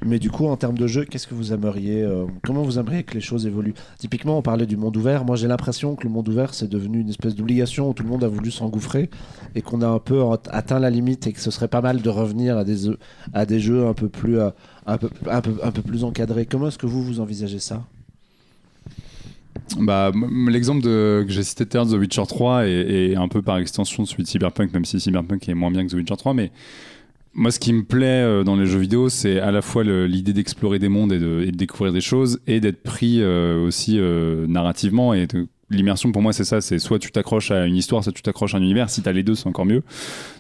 [0.05, 3.05] Mais du coup, en termes de jeu, qu'est-ce que vous aimeriez euh, Comment vous aimeriez
[3.05, 3.75] que les choses évoluent?
[3.99, 5.25] Typiquement, on parlait du monde ouvert.
[5.25, 8.09] Moi, j'ai l'impression que le monde ouvert, c'est devenu une espèce d'obligation où tout le
[8.09, 9.11] monde a voulu s'engouffrer
[9.55, 12.03] et qu'on a un peu at- atteint la limite et que ce serait pas mal
[12.03, 12.91] de revenir à des,
[13.33, 14.51] à des jeux un peu plus, euh,
[14.87, 16.47] un peu, un peu, plus encadrés.
[16.47, 17.85] Comment est-ce que vous, vous envisagez ça?
[19.79, 20.13] Bah,
[20.49, 23.59] l'exemple que j'ai cité tout à l'heure The Witcher 3 est, est un peu par
[23.59, 26.51] extension celui de Cyberpunk, même si Cyberpunk est moins bien que The Witcher 3, mais
[27.35, 30.33] moi, ce qui me plaît euh, dans les jeux vidéo, c'est à la fois l'idée
[30.33, 33.99] d'explorer des mondes et de, et de découvrir des choses, et d'être pris euh, aussi
[33.99, 35.15] euh, narrativement.
[35.15, 36.61] Et de- l'immersion, pour moi, c'est ça.
[36.61, 38.91] C'est soit tu t'accroches à une histoire, soit tu t'accroches à un univers.
[38.91, 39.83] Si t'as les deux, c'est encore mieux.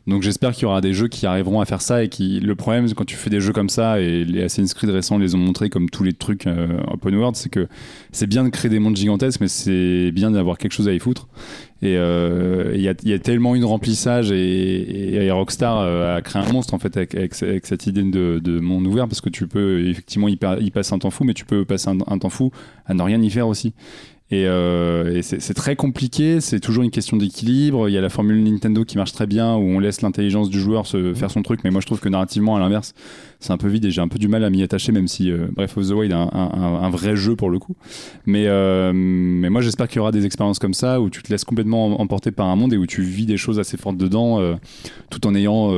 [0.07, 2.05] Donc, j'espère qu'il y aura des jeux qui arriveront à faire ça.
[2.05, 4.91] Et qui, le problème, quand tu fais des jeux comme ça, et les Assassin's Creed
[4.91, 7.68] récents les ont montré comme tous les trucs euh, open world, c'est que
[8.12, 10.99] c'est bien de créer des mondes gigantesques, mais c'est bien d'avoir quelque chose à y
[10.99, 11.28] foutre.
[11.82, 16.51] Et euh, il y, a, tellement eu de remplissage et, Rockstar euh, a créé un
[16.51, 20.28] monstre en fait avec, cette idée de, de monde ouvert parce que tu peux effectivement
[20.28, 22.53] y, y passer un temps fou, mais tu peux passer un temps fou
[22.87, 23.74] à ne rien y faire aussi.
[24.31, 27.89] Et, euh, c'est très compliqué, c'est toujours une question d'équilibre.
[27.89, 30.59] Il y a la formule Nintendo qui marche très bien où on laisse l'intelligence du
[30.59, 32.95] joueur se faire son truc, mais moi je trouve que narrativement, à l'inverse,
[33.39, 35.31] c'est un peu vide et j'ai un peu du mal à m'y attacher, même si
[35.31, 37.77] euh, Breath of the Wild est un, vrai jeu pour le coup.
[38.25, 41.31] Mais, euh, mais moi j'espère qu'il y aura des expériences comme ça où tu te
[41.31, 44.41] laisses complètement emporter par un monde et où tu vis des choses assez fortes dedans,
[44.41, 44.55] euh,
[45.11, 45.68] tout en ayant.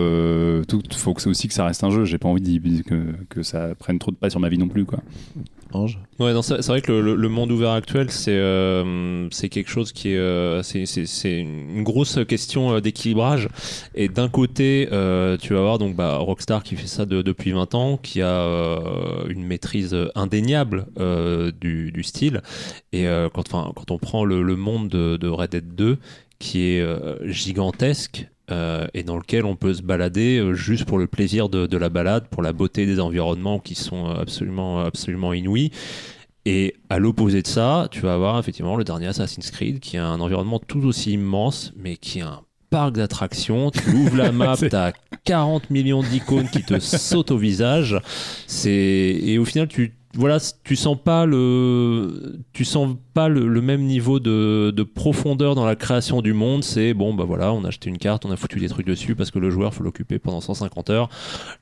[0.69, 2.05] tout, faut que aussi que ça reste un jeu.
[2.05, 2.83] J'ai pas envie
[3.29, 5.01] que ça prenne trop de pas sur ma vie non plus, quoi.
[6.19, 10.63] C'est vrai que le, monde ouvert actuel, c'est euh, c'est quelque chose qui est, euh,
[10.63, 13.49] c'est- une grosse question euh, d'équilibrage.
[13.95, 14.87] Et d'un côté,
[15.41, 18.47] tu vas avoir donc bah, Rockstar qui fait ça de- depuis 20 ans, qui a
[19.29, 20.87] une maîtrise indéniable
[21.61, 22.43] du, du style.
[22.93, 25.99] Et quand, quand on prend le, le monde de, de Red Dead 2,
[26.39, 26.87] qui est
[27.25, 28.29] gigantesque.
[28.51, 31.77] Euh, et dans lequel on peut se balader euh, juste pour le plaisir de, de
[31.77, 35.71] la balade, pour la beauté des environnements qui sont absolument, absolument inouïs.
[36.45, 40.07] Et à l'opposé de ça, tu vas avoir effectivement le dernier Assassin's Creed qui a
[40.07, 42.41] un environnement tout aussi immense, mais qui a un
[42.71, 43.73] parc d'attractions.
[43.73, 44.93] Tu ouvres la map, t'as
[45.25, 48.01] 40 millions d'icônes qui te sautent au visage.
[48.47, 53.61] C'est et au final tu voilà, tu sens pas le, tu sens pas le, le
[53.61, 56.65] même niveau de, de profondeur dans la création du monde.
[56.65, 59.15] C'est bon, bah voilà, on a acheté une carte, on a foutu des trucs dessus
[59.15, 61.09] parce que le joueur faut l'occuper pendant 150 heures.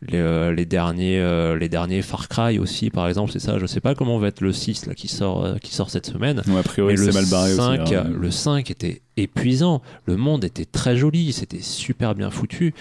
[0.03, 3.59] Les, euh, les derniers, euh, les derniers Far Cry aussi, par exemple, c'est ça.
[3.59, 6.07] Je sais pas comment va être le 6 là qui sort, euh, qui sort cette
[6.07, 6.41] semaine.
[6.47, 7.95] Ouais, a priori, c'est mal barré 5, aussi.
[7.97, 8.05] hein.
[8.09, 9.83] le 5 était épuisant.
[10.07, 12.75] Le monde était très joli, c'était super bien foutu.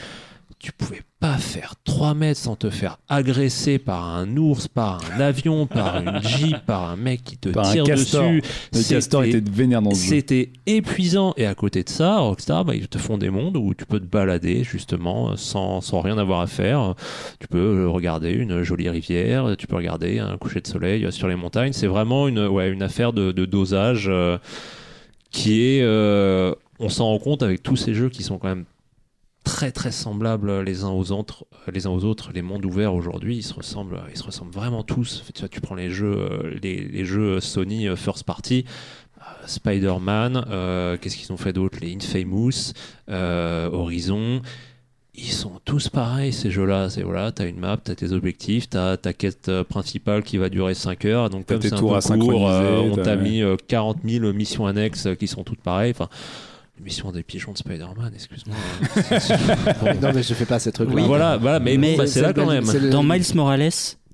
[0.64, 5.20] Tu pouvais pas faire 3 mètres sans te faire agresser par un ours, par un
[5.20, 8.24] avion, par une jeep, par un mec qui te Par un tire castor.
[8.30, 8.42] dessus.
[8.72, 11.34] Le castor C'était- était vénère dans ce c'était épuisant.
[11.36, 14.00] Et à côté de ça, Rockstar, bah, ils te font des mondes où tu peux
[14.00, 16.96] te balader justement sans, sans rien avoir à faire.
[17.42, 21.28] Tu peux euh, regarder une jolie rivière, tu peux regarder un coucher de soleil sur
[21.28, 21.74] les montagnes.
[21.74, 24.38] C'est vraiment une, ouais, une affaire de, de dosage euh,
[25.30, 25.82] qui est...
[25.84, 28.64] euh, on s'en rend compte avec tous ces jeux qui sont quand même
[29.44, 33.38] très très semblables les uns aux autres les uns aux autres les mondes ouverts aujourd'hui
[33.38, 36.58] ils se ressemblent ils se ressemblent vraiment tous tu, vois, tu prends les jeux euh,
[36.62, 38.66] les, les jeux Sony euh, first party
[39.18, 41.78] euh, Spider-Man, euh, qu'est-ce qu'ils ont fait d'autre?
[41.82, 42.74] Les Infamous,
[43.10, 44.42] euh, Horizon.
[45.16, 46.90] Ils sont tous pareils ces jeux-là.
[46.90, 50.50] C'est voilà, t'as une map, t'as tes objectifs, t'as ta quête euh, principale qui va
[50.50, 51.30] durer 5 heures.
[51.30, 55.06] Donc comme c'est un peu court, euh, on t'a mis euh, 40 000 missions annexes
[55.06, 55.92] euh, qui sont toutes pareilles.
[55.92, 56.10] Enfin,
[56.78, 58.56] les missions des pigeons de Spider-Man, excuse-moi.
[60.02, 60.96] non, mais je fais pas ces trucs-là.
[60.96, 61.04] Oui.
[61.06, 62.66] voilà, voilà, mais, Mais bon, bah, c'est là quand même.
[62.72, 63.70] le- Dans Miles Morales,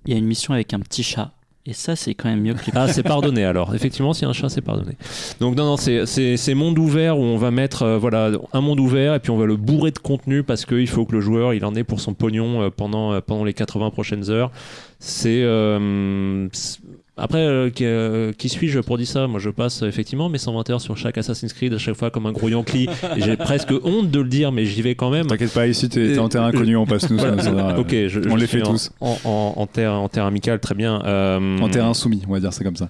[0.06, 1.32] il y a une mission avec un petit chat.
[1.66, 3.76] Et ça, c'est quand même mieux que les Ah, c'est pardonné alors.
[3.76, 4.94] Effectivement, s'il y a un chat, c'est pardonné.
[5.40, 8.62] Donc, non, non, c'est- c'est c'est monde ouvert où on va mettre euh, voilà, un
[8.62, 11.22] monde ouvert et puis on va le bourrer de contenu parce qu'il faut que le
[11.22, 14.52] joueur il en ait pour son pognon euh, pendant, euh, pendant les 80 prochaines heures.
[15.00, 15.44] C'est.
[17.20, 19.28] Euh, c'est- après, euh, qui, euh, qui suis-je pour dire ça?
[19.28, 22.10] Moi, je passe euh, effectivement mes 120 heures sur chaque Assassin's Creed à chaque fois
[22.12, 22.88] comme un gros Yankee.
[23.18, 25.28] J'ai presque honte de le dire, mais j'y vais quand même.
[25.28, 27.20] T'inquiète pas, ici t'es en terrain connu, on passe nous.
[27.20, 27.80] ça, ça va.
[27.80, 28.92] Ok, je, on je les fait en- tous.
[29.02, 31.02] En, en, en terre, en terre amicale, très bien.
[31.06, 32.90] Euh, En terrain soumis, on va dire ça comme ça.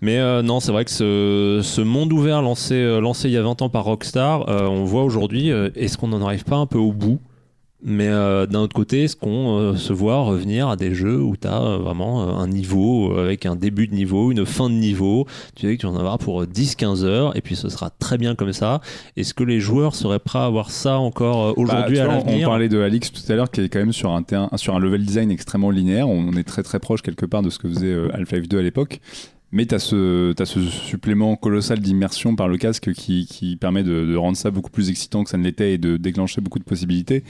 [0.00, 3.36] Mais euh, non, c'est vrai que ce, ce monde ouvert lancé, euh, lancé il y
[3.36, 6.56] a 20 ans par Rockstar, euh, on voit aujourd'hui, euh, est-ce qu'on n'en arrive pas
[6.56, 7.20] un peu au bout?
[7.84, 11.36] Mais euh, d'un autre côté, est-ce qu'on euh, se voit revenir à des jeux où
[11.36, 15.26] tu as vraiment euh, un niveau avec un début de niveau, une fin de niveau?
[15.56, 17.90] Tu sais que tu vas en avoir pour euh, 10-15 heures et puis ce sera
[17.90, 18.80] très bien comme ça.
[19.16, 22.14] Est-ce que les joueurs seraient prêts à avoir ça encore euh, aujourd'hui Bah, à vois,
[22.14, 22.48] on l'avenir?
[22.48, 24.78] parlait de Alix tout à l'heure, qui est quand même sur un, terrain, sur un
[24.78, 26.08] level design extrêmement linéaire.
[26.08, 29.00] On est très très proche quelque part de ce que faisait Half-Life 2 à l'époque.
[29.52, 34.16] Mais tu as t'as ce supplément colossal d'immersion par le casque qui, qui permet de,
[34.16, 37.22] rendre ça beaucoup plus excitant que ça ne l'était et de déclencher beaucoup de possibilités.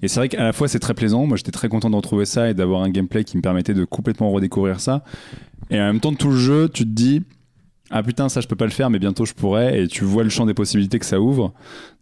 [0.00, 1.26] Et c'est vrai qu'à la fois c'est très plaisant.
[1.26, 3.84] Moi j'étais très content de retrouver ça et d'avoir un gameplay qui me permettait de
[3.84, 5.02] complètement redécouvrir ça.
[5.70, 7.22] Et en même temps, tout le jeu, tu te dis.
[7.90, 9.82] Ah putain, ça je peux pas le faire, mais bientôt je pourrais.
[9.82, 11.52] Et tu vois le champ des possibilités que ça ouvre.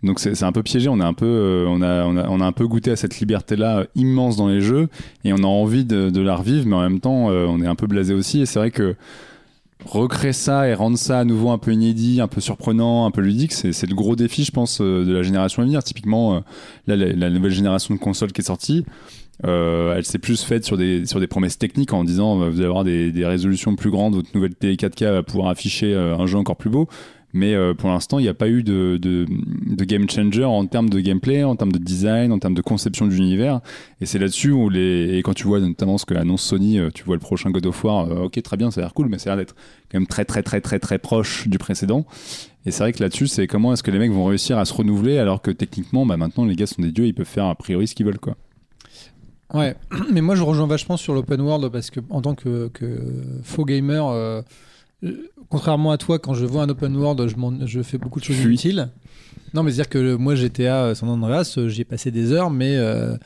[0.03, 0.89] Donc c'est un peu piégé.
[0.89, 2.97] On a un peu, euh, on a, on a, on a un peu goûté à
[2.97, 4.89] cette liberté-là euh, immense dans les jeux,
[5.25, 7.67] et on a envie de, de la revivre, mais en même temps, euh, on est
[7.67, 8.41] un peu blasé aussi.
[8.41, 8.95] Et c'est vrai que
[9.85, 13.21] recréer ça et rendre ça à nouveau un peu inédit, un peu surprenant, un peu
[13.21, 15.83] ludique, c'est le gros défi, je pense, euh, de la génération à venir.
[15.83, 16.41] Typiquement, euh,
[16.87, 18.85] là, la, nouvelle génération de consoles qui est sortie,
[19.45, 22.65] Euh, elle s'est plus faite sur des, sur des promesses techniques en disant vous allez
[22.65, 26.39] avoir des, des résolutions plus grandes, votre nouvelle télé 4K va pouvoir afficher un jeu
[26.39, 26.87] encore plus beau.
[27.35, 28.99] Mais euh, pour l'instant, il n'y a pas eu de,
[29.85, 33.13] game changer en termes de gameplay, en termes de design, en termes de conception de
[33.13, 33.61] l'univers.
[34.01, 35.17] Et c'est là-dessus où les.
[35.17, 37.65] Et quand tu vois notamment ce que annonce Sony, euh, tu vois le prochain God
[37.67, 39.57] of War, euh, ok, très bien, ça a l'air cool, mais ça a l'air d'être
[39.91, 42.05] quand même très, très, très, très, très proche du précédent.
[42.67, 44.75] Et c'est vrai que là-dessus, c'est comment est-ce que les mecs vont réussir à se
[44.75, 47.55] renouveler alors que techniquement, bah, maintenant, les gars sont des dieux, ils peuvent faire a
[47.55, 48.37] priori ce qu'ils veulent, quoi.
[49.55, 49.75] Ouais,
[50.13, 52.71] mais moi je rejoins vachement sur l'open world parce que en tant que,
[53.43, 54.43] faux gamer,
[55.49, 57.27] contrairement à toi, quand je vois un open world,
[57.67, 58.47] je, fais beaucoup de choses Fuis.
[58.47, 58.89] inutiles.
[59.55, 62.51] Non, mais c'est-à-dire que moi GTA euh, San Andreas, euh, j'y ai passé des heures,
[62.51, 63.17] mais euh,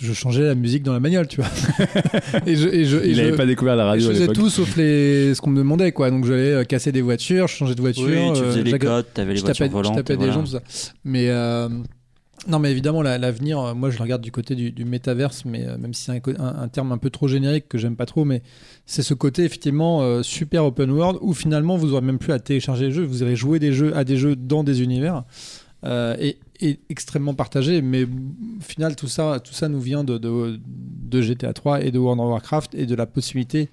[0.00, 1.50] je changeais la musique dans la bagnole, tu vois.
[2.46, 4.76] et je, et je, et Il n'avait pas découvert la radio je faisais tout sauf
[4.76, 6.10] les, ce qu'on me demandait, quoi.
[6.10, 8.04] Donc j'allais euh, casser des voitures, je changeais de voiture.
[8.04, 9.96] Oui, tu euh, faisais les j'agra- codes, t'avais les je voitures tapais, je volantes.
[9.96, 10.32] tapais des voilà.
[10.32, 10.62] gens, tout ça.
[11.04, 11.68] Mais euh,
[12.48, 15.44] non, mais évidemment, la- l'avenir, euh, moi je le regarde du côté du, du métaverse,
[15.44, 18.24] mais euh, même si c'est un, terme un peu trop générique que j'aime pas trop,
[18.24, 18.42] mais
[18.84, 22.40] c'est ce côté effectivement euh, super open world où finalement vous aurez même plus à
[22.40, 25.24] télécharger les jeux, vous irez jouer des jeux à des jeux dans des univers.
[25.84, 28.08] et, et extrêmement partagé, mais au
[28.60, 32.20] final tout ça, tout ça nous vient de, de, de GTA 3 et de World
[32.20, 33.68] of Warcraft et de la possibilité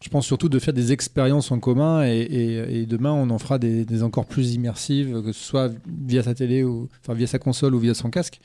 [0.00, 4.02] je pense surtout de faire des expériences en commun et, demain on en fera des,
[4.02, 7.94] encore plus immersives, que ce soit via sa télé ou via sa console ou via
[7.94, 8.40] son casque.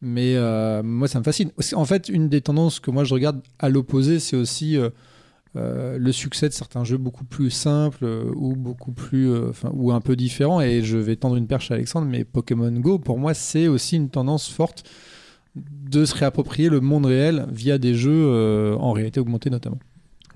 [0.00, 1.50] Mais euh, moi ça me fascine.
[1.74, 4.90] En fait, une des tendances que moi je regarde à l'opposé, c'est aussi euh,
[5.56, 9.30] euh, le succès de certains jeux beaucoup plus simples ou beaucoup plus,
[9.72, 10.60] ou un peu différents.
[10.60, 13.96] Et je vais tendre une perche à Alexandre, mais Pokémon Go pour moi c'est aussi
[13.96, 14.82] une tendance forte
[15.54, 19.78] de se réapproprier le monde réel via des jeux en réalité augmentée notamment.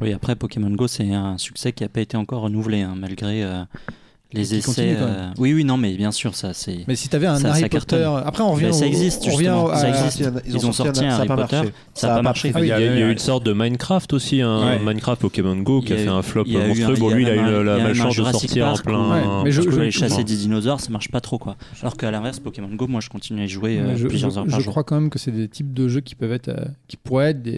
[0.02, 3.42] Oui, après Pokémon Go, c'est un succès qui n'a pas été encore renouvelé, hein, malgré
[3.42, 3.62] euh,
[4.34, 4.96] les Qui essais.
[4.98, 6.84] euh, Oui, oui, non, mais bien sûr, ça c'est.
[6.88, 8.22] Mais si tu avais un Ça- Harry ça Potter, cartonne.
[8.24, 10.30] après on revient, Mais ça existe, on revient justement, à- ça à- existe.
[10.46, 11.72] Ils ont sorti un Harry Potter, marché.
[11.92, 12.50] ça a pas marché.
[12.54, 13.00] Ah oui, il y a, il y a ouais.
[13.00, 14.78] eu une sorte de Minecraft aussi, un Ouais.
[14.78, 16.96] Minecraft Pokémon Go qui a fait un flop monstrueux.
[16.96, 19.42] Bon, lui, il a eu la malchance de sortir en plein.
[19.44, 21.56] mais je- je- je- chasser des dinosaures, ça marche pas trop quoi.
[21.82, 24.38] Alors qu'à l'inverse, Pokémon Go, moi je continue à y jouer euh, je, plusieurs je-
[24.38, 24.72] heures par je jour.
[24.72, 26.50] crois quand même que c'est des types de jeux qui peuvent être,
[26.88, 27.48] qui pourraient être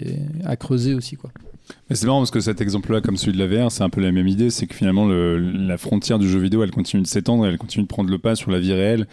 [0.43, 1.31] à creuser aussi quoi.
[1.89, 4.01] Mais c'est marrant parce que cet exemple-là, comme celui de la VR, c'est un peu
[4.01, 4.49] la même idée.
[4.49, 7.83] C'est que finalement, le- la frontière du jeu vidéo, elle continue de s'étendre, elle continue
[7.83, 9.07] de prendre le pas sur la vie réelle.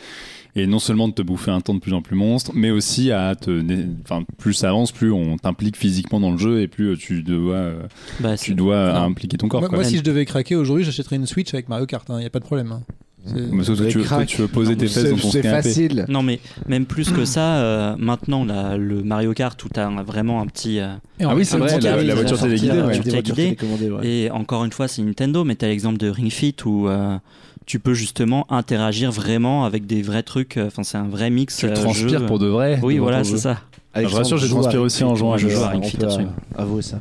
[0.54, 3.10] Et non seulement de te bouffer un temps de plus en plus monstre, mais aussi
[3.10, 3.62] à te.
[4.04, 7.54] Enfin, plus ça avance, plus on t'implique physiquement dans le jeu et plus tu dois,
[7.54, 7.82] euh,
[8.20, 9.02] Bah, tu dois Non.
[9.04, 9.60] impliquer ton corps.
[9.60, 9.78] moi, quoi.
[9.78, 12.06] moi, si je devais craquer aujourd'hui, j'achèterais une Switch avec Mario Kart.
[12.10, 12.70] Il n'y a pas de problème.
[12.72, 12.82] hein.
[13.24, 16.04] C'est- Mais surtout, tu, veux, tu veux poser tes fesses dans ton c'est facile.
[16.08, 19.88] Non mais même plus que ça, euh, maintenant là, le Mario Kart où tu as
[20.02, 20.80] vraiment un petit...
[20.80, 20.88] euh,
[21.20, 22.98] Ah oui, c'est un vrai, la- la ça voiture téléguidée, ouais.
[22.98, 23.34] Des voitures guidée.
[23.56, 24.06] télécommandées, ouais.
[24.06, 27.16] Et encore une fois, c'est Nintendo, mais tu as l'exemple de Ring Fit où euh,
[27.64, 30.56] tu peux justement interagir vraiment avec des vrais trucs.
[30.56, 31.56] euh, Enfin, c'est un vrai mix.
[31.58, 32.26] Tu euh, transpires jeu.
[32.26, 32.80] pour de vrai.
[32.82, 33.58] Oui, voilà, c'est ça.
[33.94, 35.64] je rassure, j'ai transpiré aussi en jouant à Je ce joue jeu.
[35.64, 36.32] à Ring On Fit, peut absolument.
[36.58, 37.00] avouer ça.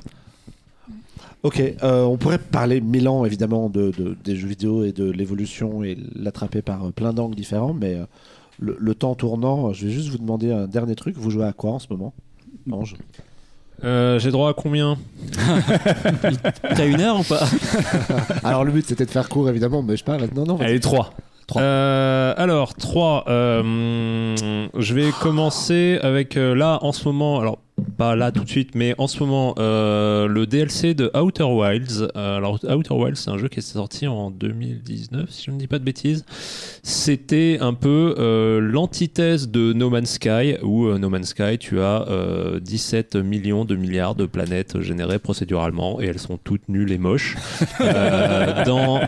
[1.43, 5.09] Ok, euh, on pourrait parler mille ans évidemment de, de- des jeux vidéo et de
[5.09, 8.05] l'évolution et l'attraper par euh, plein d'angles différents, mais euh,
[8.59, 11.15] le, le temps tournant, je vais juste vous demander un dernier truc.
[11.17, 12.13] Vous jouez à quoi en ce moment
[12.71, 12.95] Ange?
[13.83, 14.99] Euh, J'ai droit à combien?
[16.75, 17.43] T'as une heure ou pas?
[18.43, 20.27] Alors le but c'était de faire court évidemment, mais je parle.
[20.35, 20.57] Non, non.
[20.59, 21.11] Allez, 3.
[21.47, 21.61] Trois.
[21.63, 23.23] Euh, alors, 3.
[23.27, 27.57] je vais commencer avec euh, là, en ce moment, alors
[27.97, 32.07] pas là tout de suite, mais en ce moment, euh, le DLC de Outer Wilds.
[32.15, 35.57] Euh, alors, Outer Wilds, c'est un jeu qui est sorti en 2019, si je ne
[35.57, 36.25] dis pas de bêtises.
[36.83, 42.07] C'était un peu euh, l'antithèse de No Man's Sky, où No Man's Sky, tu as
[42.09, 46.97] euh, 17 millions de milliards de planètes générées procéduralement, et elles sont toutes nulles et
[46.97, 47.35] moches.
[48.65, 49.01] Dans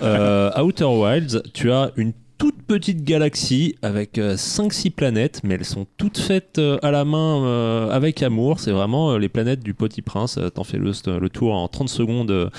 [0.61, 2.13] Outer Wilds, tu as une
[2.73, 7.91] petite galaxie avec 5-6 planètes, mais elles sont toutes faites euh, à la main euh,
[7.91, 8.59] avec amour.
[8.59, 10.39] C'est vraiment euh, les planètes du Petit Prince.
[10.39, 12.49] Euh, T'en fais le, tour en 30 secondes euh,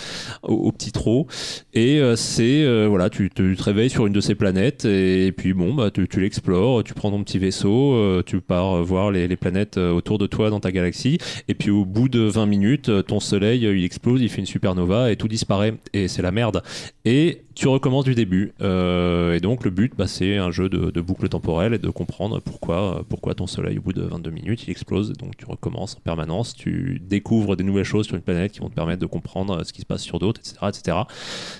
[0.44, 1.26] au, petit trot.
[1.72, 5.52] Et euh, c'est, euh, voilà, tu te, réveilles sur une de ces planètes et, puis
[5.52, 9.26] bon, bah, tu, l'explores, tu prends ton petit vaisseau, euh, tu pars euh, voir les,
[9.26, 11.18] les planètes euh, autour de toi dans ta galaxie.
[11.48, 14.40] Et puis au bout de 20 minutes, euh, ton soleil, euh, il explose, il fait
[14.40, 15.74] une supernova et tout disparaît.
[15.92, 16.62] Et c'est la merde.
[17.04, 18.52] Et tu recommences du début.
[18.60, 21.88] Euh, et donc le but, bah, c'est un jeu de, de boucle temporelle et de
[21.88, 25.12] comprendre pourquoi, pourquoi ton soleil, au bout de 22 minutes, il explose.
[25.12, 28.68] Donc tu recommences en permanence, tu découvres des nouvelles choses sur une planète qui vont
[28.68, 30.56] te permettre de comprendre euh, ce qui se passe sur d'autres, etc.
[30.68, 30.96] etc.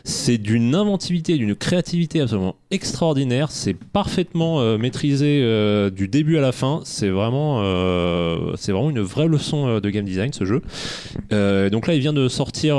[0.02, 3.50] C'est d'une inventivité, d'une créativité absolument extraordinaire.
[3.50, 5.24] C'est parfaitement euh, maîtrisé
[5.90, 6.80] du début à la fin.
[6.84, 7.58] C'est vraiment,
[8.56, 10.62] c'est vraiment une vraie leçon de game design ce jeu.
[11.70, 12.76] Donc là, il vient de sortir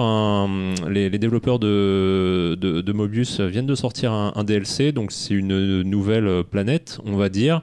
[0.89, 4.91] les développeurs de, de, de Mobius viennent de sortir un, DLC.
[4.91, 7.61] Donc c'est une nouvelle planète, on va dire.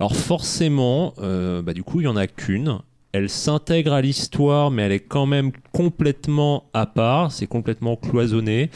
[0.00, 2.78] Alors forcément, euh, bah, du coup, il y en a qu'une.
[3.12, 8.70] elle s'intègre à l'histoire, mais elle est quand même complètement à part, c'est complètement cloisonné.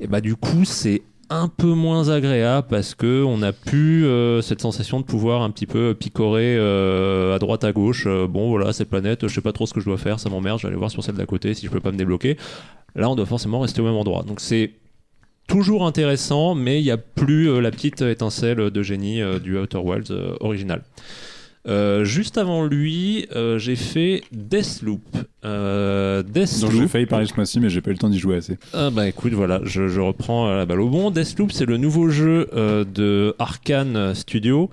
[0.00, 4.42] Et bah du coup, c'est un peu moins agréable parce que on n'a plus euh,
[4.42, 8.04] cette sensation de pouvoir un petit peu picorer euh, à droite à gauche.
[8.06, 10.28] Euh, bon voilà, cette planète, je sais pas trop ce que je dois faire, ça
[10.30, 12.36] m'emmerde, je vais aller voir sur celle d'à côté si je peux pas me débloquer.
[12.94, 14.22] Là, on doit forcément rester au même endroit.
[14.22, 14.72] Donc c'est
[15.46, 19.58] toujours intéressant, mais il n'y a plus euh, la petite étincelle de génie euh, du
[19.58, 20.82] Outer Worlds euh, original.
[21.66, 25.00] Euh, juste avant lui, euh, j'ai fait Deathloop.
[25.46, 26.88] Euh, Donc j'ai Deathloop.
[26.88, 28.58] failli parler ce mois-ci, mais j'ai pas eu le temps d'y jouer assez.
[28.74, 31.10] Ah bah écoute, voilà, je, je reprends la balle au bon.
[31.10, 34.68] Deathloop, c'est le nouveau jeu de Arkane Studio.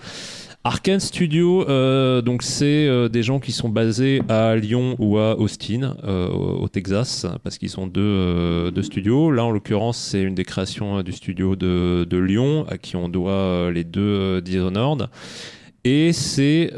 [0.63, 5.35] Arkane Studio, euh, donc c'est euh, des gens qui sont basés à Lyon ou à
[5.39, 9.31] Austin, euh, au, Texas, parce qu'ils sont deux, studios.
[9.31, 13.09] Là, en l'occurrence, c'est une des créations du studio de, de Lyon, à qui on
[13.09, 15.09] doit les deux Dishonored.
[15.83, 16.71] Et c'est,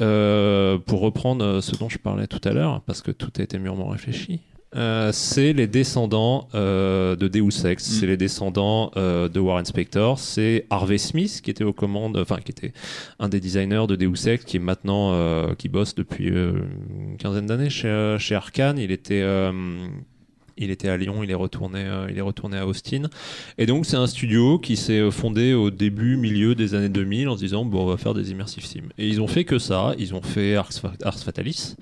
[0.85, 3.89] pour reprendre ce dont je parlais tout à l'heure, parce que tout a été mûrement
[3.89, 4.39] réfléchi,
[4.75, 10.19] euh, c'est les descendants euh, de Deus Ex, c'est les descendants euh, de Warren Spector,
[10.19, 12.73] c'est Harvey Smith qui était aux commandes, enfin qui était
[13.19, 17.45] un des designers de Deus Ex, qui est maintenant, euh, qui bosse depuis une quinzaine
[17.45, 18.77] d'années chez, chez Arkane.
[18.77, 19.23] Il était,
[20.57, 23.09] il était à Lyon, il est retourné, euh, il est retourné à Austin.
[23.57, 27.35] Et donc c'est un studio qui s'est fondé au début, milieu des années 2000 en
[27.35, 28.89] se disant bon on va faire des immersive sims.
[28.97, 30.69] Et ils ont fait que ça, ils ont fait Ars,
[31.03, 31.75] Ars Fatalis.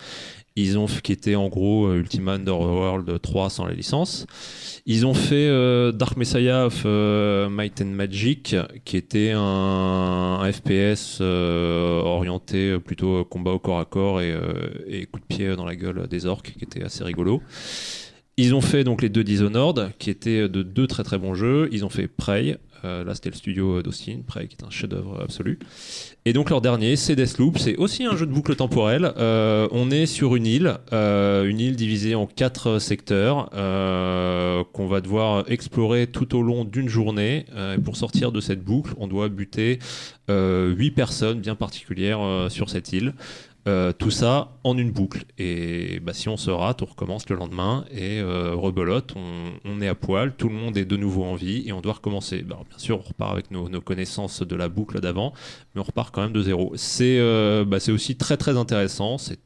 [0.58, 4.26] Ils ont f- qui était en gros euh, Ultima Underworld 3 sans la licence.
[4.86, 11.22] Ils ont fait euh, Dark Messiah of euh, Might and Magic, qui était un, FPS
[11.22, 14.36] orienté plutôt combat au corps à corps et,
[14.88, 17.42] et coup de pied dans la gueule des orques, qui était assez rigolo.
[18.38, 21.70] Ils ont fait donc les deux Dishonored, qui étaient de deux très très bons jeux.
[21.72, 25.60] Ils ont fait Prey, euh, là c'était le studio d'Austin, qui est un chef-d'œuvre absolu.
[26.26, 29.12] Et donc leur dernier, c'est Deathloop, c'est aussi un jeu de boucle temporelle.
[29.18, 35.02] Euh, on est sur une île, euh, une île divisée en quatre secteurs qu'on va
[35.02, 37.46] devoir explorer tout au long d'une journée.
[37.76, 39.80] Et pour sortir de cette boucle, on doit buter
[40.30, 43.14] huit personnes bien particulières sur cette île.
[43.68, 45.24] Euh, tout ça en une boucle.
[45.38, 49.88] Et bah, si on se rate, on recommence le lendemain et euh, rebelote, on, est
[49.88, 52.42] à poil, tout le monde est de nouveau en vie et on doit recommencer.
[52.42, 55.34] Bah, bien sûr, on repart avec nos, connaissances de la boucle d'avant,
[55.76, 56.74] mais on repart quand même de zéro.
[56.76, 59.20] C'est euh, bah, aussi très très intéressant.
[59.20, 59.40] C'est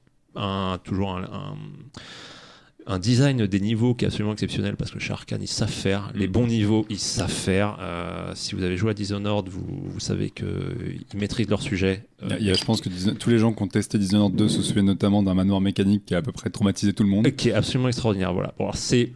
[0.85, 1.57] toujours un-
[2.87, 6.11] un design des niveaux qui est absolument exceptionnel parce que chez Arkane ils savent faire
[6.13, 9.99] les bons niveaux ils savent faire Euh, si vous avez joué à Dishonored vous, vous
[9.99, 13.29] savez qu'ils maîtrisent leur sujet Il y a- il y a- je pense que tous
[13.29, 16.19] les gens qui ont testé Dishonored 2 se souviennent notamment d'un manoir mécanique qui a
[16.19, 17.25] à peu près traumatisé tout le monde.
[17.27, 18.33] Euh, qui est absolument extraordinaire.
[18.33, 18.53] Voilà.
[18.59, 19.11] Bon, c'est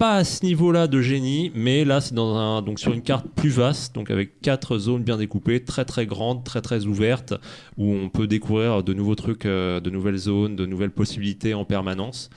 [0.00, 3.26] pas à ce niveau-là de génie, mais là c'est dans un donc sur une carte
[3.36, 7.34] plus vaste, donc avec quatre zones bien découpées, très très grandes, très très ouvertes,
[7.76, 11.66] où on peut découvrir de nouveaux trucs, euh, de nouvelles zones, de nouvelles possibilités en
[11.66, 12.30] permanence.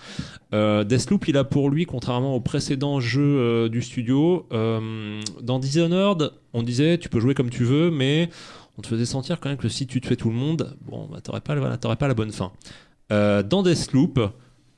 [0.54, 5.58] Euh, Deathloop, il a pour lui, contrairement aux précédents jeux euh, du studio, euh, dans
[5.58, 8.30] Dishonored, on disait tu peux jouer comme tu veux, mais
[8.78, 11.08] on te faisait sentir quand même que si tu te fais tout le monde, bon,
[11.10, 11.56] bah, t'aurais pas,
[11.96, 12.52] pas la bonne fin.
[13.10, 14.20] Dans Deathloop,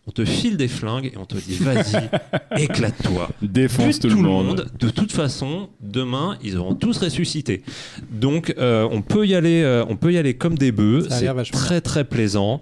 [0.08, 2.10] on te file des flingues et on te dit vas-y,
[2.64, 3.30] éclate-toi.
[3.42, 4.68] Défonce Bute tout, le monde.
[4.80, 7.64] De toute façon, demain, ils auront tous ressuscité.
[8.12, 11.08] Donc, euh, on peut y aller, euh, on peut y aller comme des bœufs.
[11.10, 12.62] Ça a C'est l'air vachement très très plaisant.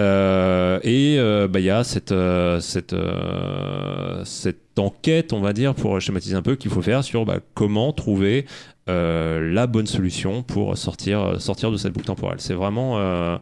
[0.00, 5.52] Euh, et euh, bah, il y a cette euh, cette euh, cette enquête, on va
[5.52, 8.46] dire, pour schématiser un peu, qu'il faut faire sur bah, comment trouver
[8.88, 12.40] euh, la bonne solution pour sortir sortir de cette boucle temporelle.
[12.40, 13.36] C'est vraiment euh,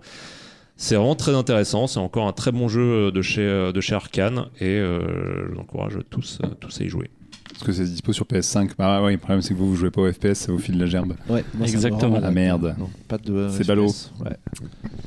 [0.83, 1.87] c'est vraiment très intéressant.
[1.87, 5.61] C'est encore un très bon jeu de chez, de chez Arkane et euh, je vous
[5.61, 7.11] encourage tous, tous à y jouer.
[7.53, 8.70] Parce que c'est dispo sur PS5.
[8.78, 10.78] Bah ouais, le problème c'est que vous, vous jouez pas au FPS, ça vous file
[10.78, 11.12] la gerbe.
[11.28, 12.18] Ouais, moi, Exactement.
[12.18, 12.74] La merde.
[12.78, 13.49] Non, pas de.
[13.51, 13.87] C'est FPS, ballot.
[14.24, 14.37] Ouais.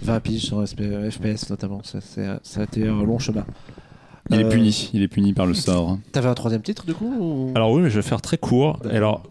[0.04, 1.82] 20 piges sur FPS notamment.
[1.84, 3.46] Ça, c'est- ça a été un long chemin.
[4.30, 5.98] Il est Euh, puni, il est puni par le sort.
[6.12, 8.78] T'avais un troisième titre du coup ou- Alors oui, mais je vais faire très court.
[8.84, 8.96] D'accord.
[8.96, 9.24] Alors,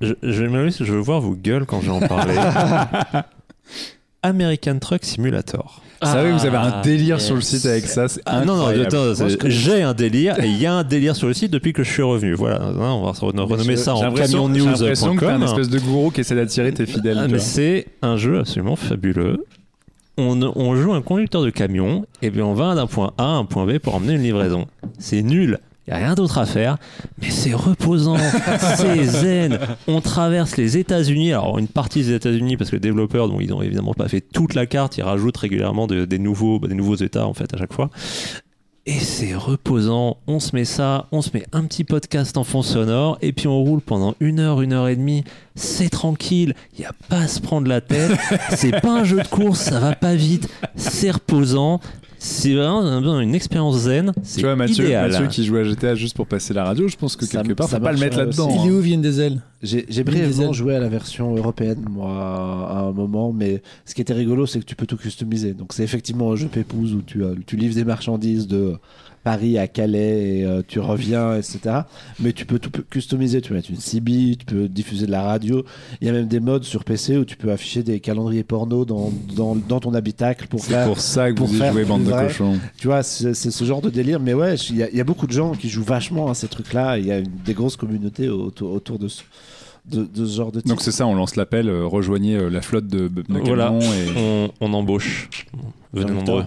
[0.00, 2.34] je, je, vais- je veux voir vos gueules quand je vais en parler.
[4.22, 5.82] American Truck Simulator.
[6.00, 8.72] Vous savez, vous avez un délire sur le site avec ça, c'est Ah, non, non,
[9.46, 11.90] j'ai un délire et il y a un délire sur le site depuis que je
[11.90, 12.34] suis revenu.
[12.34, 15.68] Voilà, hein, on va se renommer ça en l'impression j'ai l'impression que t'es un espèce
[15.68, 17.18] de gourou qui essaie d'attirer tes fidèles.
[17.20, 19.44] Ah, mais c'est un jeu absolument fabuleux.
[20.16, 23.26] On, on joue un conducteur de camion et puis on va d'un point A à
[23.36, 24.66] un point B pour emmener une livraison.
[24.98, 25.58] C'est nul.
[25.88, 26.76] Il n'y a rien d'autre à faire,
[27.22, 28.18] mais c'est reposant,
[28.76, 29.58] c'est zen.
[29.86, 33.62] On traverse les États-Unis, alors une partie des États-Unis parce que les développeurs, ils n'ont
[33.62, 37.26] évidemment pas fait toute la carte, ils rajoutent régulièrement de- des, nouveaux, des nouveaux États
[37.26, 37.88] en fait à chaque fois.
[38.84, 40.18] et c'est reposant.
[40.26, 43.48] On se met ça, on se met un petit podcast en fond sonore et puis
[43.48, 45.24] on roule pendant une heure, une heure et demie.
[45.54, 48.12] C'est tranquille, il n'y a pas à se prendre la tête.
[48.50, 51.80] c'est pas un jeu de course, ça va pas vite, c'est reposant.
[52.20, 54.12] C'est vraiment une expérience zen.
[54.22, 55.10] C'est Tu vois, Mathieu, idéal.
[55.12, 57.54] Mathieu qui joue à GTA juste pour passer la radio, je pense que Ça- quelque
[57.54, 58.50] part, ça faut pas le mettre là-dedans.
[58.64, 59.40] Il est où Vin Diesel?
[59.62, 62.10] J'ai brièvement joué à la version européenne, moi,
[62.70, 65.54] à un moment, mais ce qui était rigolo, c'est que tu peux tout customiser.
[65.54, 68.74] Donc, c'est effectivement un jeu pépouze où tu, tu livres des marchandises de
[69.24, 71.60] Paris à Calais et euh, tu reviens, etc.
[72.20, 73.40] Mais tu peux tout customiser.
[73.40, 75.64] Tu peux mettre une CB, tu peux diffuser de la radio.
[76.00, 78.84] Il y a même des modes sur PC où tu peux afficher des calendriers porno
[78.84, 81.84] dans, dans, dans ton habitacle pour C'est pour ça que pour vous y faire jouez,
[81.84, 82.58] bande de cochons.
[82.78, 84.20] Tu vois, c'est c'est ce genre de délire.
[84.20, 86.34] Mais ouais, il y, a- il y a beaucoup de gens qui jouent vachement à
[86.34, 86.98] ces trucs-là.
[86.98, 89.22] Il y a une- des grosses communautés autour, autour de, ce,
[89.90, 92.60] de, de ce genre de Donc c'est ça, on lance l'appel, euh, rejoignez euh, la
[92.62, 93.66] flotte de, de Voilà.
[93.66, 94.06] camions et...
[94.16, 95.28] On, on embauche.
[95.92, 96.44] Venez nombreux.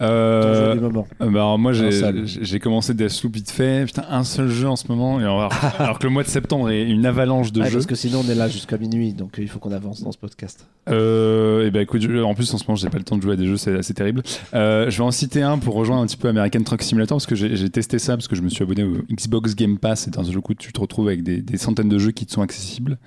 [0.00, 0.76] Euh.
[0.76, 0.90] Euh,
[1.20, 5.20] bah, alors moi j'ai commencé Deathloop vite fait putain un seul jeu en ce moment.
[5.20, 7.72] Et alors, alors que le mois de septembre est une avalanche de jeux.
[7.72, 10.12] parce que sinon on est là jusqu'à minuit, donc euh, il faut qu'on avance dans
[10.12, 10.66] ce podcast.
[10.90, 13.34] euh, et ben écoute en plus en ce moment j'ai pas le temps de jouer
[13.34, 14.22] à des jeux c'est assez terrible.
[14.54, 17.26] Euh, je vais en citer un pour rejoindre un petit peu American Truck Simulator parce
[17.26, 20.00] que j'ai j'ai testé ça parce que je me suis abonné au Xbox Game Pass
[20.00, 22.32] c'est un jeu où tu te retrouves avec des, des centaines de jeux qui te
[22.32, 22.98] sont accessibles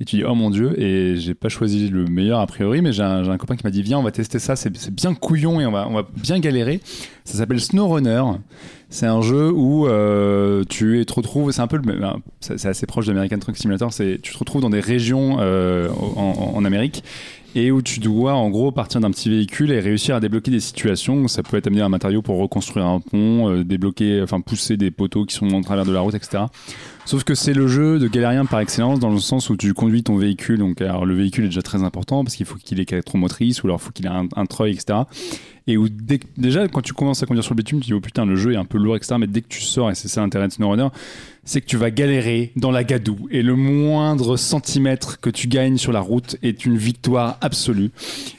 [0.00, 2.92] et tu dis oh mon dieu et j'ai pas choisi le meilleur a priori mais
[2.92, 5.60] j'ai un, un copain qui m'a dit viens on va tester ça c'est bien couillon
[5.60, 6.80] et on va, on va bien galérer
[7.24, 8.22] ça s'appelle SnowRunner
[8.88, 13.06] c'est un jeu où euh, tu te retrouves, c'est un peu hein, c'est assez proche
[13.06, 17.02] d'American Truck Simulator, c'est tu te retrouves dans des régions euh, en Amérique
[17.56, 20.60] et où tu dois en gros partir d'un petit véhicule et réussir à débloquer des
[20.60, 21.26] situations.
[21.26, 24.90] Ça peut être amener un matériau pour reconstruire un pont, euh, débloquer, enfin pousser des
[24.90, 26.44] poteaux qui sont en travers de la route, etc.
[27.06, 30.02] Sauf que c'est le jeu de galérien par excellence dans le sens où tu conduis
[30.02, 30.58] ton véhicule.
[30.58, 33.68] Donc, alors, le véhicule est déjà très important parce qu'il faut qu'il ait électromotrice ou
[33.68, 35.02] alors faut qu'il ait un, un treuil, etc.
[35.68, 38.00] Et où dès déjà, quand tu commences à conduire sur le bitume, tu dis oh
[38.00, 39.14] putain, le jeu est un peu lourd, etc.
[39.20, 40.88] Mais dès que tu sors, et c'est ça l'intérêt de SnowRunner,
[41.46, 43.28] c'est que tu vas galérer dans la gadoue.
[43.30, 47.92] Et le moindre centimètre que tu gagnes sur la route est une victoire absolue.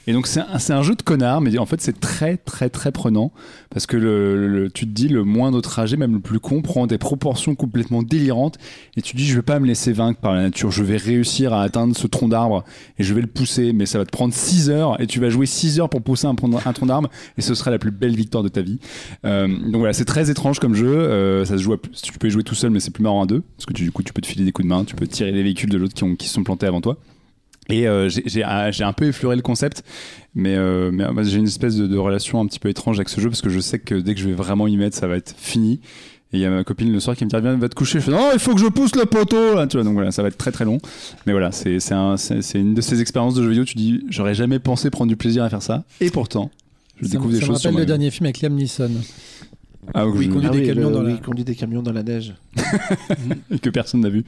[0.05, 3.32] Et donc, c'est un, jeu de connard, mais en fait, c'est très, très, très prenant.
[3.70, 7.55] Parce que tu te dis, le moindre trajet, même le plus con, prend des proportions
[7.55, 8.58] complètement délirantes.
[8.97, 10.72] Et tu te dis, je vais pas me laisser vaincre par la nature.
[10.72, 12.64] Je vais réussir à atteindre ce tronc d'arbre
[12.99, 13.72] et je vais le pousser.
[13.72, 16.28] Mais ça va te prendre 6 heures et tu vas jouer 6 heures pour pousser
[16.28, 16.49] un, tronc
[16.86, 17.10] d'arbre.
[17.38, 18.80] Et ce sera la plus belle victoire de ta vie.
[19.26, 20.88] Euh, donc voilà, c'est très étrange comme jeu.
[20.88, 23.25] Euh, ça se joue tu peux y jouer tout seul, mais c'est plus marrant à
[23.27, 23.41] deux.
[23.57, 24.83] Parce que tu- du coup, tu peux te filer des coups de main.
[24.83, 26.97] Tu peux tirer les véhicules de l'autre qui, ont- qui se sont plantés avant toi.
[27.69, 29.83] Et euh, j'ai- ah, j'ai un peu effleuré le concept,
[30.35, 33.19] mais, euh, mais j'ai une espèce de, de relation un petit peu étrange avec ce
[33.19, 35.17] jeu parce que je sais que dès que je vais vraiment y mettre, ça va
[35.17, 35.81] être fini.
[36.33, 37.99] Et il y a ma copine le soir qui me dit Viens, va te coucher.
[37.99, 39.67] Je fais Non, il faut que je pousse le poteau là.
[39.67, 40.77] Tu vois, donc voilà, ça va être très très long.
[41.25, 43.65] Mais voilà, c'est c'est un- c'est- c'est une de ces expériences de jeu vidéo.
[43.65, 45.83] Tu dis J'aurais jamais pensé prendre du plaisir à faire ça.
[46.01, 46.51] Et pourtant,
[47.01, 48.53] je Ça, découvre me- des ça me choses sur rappelle le dernier film avec Liam
[48.55, 48.91] Neeson.
[49.93, 52.03] Ah, Oui, je- conduit des camions le- dans la- oui, conduit des camions dans la
[52.03, 52.33] neige.
[53.61, 54.23] que personne n'a vu.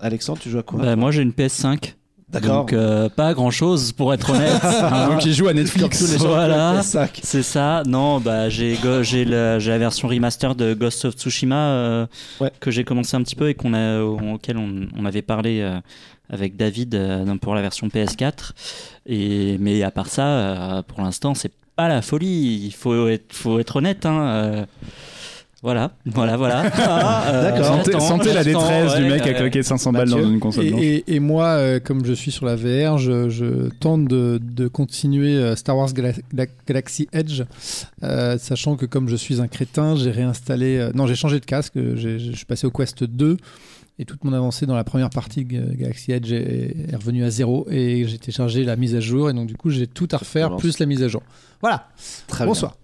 [0.00, 1.94] Alexandre, tu joues à quoi Bah, moi j'ai une PS5.
[2.30, 2.60] D'accord.
[2.60, 4.58] Donc euh, pas grand chose pour être honnête.
[4.62, 5.08] hein.
[5.10, 5.98] Donc il joue à Netflix.
[5.98, 6.80] Tous les Voilà.
[6.80, 7.08] qui ont PS5.
[7.22, 7.82] C'est ça.
[7.86, 12.06] Non, bah j'ai go- j'ai la, j'ai la version remaster de Ghost of Tsushima euh,
[12.40, 12.50] Ouais.
[12.58, 15.78] que j'ai commencé un petit peu et qu'on a auquel on, on avait parlé euh,
[16.30, 18.52] avec David euh, pour la version PS4.
[19.04, 22.62] Et mais à part ça, euh, pour l'instant, c'est pas la folie.
[22.66, 24.04] Il faut être faut être honnête.
[24.06, 24.64] Hein, euh,
[25.62, 26.64] voilà, voilà, voilà.
[26.74, 28.00] Ah, euh, D'accord.
[28.02, 30.82] Sentez, la détresse du ouais, mec à claquer 500 balles dans une console Et, blanche.
[30.82, 34.66] et- et moi, euh, comme je suis sur la VR, je, je tente de, de
[34.66, 37.42] continuer Star Wars Gala- Gala- Galaxy Edge,
[38.02, 40.78] euh, sachant que comme je suis un crétin, j'ai réinstallé.
[40.78, 41.74] euh, non, j'ai changé de casque.
[41.76, 43.36] Je suis passé au Quest 2
[43.98, 48.04] et toute mon avancée dans la première partie Galaxy Edge est, revenue à zéro et
[48.06, 50.78] j'ai téléchargé la mise à jour et donc du coup j'ai tout à refaire plus
[50.78, 51.22] la mise à jour.
[51.60, 51.88] Voilà.
[52.26, 52.72] Très Bonsoir.
[52.72, 52.81] bien.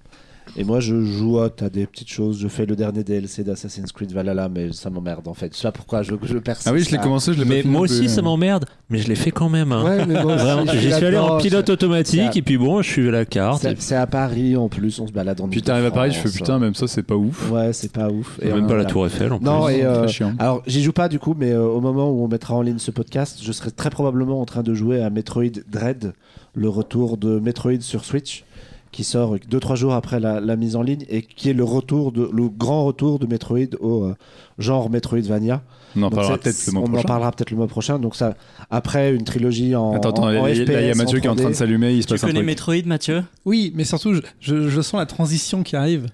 [0.61, 2.41] Et moi, je joue à t'as des petites choses.
[2.41, 5.55] Je fais le dernier DLC d'Assassin's Creed Valhalla, mais ça m'emmerde en fait.
[5.55, 6.67] C'est ça pourquoi je, je persiste.
[6.67, 7.95] Ah oui, je l'ai commencé, je l'ai Mais moi non plus.
[7.95, 9.71] aussi, ça m'emmerde, mais je l'ai fait quand même.
[9.71, 9.85] hein.
[9.85, 10.17] Ouais, mais
[10.67, 13.25] je suis j'y suis allé en pilote automatique et puis bon, je suis à la
[13.25, 13.65] carte.
[13.79, 16.29] C'est à Paris en plus, on se balade en Puis t'arrives à Paris, je fais
[16.31, 17.51] putain, même ça c'est pas ouf.
[17.53, 18.41] Ouais, c'est pas ouf.
[18.43, 18.85] même euh, pas la.
[18.85, 19.75] Tour Eiffel en Non, plus.
[19.75, 20.07] et euh,
[20.41, 22.79] alors j'y joue pas du coup, mais euh, au moment où on mettra en ligne
[22.79, 26.15] ce podcast, je serai très probablement en train de jouer à Metroid Dread,
[26.55, 28.45] le retour de Metroid sur Switch,
[28.93, 32.13] qui sort 2-3 jours après la, la mise en ligne et qui est le retour
[32.13, 34.15] de le grand retour de Metroid au euh,
[34.59, 35.63] genre Metroidvania.
[35.97, 37.09] On en Donc parlera peut-être le mois on en prochain.
[37.09, 37.99] parlera peut-être le mois prochain.
[37.99, 38.35] Donc ça,
[38.71, 41.31] après une trilogie en Attends, attends, en- en il y a FPS, Mathieu qui est
[41.31, 41.55] en train de 3D.
[41.55, 42.47] s'allumer, il se Tu passe un connais truc.
[42.47, 43.25] Metroid, Mathieu?
[43.45, 46.07] Oui, mais surtout, je, je- je sens la transition qui arrive.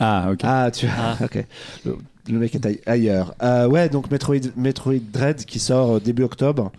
[0.00, 0.40] Ah, ok.
[0.42, 1.16] Ah, tu Ah.
[1.22, 1.44] ok.
[1.84, 1.96] Le,
[2.30, 3.34] le mec est aille- ailleurs.
[3.42, 6.72] Euh, ouais, donc Metroid, Metroid Dread qui sort euh, début octobre.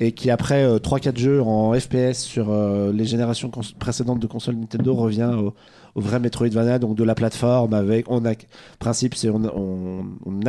[0.00, 4.94] Et qui après 3-4 jeux en FPS sur euh, les générations précédentes de consoles Nintendo
[4.94, 5.54] revient au,
[6.00, 8.22] vrai Metroidvania, donc de la plateforme avec on
[8.78, 10.40] principe c'est on, on,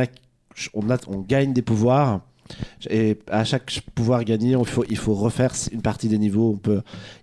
[0.74, 2.20] on, gagne des pouvoirs.
[2.90, 6.58] Et à chaque pouvoir gagné il faut, il faut refaire une partie des niveaux.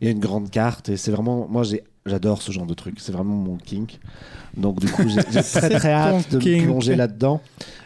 [0.01, 1.63] Il y a une grande carte et c'est vraiment moi
[2.05, 2.95] j'adore ce genre de truc.
[2.99, 3.99] C'est vraiment mon kink
[4.57, 7.41] donc du coup j'ai très très hâte de me plonger là-dedans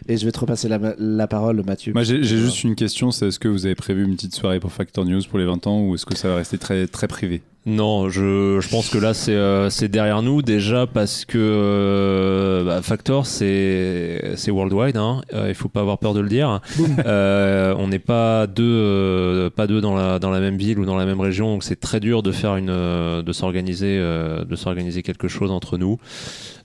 [0.09, 3.11] et je vais te repasser la, la parole Mathieu Moi, j'ai j'ai juste une question
[3.11, 5.67] c'est est-ce que vous avez prévu une petite soirée pour Factor News pour les 20
[5.67, 7.41] ans ou est-ce que ça va rester très, très privé?
[7.65, 12.63] Non, je, je pense que là c'est euh, c'est derrière nous déjà parce que euh,
[12.63, 15.21] bah, Factor c'est c'est worldwide, hein.
[15.33, 16.61] Euh, il faut pas avoir peur de le dire.
[17.05, 20.85] Euh, on n'est pas deux euh, pas deux dans la dans la même ville ou
[20.85, 24.43] dans la même région, donc c'est très dur de faire une euh, de s'organiser euh,
[24.45, 25.99] de s'organiser quelque chose entre nous.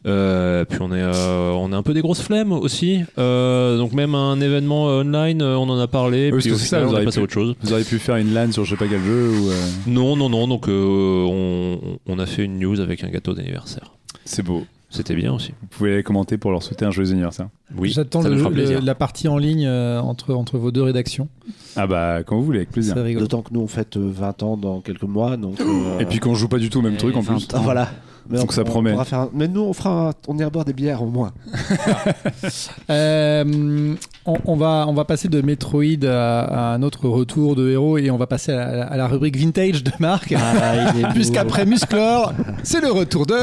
[0.05, 3.93] Euh, puis on est euh, on est un peu des grosses flemmes aussi, Euh, donc
[3.93, 6.27] même un événement online, on en a parlé.
[6.27, 7.55] Oui, parce puis que au c'est ça, final, vous on est passé à autre chose.
[7.63, 9.49] Vous auriez pu faire une LAN sur je sais pas quel jeu ou.
[9.51, 9.55] euh,
[9.87, 10.49] Non, non, non.
[10.49, 13.93] Donc, euh, on, on a fait une news avec un gâteau d'anniversaire.
[14.25, 14.65] C'est beau.
[14.91, 15.53] C'était bien aussi.
[15.63, 17.49] Vous pouvez aller commenter pour leur souhaiter un joyeux anniversaire.
[17.79, 21.29] Oui, J'attends la partie en ligne euh, entre, entre vos deux rédactions.
[21.77, 22.95] Ah bah, quand vous voulez, avec plaisir.
[23.19, 26.19] D'autant que nous on fête euh, 20 ans dans quelques mois donc euh, Et puis
[26.19, 27.49] qu'on joue pas du tout au même Et truc en 20 plus.
[27.63, 27.89] voilà
[28.29, 28.93] mais Donc on- ça on promet.
[28.93, 31.33] pourra faire un- mais nous on fera un- on ira boire des bières au moins
[32.91, 33.95] Euh,
[34.27, 36.41] on, on va, on va passer de Metroid à,
[36.71, 39.37] à un autre retour de héros et on va passer à la, à la rubrique
[39.37, 40.35] vintage de Marc.
[40.37, 40.93] Ah.
[41.15, 42.33] Puisqu'après Musclor,
[42.63, 43.35] c'est le retour de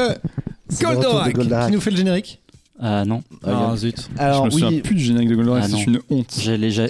[0.80, 1.66] Goldorak Goldorak.
[1.68, 2.40] qui nous fait le générique?
[2.82, 4.08] Ah non, Ah, Ah, zut.
[4.18, 6.34] alors je me souviens oui plus du générique de Goldorak, Ah, c'est une honte.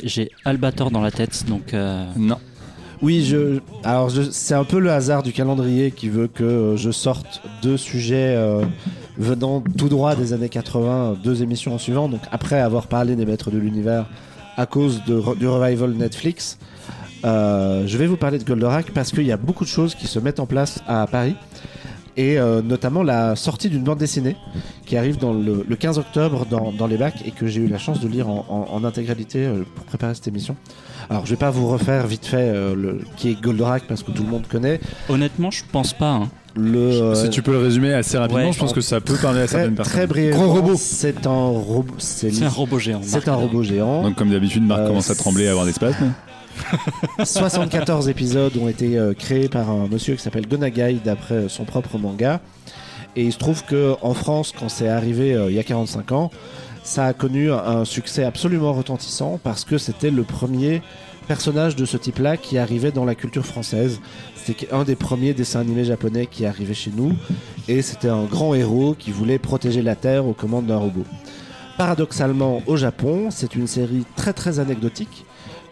[0.04, 2.36] J'ai Albator dans la tête, donc euh, Non.
[3.02, 3.60] Oui, je.
[3.82, 7.78] Alors, c'est un peu le hasard du calendrier qui veut que euh, je sorte deux
[7.78, 8.62] sujets euh,
[9.16, 12.08] venant tout droit des années 80, deux émissions en suivant.
[12.08, 14.06] Donc, après avoir parlé des Maîtres de l'Univers
[14.58, 16.58] à cause du revival Netflix,
[17.24, 20.06] euh, je vais vous parler de Goldorak parce qu'il y a beaucoup de choses qui
[20.06, 21.34] se mettent en place à Paris.
[22.16, 24.36] Et euh, notamment la sortie d'une bande dessinée
[24.84, 27.68] qui arrive dans le, le 15 octobre dans, dans les bacs et que j'ai eu
[27.68, 30.56] la chance de lire en, en- en intégralité euh, pour préparer cette émission.
[31.08, 34.10] Alors je vais pas vous refaire vite fait euh, le, qui est Goldorak parce que
[34.10, 34.80] tout le monde connaît.
[35.08, 36.10] honnêtement, je pense pas.
[36.10, 36.28] hein.
[36.56, 38.52] Le, euh, Si tu peux le résumer assez rapidement, ouais.
[38.52, 40.06] je pense que ça peut parler à très, certaines très personnes.
[40.08, 40.74] brièvement, Gros robot.
[40.76, 41.94] C'est un robot.
[41.98, 43.00] C'est C'est un robot géant.
[43.04, 44.02] c'est un robot géant.
[44.02, 46.12] Donc comme d'habitude, Marc Euh, commence à trembler et à avoir des spasmes.
[47.24, 51.64] 74 épisodes ont été euh, créés par un monsieur qui s'appelle Gonagai d'après euh, son
[51.64, 52.40] propre manga.
[53.16, 56.12] Et il se trouve que en France, quand c'est arrivé euh, il y a 45
[56.12, 56.30] ans,
[56.82, 60.82] ça a connu un, un succès absolument retentissant parce que c'était le premier
[61.26, 64.00] personnage de ce type-là qui arrivait dans la culture française.
[64.34, 67.12] C'était un des premiers dessins animés japonais qui arrivait chez nous
[67.68, 71.04] et c'était un grand héros qui voulait protéger la Terre aux commandes d'un robot.
[71.78, 75.24] Paradoxalement, au Japon, c'est une série très très anecdotique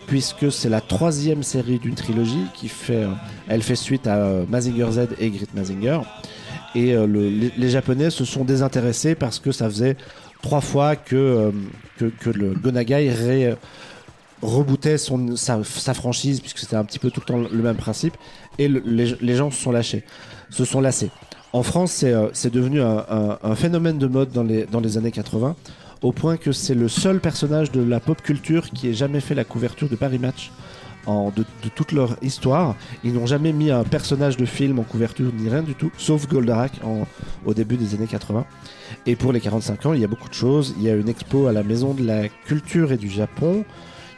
[0.08, 3.08] puisque c'est la troisième série d'une trilogie qui fait, euh,
[3.46, 6.00] elle fait suite à euh, Mazinger Z et Grit Mazinger.
[6.74, 9.96] Et euh, le- les, Japonais se sont désintéressés parce que ça faisait
[10.42, 11.52] trois fois que,
[11.98, 13.54] que, le Gonagai ré-
[14.42, 15.62] rebootait son, sa,
[15.94, 18.14] franchise, puisque c'était un petit peu tout le temps le même principe,
[18.58, 18.82] et le-
[19.20, 20.04] les, gens se sont lâchés,
[20.50, 21.10] se sont lassés.
[21.52, 25.10] En France, c'est devenu un, un- un phénomène de mode dans les, dans les années
[25.12, 25.56] 80,
[26.02, 29.34] au point que c'est le seul personnage de la pop culture qui ait jamais fait
[29.34, 30.50] la couverture de Paris Match.
[31.06, 31.44] De,
[31.74, 35.62] toute leur histoire, ils n'ont jamais mis un personnage de film en couverture ni rien
[35.62, 37.06] du tout, sauf Goldorak en,
[37.46, 38.44] au début des années 80.
[39.06, 40.74] Et pour les 45 ans, il y a beaucoup de choses.
[40.76, 43.64] Il y a une expo à la Maison de la Culture et du Japon,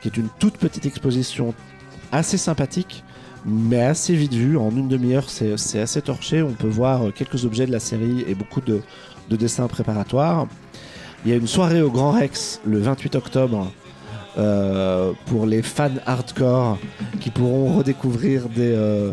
[0.03, 1.55] qui est une toute petite exposition
[2.11, 3.05] assez sympathique,
[3.47, 4.57] mais assez vite vue.
[4.57, 6.43] En une demi-heure, c'est assez torché.
[6.43, 8.83] On peut voir euh, quelques objets de la série et beaucoup de
[9.29, 10.49] dessins préparatoires.
[11.25, 13.71] Il y a une soirée au Grand Rex le 28 octobre
[14.39, 16.79] euh, pour les fans hardcore
[17.21, 19.13] qui pourront redécouvrir des, euh,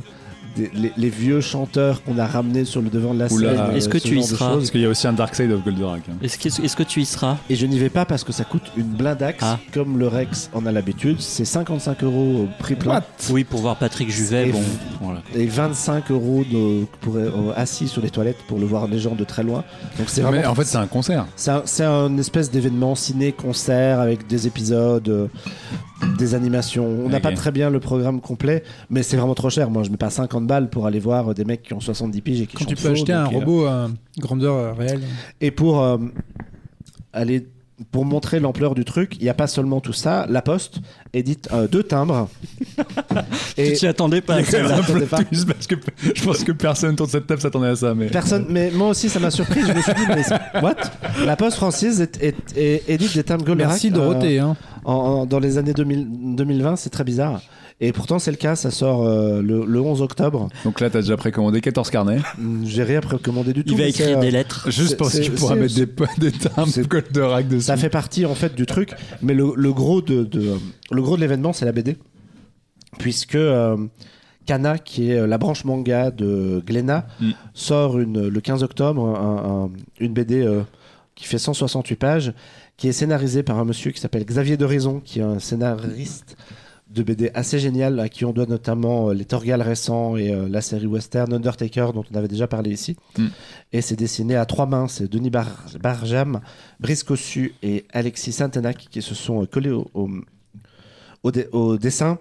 [0.57, 3.49] des- les, les vieux chanteurs qu'on a ramenés sur le devant de la Oula.
[3.51, 3.59] scène.
[3.71, 4.53] euh, Est-ce que ce tu y seras.
[4.55, 6.01] Parce qu'il y a aussi un Dark Side of Goldorak.
[6.09, 6.13] hein.
[6.21, 8.43] Est-ce que, est-ce que tu y seras Et je n'y vais pas parce que ça
[8.43, 9.59] coûte une blindaxe, Ah.
[9.73, 11.17] comme le Rex en a l'habitude.
[11.19, 13.01] C'est 55 euros au prix plein.
[13.29, 14.63] Oui, pour voir Patrick Juvet, Et bon, f-
[15.01, 15.21] voilà.
[15.35, 19.15] Et 25 euros de, pour, euh, assis sur les toilettes pour le voir les gens
[19.15, 19.63] de très loin.
[19.97, 21.25] Donc c'est Mais en fait, c'est un concert.
[21.35, 25.27] C'est un, c'est un espèce d'événement ciné-concert avec des épisodes, euh,
[26.17, 26.85] des animations.
[26.85, 29.69] On n'a pas très bien le programme complet, mais c'est vraiment trop cher.
[29.69, 32.21] Moi, je mets pas 50 balles pour aller voir euh, des mecs qui ont 70
[32.21, 35.01] piges et qui Quand tu peux faux, acheter un euh, robot à grandeur euh, réelle.
[35.41, 35.97] Et pour euh,
[37.13, 37.47] aller
[37.91, 40.25] pour montrer l'ampleur du truc, il n'y a pas seulement tout ça.
[40.29, 40.79] La Poste
[41.13, 42.27] édite euh, deux timbres.
[43.55, 44.37] Tu t'y attendais pas
[45.07, 45.75] parce que
[46.15, 47.93] je pense que personne autour de cette table s'attendait à ça.
[47.93, 49.61] Mais Personne, mais moi aussi ça m'a surpris.
[49.61, 50.75] Je me suis dit, mais what?
[51.25, 54.39] La Poste française est, est- est- édite des timbres Goldorak Merci euh, Dorothée.
[54.39, 54.55] hein.
[54.87, 57.41] En- en- dans les années 2000 2020, c'est très bizarre.
[57.79, 60.49] Et pourtant, c'est le cas, ça sort euh, le, le 11 octobre.
[60.65, 62.17] Donc là, t'as déjà précommandé 14 carnets.
[62.39, 63.73] Mm, J'ai rien précommandé du tout.
[63.73, 64.71] Il va écrire euh, des lettres.
[64.71, 67.61] Juste C'est- pour si c'est- tu pourras c'est- mettre des, des timbres c'est- Goldorak dessus.
[67.65, 70.55] Ça fait partie en fait du truc, mais le, le gros de, de-
[70.89, 71.97] le gros de l'événement, c'est la BD,
[72.97, 73.77] puisque euh,
[74.45, 77.31] Kana, qui est la branche manga de Glénat, Mm.
[77.53, 79.69] sort une, le 15 octobre un- un-
[79.99, 80.61] une BD euh,
[81.15, 82.33] qui fait 168 pages,
[82.77, 86.37] qui est scénarisée par un monsieur qui s'appelle Xavier Doraison, qui est un scénariste
[86.89, 90.47] de BD assez génial, à qui on doit notamment euh, les Torgal récents et euh,
[90.47, 92.95] la série western Undertaker, dont on avait déjà parlé ici.
[93.17, 93.25] Mm.
[93.73, 94.87] Et c'est dessiné à trois mains.
[94.87, 96.39] C'est Denis Bar- Barjam,
[96.79, 100.07] Brice Cossu et Alexis Saint-Enac qui se sont euh, collés au, au,
[101.23, 102.19] au dé- au dessin.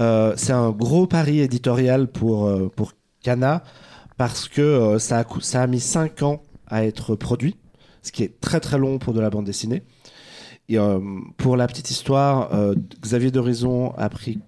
[0.00, 2.92] Euh, c'est un gros pari éditorial pour, pour
[3.22, 3.62] Kana
[4.16, 7.56] parce que ça, a, ça a mis 5 ans à être produit,
[8.02, 9.82] ce qui est très très long pour de la bande dessinée.
[10.68, 10.98] Et, euh,
[11.36, 14.38] pour la petite histoire, euh, Xavier Dorison a pris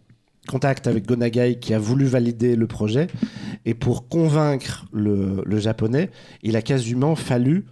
[0.49, 3.07] contact avec Gonagai qui a voulu valider le projet.
[3.65, 6.11] Et pour convaincre le, le japonais,
[6.43, 7.65] il a quasiment fallu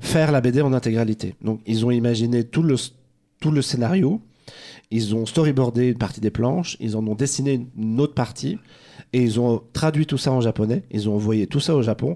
[0.00, 1.34] faire la BD en intégralité.
[1.42, 2.76] Donc ils ont imaginé tout le,
[3.40, 4.20] tout le scénario,
[4.90, 8.58] ils ont storyboardé une partie des planches, ils en ont dessiné une- une autre partie,
[9.12, 12.14] et ils ont traduit tout ça en japonais, ils ont envoyé tout ça au Japon,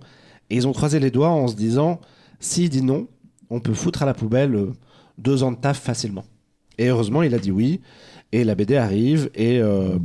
[0.51, 2.01] et ils ont croisé les doigts en se disant,
[2.43, 3.07] s'il dit non,
[3.49, 4.73] on peut foutre à la poubelle euh,
[5.17, 6.25] deux ans de taf facilement.
[6.79, 7.81] Et heureusement, il a dit oui,
[8.33, 9.59] et la BD arrive, et...
[9.61, 9.97] euh,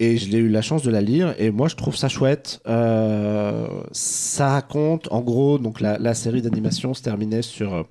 [0.00, 2.60] et je l'ai eu la chance de la lire et moi je trouve ça chouette.
[2.66, 7.82] Euh, ça raconte en gros donc la, la série d'animation se terminait sur euh,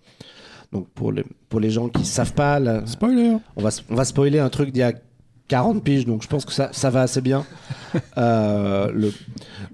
[0.74, 4.04] donc pour les pour les gens qui savent pas la- Spoiler on va on va
[4.04, 4.92] spoiler un truc d'il y a
[5.52, 7.46] 40 piges donc je pense que ça, ça va assez bien.
[8.18, 9.12] Euh, le,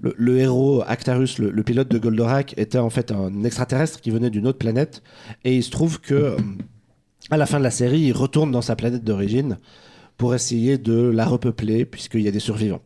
[0.02, 4.10] le, le héros Actarus, le, le pilote de Goldorak, était en fait un extraterrestre qui
[4.10, 5.04] venait d'une autre planète
[5.44, 6.36] et il se trouve que euh,
[7.30, 9.58] à la fin de la série, il retourne dans sa planète d'origine
[10.16, 12.82] pour essayer de la repeupler puisqu'il y a des survivants.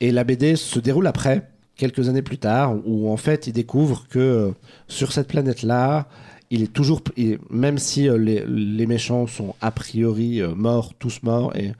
[0.00, 4.06] Et la BD se déroule après, quelques années plus tard, où en fait il découvre
[4.08, 4.50] que euh,
[4.86, 6.06] sur cette planète-là,
[6.50, 11.56] il est toujours, il- même si les, les méchants sont a priori morts, tous morts,
[11.56, 11.72] et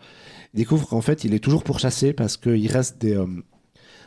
[0.54, 3.26] il découvre qu'en fait il est toujours pourchassé parce qu'il reste des, euh,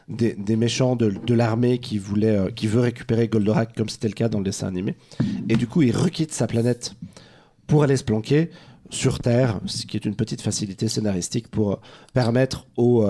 [0.10, 4.14] des, méchants de, de l'armée qui, voulaient, euh, qui veut récupérer Goldorak comme c'était le
[4.14, 4.95] cas dans le dessin animé.
[5.49, 6.95] Et du coup il requitte sa planète
[7.68, 8.49] pour aller se planquer
[8.90, 11.76] sur Terre, ce qui est une petite facilité scénaristique pour euh,
[12.14, 13.06] permettre aux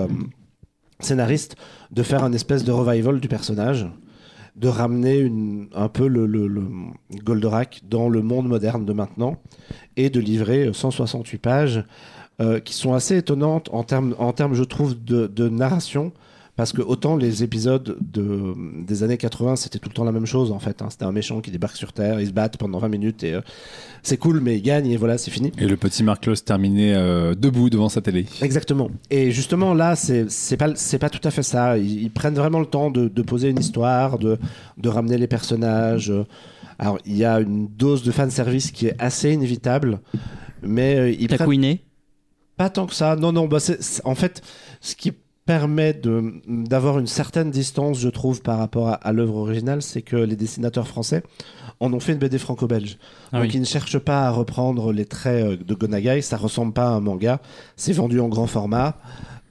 [1.00, 1.54] scénaristes
[1.92, 3.86] de faire un espèce de revival du personnage,
[4.56, 6.66] de ramener une- un peu le- le
[7.22, 9.36] Goldorak dans le monde moderne de maintenant
[9.96, 11.84] et de livrer 168 pages
[12.40, 16.12] euh, qui sont assez étonnantes en termes, en termes je trouve, de, de narration.
[16.56, 18.52] Parce que autant les épisodes de,
[18.84, 20.82] des années 80, c'était tout le temps la même chose en fait.
[20.82, 20.88] hein.
[20.90, 23.42] C'était un méchant qui débarque sur Terre, ils se battent pendant 20 minutes et euh,
[24.02, 25.52] c'est cool, mais ils gagnent et voilà, c'est fini.
[25.56, 28.26] Et le petit Mark Lowe terminé euh, debout devant sa télé.
[28.42, 28.90] Exactement.
[29.08, 31.78] Et justement, là, c'est c'est pas, c'est pas tout à fait ça.
[31.78, 34.36] Ils, ils prennent vraiment le temps de, de poser une histoire, de,
[34.78, 36.12] de ramener les personnages.
[36.80, 40.00] Alors, il y a une dose de fanservice qui est assez inévitable,
[40.62, 41.84] mais euh, ils T'as prennent couiné?
[42.58, 43.16] Pas tant que ça.
[43.16, 44.42] Non, non, bah c'est- c'est- en fait,
[44.82, 45.12] ce qui
[45.46, 50.02] permet de- d'avoir une certaine distance, je trouve, par rapport à, à l'œuvre originale, c'est
[50.02, 51.22] que les dessinateurs français
[51.80, 52.98] en ont fait une BD franco-belge.
[53.32, 53.54] Ah Donc oui.
[53.54, 56.90] ils ne cherchent pas à reprendre les traits euh, de Gonagai, ça ressemble pas à
[56.90, 57.40] un manga,
[57.76, 58.96] c'est vendu en grand format.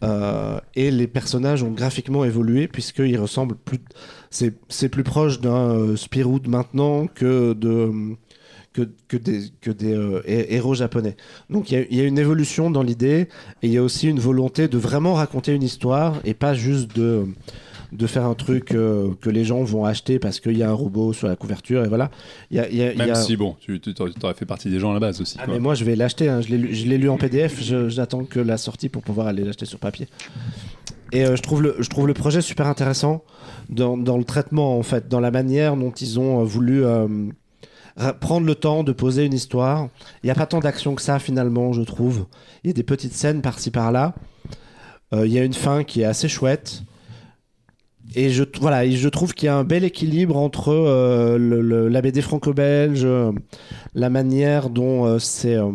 [0.03, 3.79] euh, et les personnages ont graphiquement évolué puisqu'ils ressemblent plus.
[4.29, 7.91] C'est c'est plus proche d'un euh, Spirou de maintenant que de
[8.77, 11.15] que, que des, que des euh, hé- héros japonais.
[11.49, 13.21] Donc il y, a- il y a une évolution dans l'idée
[13.61, 16.95] et il y a aussi une volonté de vraiment raconter une histoire et pas juste
[16.95, 17.25] de,
[17.91, 20.73] de faire un truc euh, que les gens vont acheter parce qu'il y a un
[20.73, 22.11] robot sur la couverture et voilà.
[22.51, 24.33] Il y a, il y a- il y Même a- si, bon, tu tu- t'aurais
[24.35, 25.37] fait partie des gens à la base aussi.
[25.39, 26.41] ah, mais moi je vais l'acheter, hein.
[26.41, 30.07] je l'ai lu- en PDF, j'attends que la sortie pour pouvoir aller l'acheter sur papier.
[31.13, 33.23] Et euh, je, trouve le, je trouve le projet super intéressant
[33.69, 36.83] dans, dans le traitement, en fait, dans la manière dont ils ont voulu
[38.19, 39.89] prendre le temps de poser une histoire.
[40.23, 42.27] Il n'y a pas tant d'action que ça finalement, je trouve.
[42.63, 44.13] Il y a des petites scènes par-ci par-là.
[45.13, 46.83] Euh, Il y a une fin qui est assez chouette.
[48.15, 52.21] Et je, voilà, je trouve qu'il y a un bel équilibre entre euh, la BD
[52.21, 53.31] franco-belge, euh,
[53.95, 55.71] la manière dont euh, c'est euh,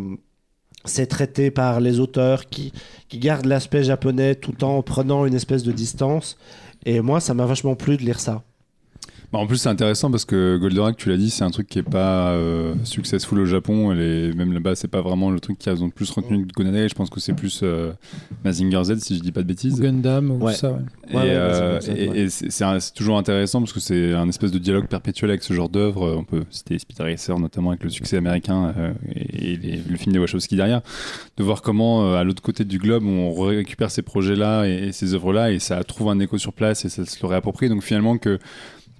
[0.84, 2.72] c'est traité par les auteurs qui,
[3.08, 6.36] qui gardent l'aspect japonais tout en prenant une espèce de distance.
[6.84, 8.42] Et moi, ça m'a vachement plu de lire ça.
[9.32, 11.78] Bah, en plus, c'est intéressant parce que Goldorak, tu l'as dit, c'est un truc qui
[11.78, 13.92] est pas euh, successful au Japon.
[13.94, 16.86] Et même là-bas, c'est pas vraiment le truc qui a le plus retenu que Gonadai.
[16.88, 17.92] Je pense que c'est plus euh,
[18.44, 19.80] Mazinger Z, si je dis pas de bêtises.
[19.80, 20.52] Gundam ou Ouais.
[20.52, 20.78] ça, ouais.
[21.10, 22.18] Et, Ouais, ouais, euh, et- ouais.
[22.20, 25.30] et c'est c'est un- c'est toujours intéressant parce que c'est un espèce de dialogue perpétuel
[25.30, 26.14] avec ce genre d'œuvre.
[26.18, 29.96] On peut citer Speed Racer, notamment avec le succès américain euh, et, et les- le
[29.96, 30.82] film des Wachowski derrière.
[31.38, 34.92] De voir comment, euh, à l'autre côté du globe, on récupère ces projets-là et, et
[34.92, 37.70] ces œuvres-là et ça trouve un écho sur place et ça se le réapproprie.
[37.70, 38.38] Donc finalement, que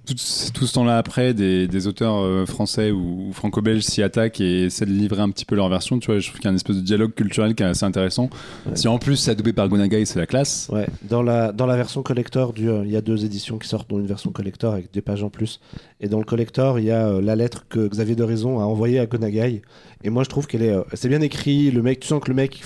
[0.06, 4.40] tout, tout ce temps-là après, des, des auteurs euh, français ou, ou franco-belges s'y attaquent
[4.40, 5.98] et essaient de livrer un petit peu leur version.
[5.98, 7.84] Tu vois, je trouve qu'il y a une espèce de dialogue culturel qui est assez
[7.84, 8.30] intéressant.
[8.66, 8.76] Ouais.
[8.76, 10.68] Si en plus c'est adoubé par Gonagai, c'est la classe.
[10.72, 13.68] Ouais, dans la, dans la version collector, du, euh, il y a deux éditions qui
[13.68, 15.60] sortent, dont une version collector avec des pages en plus.
[16.00, 18.98] Et dans le collector, il y a euh, la lettre que Xavier Doraison a envoyée
[18.98, 19.62] à Gonagai.
[20.04, 21.70] Et moi, je trouve qu'elle est, euh, c'est bien écrit.
[21.70, 22.60] Le mec, tu sens que le mec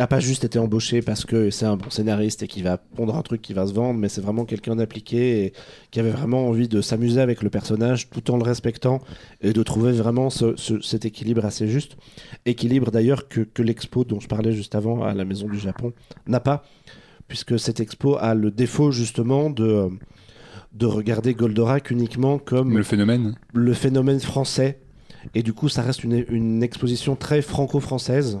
[0.00, 3.14] a pas juste été embauché parce que c'est un bon scénariste et qui va pondre
[3.16, 5.52] un truc qui va se vendre, mais c'est vraiment quelqu'un d'appliqué et
[5.90, 9.00] qui avait vraiment envie de s'amuser avec le personnage tout en le respectant
[9.40, 11.96] et de trouver vraiment ce- ce- cet équilibre assez juste.
[12.46, 15.92] Équilibre d'ailleurs que, que l'expo dont je parlais juste avant à la Maison du Japon
[16.26, 16.64] n'a pas
[17.28, 19.88] puisque cette expo a le défaut justement de,
[20.72, 23.36] de regarder Goldorak uniquement comme Le phénomène.
[23.54, 24.80] le phénomène français.
[25.34, 28.40] Et du coup, ça reste une, une exposition très franco-française,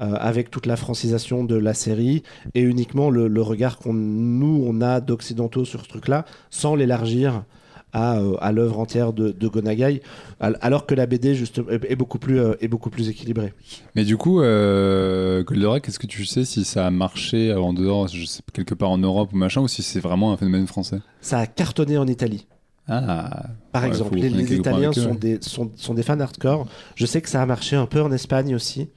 [0.00, 2.22] euh, avec toute la francisation de la série,
[2.54, 7.44] et uniquement le, le regard qu'on nous, on a d'occidentaux sur ce truc-là, sans l'élargir
[7.92, 10.00] à, euh, à l'œuvre entière de, de Gonagai,
[10.38, 13.52] al- alors que la BD juste, est, beaucoup plus, euh, est beaucoup plus équilibrée.
[13.96, 18.06] Mais du coup, euh, Goldorak, est-ce que tu sais si ça a marché en dehors,
[18.06, 21.00] je sais quelque part en Europe ou machin, ou si c'est vraiment un phénomène français?
[21.20, 22.46] Ça a cartonné en Italie.
[22.88, 26.66] Ah, Par Ouais, exemple, les, Italiens eux, sont des, sont, sont des fans hardcore.
[26.96, 28.88] Je sais que ça a marché un peu en Espagne aussi,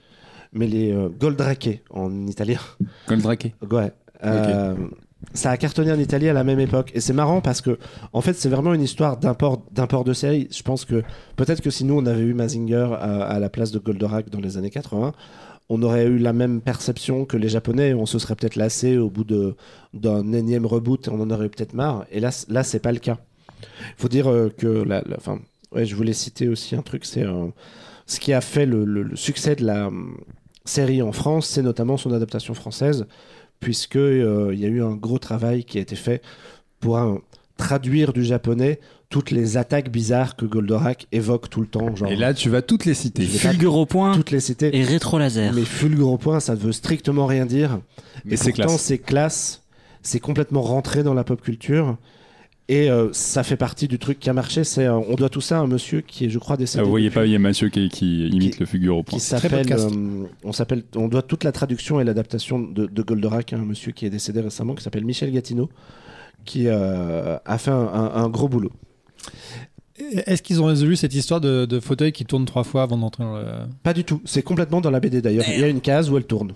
[0.53, 2.59] mais les euh, Goldrake en italien,
[3.07, 3.53] Goldrake.
[3.71, 3.91] ouais,
[4.23, 4.75] euh,
[5.33, 6.91] ça a cartonné en Italie à la même époque.
[6.93, 7.77] Et c'est marrant parce que,
[8.11, 10.47] en fait, c'est vraiment une histoire d'import, d'import de série.
[10.51, 11.01] Je pense que
[11.37, 14.39] peut-être que si nous on avait eu Mazinger à, à la place de Goldorak dans
[14.41, 15.13] les années 80,
[15.69, 17.93] on aurait eu la même perception que les Japonais.
[17.93, 19.55] On se serait peut-être lassé au bout de,
[19.93, 22.05] d'un énième reboot et on en aurait eu peut-être marre.
[22.11, 23.17] Et là, là, c'est pas le cas.
[23.61, 25.39] Il faut dire euh, que, la, la- enfin,
[25.71, 27.47] ouais, je voulais citer aussi un truc, c'est euh,
[28.07, 29.89] ce qui a fait le, le- le succès de la
[30.65, 33.05] série en France, c'est notamment son adaptation française,
[33.59, 36.21] puisque euh, il y a eu un gros travail qui a été fait
[36.79, 36.99] pour
[37.57, 38.79] traduire du japonais
[39.09, 42.61] toutes les attaques bizarres que Goldorak évoque tout le temps, genre Et là, tu vas
[42.63, 43.23] toutes les citer.
[43.25, 44.75] Fulgure au point toutes les citer.
[44.75, 45.53] et rétro laser.
[45.53, 47.79] Mais fulgure au point, ça ne veut strictement rien dire.
[48.25, 48.81] Mais Et c'est pourtant, classe.
[48.81, 49.61] c'est classe.
[50.01, 51.97] C'est complètement rentré dans la pop culture.
[52.69, 54.63] Et euh, ça fait partie du truc qui a marché.
[54.63, 56.83] C'est, euh, on doit tout ça à un monsieur qui est, je crois, Ah, décédé.
[56.83, 59.03] vous voyez depuis- pas, il y a Mathieu qui, qui imite Qui- le figure au
[59.03, 59.19] point.
[59.19, 63.51] qui s'appelle, euh, on s'appelle, on doit toute la traduction et l'adaptation de, de Goldorak
[63.51, 65.69] à un monsieur qui est décédé récemment, qui s'appelle Michel Gatineau,
[66.45, 68.71] qui euh, a fait un, un- un gros boulot.
[70.25, 73.23] Est-ce qu'ils ont résolu cette histoire de, de fauteuil qui tourne trois fois avant d'entrer
[73.23, 73.43] dans le...
[73.83, 74.21] Pas du tout.
[74.25, 75.45] C'est complètement dans la BD d'ailleurs.
[75.53, 76.53] Il y a une case où elle tourne.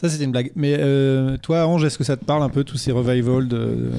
[0.00, 0.52] Ça, c'était une blague.
[0.54, 3.90] Mais euh, toi, Ange, est-ce que ça te parle un peu, tous ces revivals de...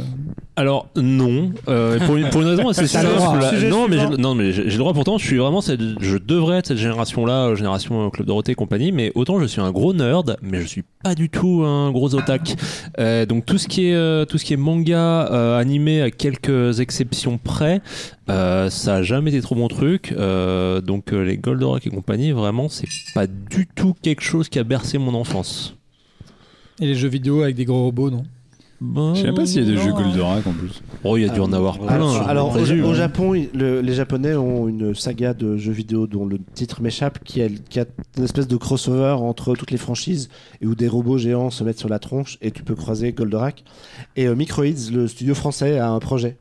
[0.56, 3.08] Alors non, euh, pour, une, pour une raison assez simple.
[3.16, 3.38] droit.
[3.40, 3.50] là.
[3.50, 4.94] Sujet non, mais j'ai- non, mais j'ai j'ai le droit.
[4.94, 8.56] Pourtant, je suis vraiment cette, je devrais être cette génération-là, euh, génération Club Dorothée et
[8.56, 8.92] compagnie.
[8.92, 12.14] Mais autant je suis un gros nerd, mais je suis pas du tout un gros
[12.14, 12.56] otak.
[13.00, 16.12] Euh, donc tout ce qui est euh, tout ce qui est manga euh, animé à
[16.12, 17.82] quelques exceptions près,
[18.30, 20.14] euh, ça a jamais été trop mon truc.
[20.18, 24.60] Euh, donc euh, les Goldorak et compagnie, vraiment, c'est pas du tout quelque chose qui
[24.60, 25.76] a bercé mon enfance.
[26.82, 28.24] Et les jeux vidéo avec des gros robots, non
[28.82, 29.82] Bah, Je sais pas s'il y a des non.
[29.84, 30.82] jeux Goldorak en plus.
[31.04, 31.88] Oh, il y a dû en avoir plein.
[32.28, 36.40] Alors, au, au Japon, le- les Japonais ont une saga de jeux vidéo dont le
[36.54, 37.86] titre m'échappe, qui, est- qui a
[38.18, 40.30] une espèce de crossover entre toutes les franchises
[40.62, 43.64] et où des robots géants se mettent sur la tronche et tu peux croiser Goldorak.
[44.16, 46.38] Et euh, Microids, le studio français, a un projet.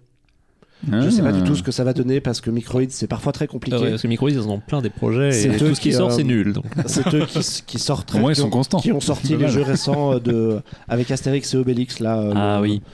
[0.91, 3.33] Je sais pas du tout ce que ça va donner parce que Microids c'est parfois
[3.33, 3.77] très compliqué.
[3.79, 5.75] Ah ouais, parce que Microids, ils en ont plein des projets C'est et eux tout
[5.75, 6.55] ce qui qui, sort, euh, c'est nul.
[6.87, 7.27] C'est eux
[7.67, 8.79] qui, sortent Au moins, ils sont ont- constants.
[8.79, 12.19] qui ont sorti les jeux récents euh, de avec Astérix et Obélix là.
[12.19, 12.83] euh, Ah le- oui.
[12.85, 12.89] Ah,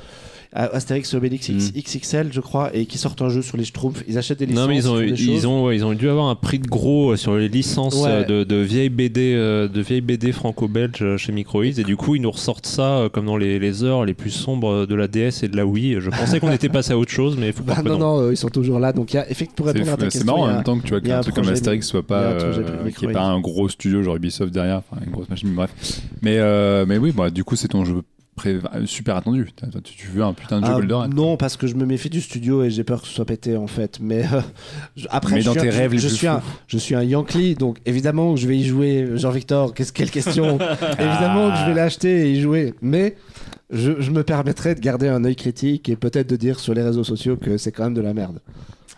[0.55, 1.81] Astérix et Obélix X- Mm.
[1.81, 4.05] XXL je crois et qui sortent un jeu sur les Schtroumpfs.
[4.09, 4.61] Ils achètent des licences.
[4.63, 7.13] Non, mais ils ont, ils, ont, ouais, ils ont dû avoir un prix de gros
[7.13, 8.09] euh, sur les licences Ouais.
[8.09, 11.65] euh, de, de vieilles BD, euh, de vieilles BD franco-belges chez Microids.
[11.79, 14.87] Et du coup, ils nous ressortent ça comme dans les, les heures les plus sombres
[14.87, 15.97] de la DS et de la Wii.
[16.01, 18.21] Je pensais qu'on était passé à autre chose, mais il faut Bah, pas non, non,
[18.21, 18.93] euh, ils sont toujours là.
[18.93, 20.63] Donc, il y a, effectivement, pour C'est répondre à ta c'est marrant en a- même
[20.63, 23.13] temps que tu vois qu'un un truc comme Astérix soit pas, euh, ait Microids.
[23.13, 25.71] pas un gros studio genre Ubisoft derrière, enfin une grosse machine, bref.
[26.23, 28.03] Mais, euh, mais oui, bah, du coup, c'est ton jeu
[28.37, 29.49] pré- euh, super attendu.
[29.85, 31.13] Tu veux un putain de jeu Ah, Goldorak.
[31.15, 33.57] non, parce que je me méfie du studio et j'ai peur que ce soit pété
[33.57, 33.99] en fait.
[34.01, 34.41] Mais euh,
[34.97, 36.59] je- après, Mais je dans suis tes un- rêves les je plus suis un, fous.
[36.69, 39.09] je suis un Yankee, donc évidemment que je vais y jouer.
[39.15, 40.59] Jean-Victor, qu'est-ce quelle question?
[40.99, 42.75] Évidemment que je vais l'acheter et y jouer.
[42.83, 43.17] Mais
[43.71, 46.83] je, je me permettrai de garder un œil critique et peut-être de dire sur les
[46.83, 48.41] réseaux sociaux que c'est quand même de la merde.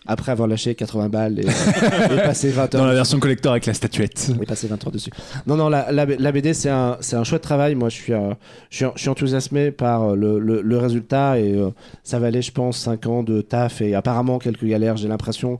[0.07, 3.67] Après avoir lâché 80 balles et, et passé 20 heures Dans la version collector avec
[3.67, 4.31] la statuette.
[4.39, 5.11] on est passé 20 heures dessus.
[5.47, 7.75] Non, non, la, la, la BD, c'est un, c'est un chouette travail.
[7.75, 8.33] Moi, je suis, euh,
[8.71, 11.71] je suis, je suis enthousiasmé par le, le, le résultat et euh,
[12.05, 15.59] ça valait, je pense, 5 ans de taf et apparemment quelques galères, j'ai l'impression.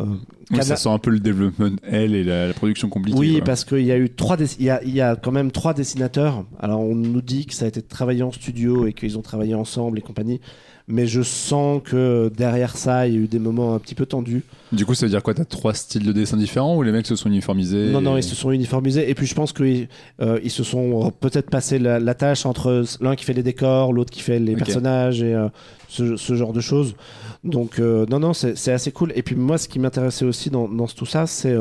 [0.00, 0.04] Euh,
[0.50, 3.18] Oui, ça sent un peu le développement L et la, la production compliquée.
[3.18, 3.44] oui, quoi.
[3.44, 5.72] parce qu'il y a eu trois, dess- il y a, y a quand même trois
[5.74, 6.44] dessinateurs.
[6.58, 9.54] Alors, on nous dit que ça a été travaillé en studio et qu'ils ont travaillé
[9.54, 10.40] ensemble et compagnie.
[10.86, 14.04] Mais je sens que derrière ça, il y a eu des moments un petit peu
[14.04, 14.42] tendus.
[14.70, 17.06] Du coup, ça veut dire quoi T'as trois styles de dessin différents ou les mecs
[17.06, 19.08] se sont uniformisés Non, non, et- ils se sont uniformisés.
[19.08, 19.88] Et puis je pense qu'ils
[20.20, 23.94] euh, ils se sont peut-être passé la, la tâche entre l'un qui fait les décors,
[23.94, 25.48] l'autre qui fait les personnages et euh,
[25.88, 26.94] ce, ce genre de choses.
[27.44, 29.12] Donc, euh, non, non, c'est assez cool.
[29.16, 31.54] Et puis moi, ce qui m'intéressait aussi dans, dans tout ça, c'est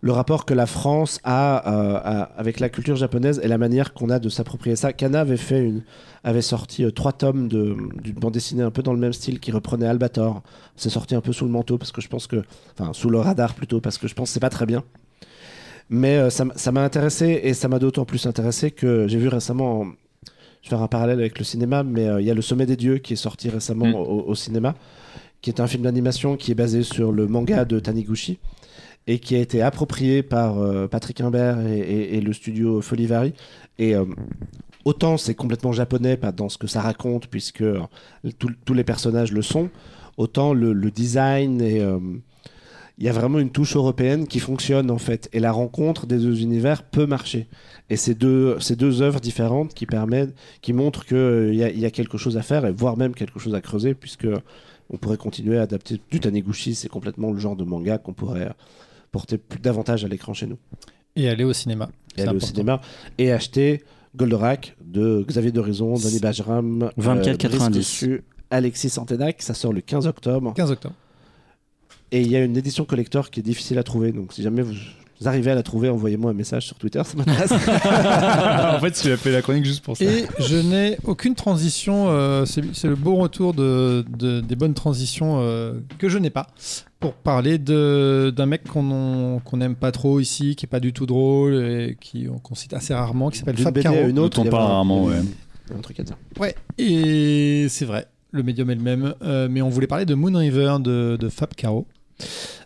[0.00, 3.94] le rapport que la France a, euh, a avec la culture japonaise et la manière
[3.94, 4.92] qu'on a de s'approprier ça.
[4.92, 5.82] Kana avait fait une,
[6.22, 9.40] avait sorti euh, trois tomes de- d'une bande dessinée un peu dans le même style
[9.40, 10.42] qui reprenait Albator.
[10.76, 12.44] C'est sorti un peu sous le manteau parce que je pense que,
[12.78, 14.84] enfin sous le radar plutôt parce que je pense que c'est pas très bien.
[15.90, 19.84] Mais euh, ça m'a intéressé et ça m'a d'autant plus intéressé que j'ai vu récemment,
[20.62, 22.76] je vais faire un parallèle avec le cinéma, mais il y a Le Sommet des
[22.76, 23.94] Dieux qui est sorti récemment Mm.
[23.94, 24.74] au, au cinéma,
[25.40, 28.38] qui est un film d'animation qui est basé sur le manga de Taniguchi
[29.08, 33.32] et qui a été approprié par euh, Patrick Imbert et, le studio Folivari.
[33.78, 34.04] Et euh,
[34.84, 37.80] autant c'est complètement japonais dans ce que ça raconte, puisque euh,
[38.38, 39.70] tous- les personnages le sont,
[40.18, 41.82] autant le, design et.
[42.98, 45.30] il y a vraiment une touche européenne qui fonctionne en fait.
[45.32, 47.48] Et la rencontre des deux univers peut marcher.
[47.88, 48.58] Et ces deux,
[49.00, 52.98] œuvres différentes qui permettent, qui montrent qu'il y a quelque chose à faire, et voire
[52.98, 54.28] même quelque chose à creuser, puisque
[54.90, 56.74] on pourrait continuer à adapter du Taniguchi.
[56.74, 58.50] C'est complètement le genre de manga qu'on pourrait
[59.10, 60.58] porter plus davantage à l'écran chez nous.
[61.16, 61.90] Et aller au cinéma.
[62.16, 62.80] Et aller au cinéma.
[63.18, 63.82] Et acheter
[64.16, 67.48] Goldorak de Xavier Dorison, Danny Bajram, 24,90.
[67.48, 69.42] Brice dessus, Alexis Santenac.
[69.42, 70.54] Ça sort le 15 octobre.
[70.54, 70.94] 15 octobre.
[72.10, 74.12] Et il y a une édition collector qui est difficile à trouver.
[74.12, 74.74] Donc si jamais vous,
[75.20, 77.50] vous arrivez à la trouver, envoyez-moi un message sur Twitter, ça m'intéresse.
[77.52, 80.04] en fait, tu as fait la chronique juste pour ça.
[80.04, 82.06] Et je n'ai aucune transition.
[82.08, 86.46] euh, c'est le beau retour de, de- des bonnes transitions euh, que je n'ai pas
[87.00, 90.92] pour parler de- d'un mec qu'on qu'on n'aime pas trop ici, qui est pas du
[90.92, 94.08] tout drôle et qui qu'on cite assez rarement, qui s'appelle Fab BD Caro.
[94.08, 95.16] une autre, Dont on il y avait parle un- rarement, ouais.
[95.76, 96.16] un truc à dire.
[96.38, 98.06] Ouais, et c'est vrai.
[98.30, 101.28] Le médium est le même, euh, mais on voulait parler de Moon River de, de
[101.30, 101.86] Fab Caro.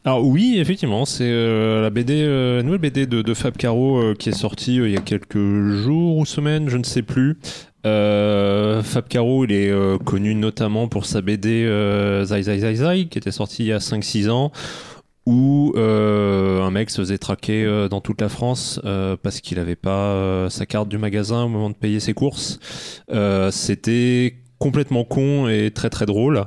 [0.05, 4.31] Alors oui, effectivement, c'est euh, la BD, euh, nouvelle BD de, Fab Caro euh, qui
[4.31, 7.39] est sortie il y a quelques jours ou semaines, je ne sais plus.
[7.85, 9.73] Fab Caro, il est
[10.05, 11.67] connu notamment pour sa BD
[12.25, 14.53] Zai Zai Zai Zai, qui était sortie il y a 5-6 ans,
[15.27, 18.81] où un mec se faisait traquer dans toute la France
[19.23, 22.61] parce qu'il n'avait pas sa carte du magasin au moment de payer ses courses.
[23.51, 26.45] C'était complètement con et très très drôle.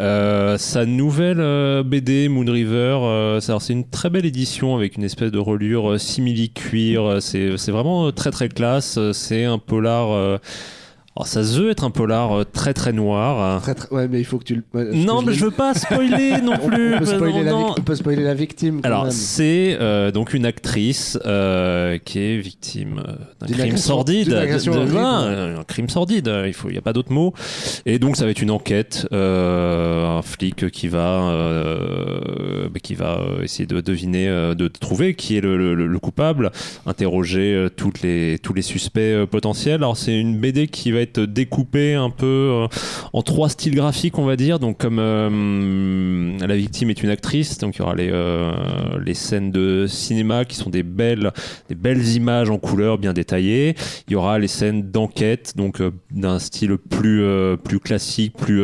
[0.00, 5.04] Euh, sa nouvelle euh, BD Moon River, euh, c'est une très belle édition avec une
[5.04, 7.02] espèce de relure euh, simili-cuir.
[7.04, 8.98] Euh, C'est vraiment très très classe.
[9.12, 10.40] C'est un polar.
[11.16, 13.60] Alors ça se veut être un polar euh, très très noir.
[13.62, 14.62] Très, très- Ouais, mais il faut que tu le.
[14.74, 16.94] ouais, Non, mais je veux pas spoiler non On, plus.
[16.94, 18.80] on peut spoiler la, Non, vic- on peut spoiler la victime.
[18.80, 23.02] quand alors, c'est euh, donc une actrice euh, qui est victime
[23.40, 24.28] d'un crime sordide.
[24.28, 27.34] de- de- voilà, un crime sordide, il faut, il y a pas d'autre mot.
[27.86, 31.34] Et donc, ça va être une enquête, euh, un flic qui va,
[32.82, 34.26] qui va essayer de deviner,
[34.56, 36.50] de trouver qui est le, le- le coupable,
[36.86, 39.76] interroger toutes les, tous les suspects potentiels.
[39.76, 42.66] Alors, c'est une BD qui va être découpée un peu euh,
[43.12, 44.58] en trois styles graphiques, on va dire.
[44.58, 48.52] Donc, comme euh, la victime est une actrice, donc il y aura les, euh,
[49.04, 51.32] les scènes de cinéma qui sont des belles,
[51.68, 53.74] des belles images en couleur bien détaillées.
[54.08, 57.24] Il y aura les scènes d'enquête, donc d'un style plus,
[57.64, 58.60] plus classique, plus,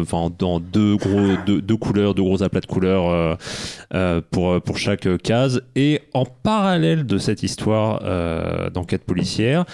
[0.00, 3.38] enfin, dans deux gros, deux, couleurs, deux gros aplats de couleurs
[4.30, 5.62] pour, pour chaque case.
[5.76, 8.00] Et en parallèle de cette histoire
[8.70, 9.64] d'enquête policière,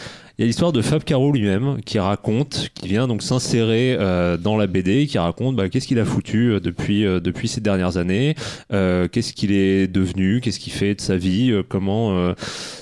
[0.40, 4.38] il y a l'histoire de Fab Caro lui-même qui raconte, qui vient donc s'insérer euh,
[4.38, 7.60] dans la BD, qui raconte bah, qu'est-ce qu'il a foutu euh, depuis, euh, depuis ces
[7.60, 8.34] dernières années,
[8.72, 12.34] euh, qu'est-ce qu'il est devenu, qu'est-ce qu'il fait de sa vie, comment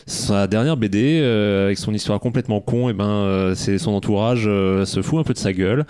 [0.07, 5.03] sa dernière BD, avec son histoire complètement con, et ben, euh, c'est son entourage se
[5.03, 5.85] fout un peu de sa gueule.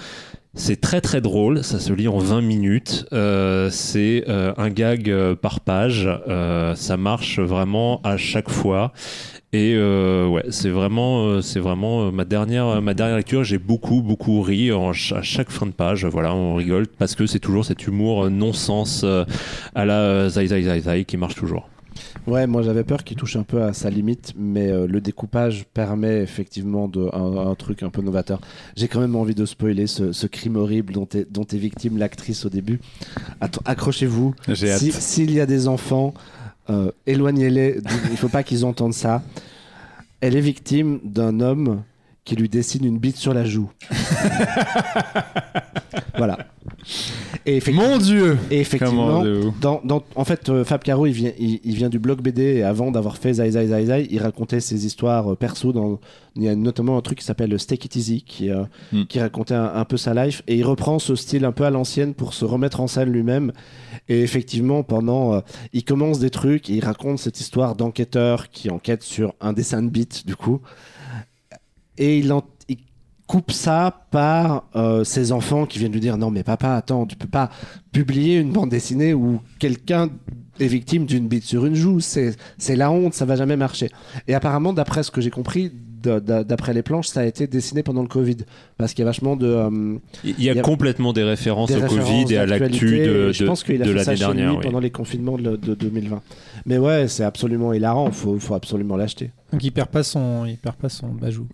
[0.59, 3.07] C'est très très drôle, ça se lit en 20 minutes.
[3.13, 6.11] Euh, c'est euh, un gag euh, par page.
[6.75, 8.93] Ça marche vraiment à chaque fois.
[9.53, 13.45] Et ouais, c'est vraiment, c'est vraiment ma dernière, ma dernière lecture.
[13.45, 16.05] J'ai beaucoup beaucoup ri à chaque fin de page.
[16.05, 19.07] Voilà, on rigole parce que c'est toujours cet humour non-sens
[19.75, 21.69] à la Zai Zai Zai Zai qui marche toujours.
[22.27, 25.65] Ouais, moi j'avais peur qu'il touche un peu à sa limite, mais euh, le découpage
[25.73, 28.41] permet effectivement de, un, un truc un peu novateur.
[28.77, 31.97] J'ai quand même envie de spoiler ce, ce crime horrible dont est, dont est victime
[31.99, 32.81] l'actrice au début.
[33.65, 34.35] Accrochez-vous.
[34.79, 36.13] Si- S'il y a des enfants,
[36.71, 37.81] euh, éloignez-les.
[38.11, 39.23] Il faut pas qu'ils entendent ça.
[40.21, 41.83] Elle est victime d'un homme
[42.25, 43.71] qui lui dessine une bite sur la joue.
[46.17, 46.39] voilà.
[47.47, 49.23] Et Mon Dieu et effectivement
[49.61, 52.43] dans, dans- en fait, euh, Fab Caro, il vient, il, il vient du blog BD
[52.57, 55.73] et avant d'avoir fait Zai Zai Zai Zai, il racontait ses histoires euh, perso.
[55.73, 56.01] Dans,
[56.37, 59.05] il y a notamment un truc qui s'appelle Steak It Easy qui, euh, Hmm.
[59.05, 61.71] qui racontait un, un peu sa life et il reprend ce style un peu à
[61.71, 63.53] l'ancienne pour se remettre en scène lui-même.
[64.09, 65.41] Et effectivement, pendant, euh,
[65.75, 69.83] il commence des trucs et il raconte cette histoire d'enquêteur qui enquête sur un dessin
[69.83, 70.61] de beat du coup.
[71.99, 72.58] Et il, en- il
[73.29, 77.15] coupe ça par euh, ses enfants qui viennent lui dire non mais papa attends tu
[77.15, 77.51] peux pas
[77.93, 80.09] publier une bande dessinée où quelqu'un
[80.59, 83.91] est victime d'une bite sur une joue c'est c'est la honte ça va jamais marcher
[84.27, 88.01] et apparemment d'après ce que j'ai compris d'après les planches ça a été dessiné pendant
[88.01, 88.39] le Covid
[88.79, 91.25] parce qu'il y a vachement de euh, Il y a, Il y a complètement des
[91.25, 94.05] références des au références Covid et à l'actu de, je pense qu'il a de fait
[94.05, 94.57] ça l'année chez lui dernière.
[94.59, 94.65] oui.
[94.65, 96.23] pendant les confinements de, de 2020
[96.65, 100.57] mais ouais c'est absolument hilarant faut, faut absolument l'acheter Donc il perd pas son, il
[100.57, 101.47] perd pas son bajou.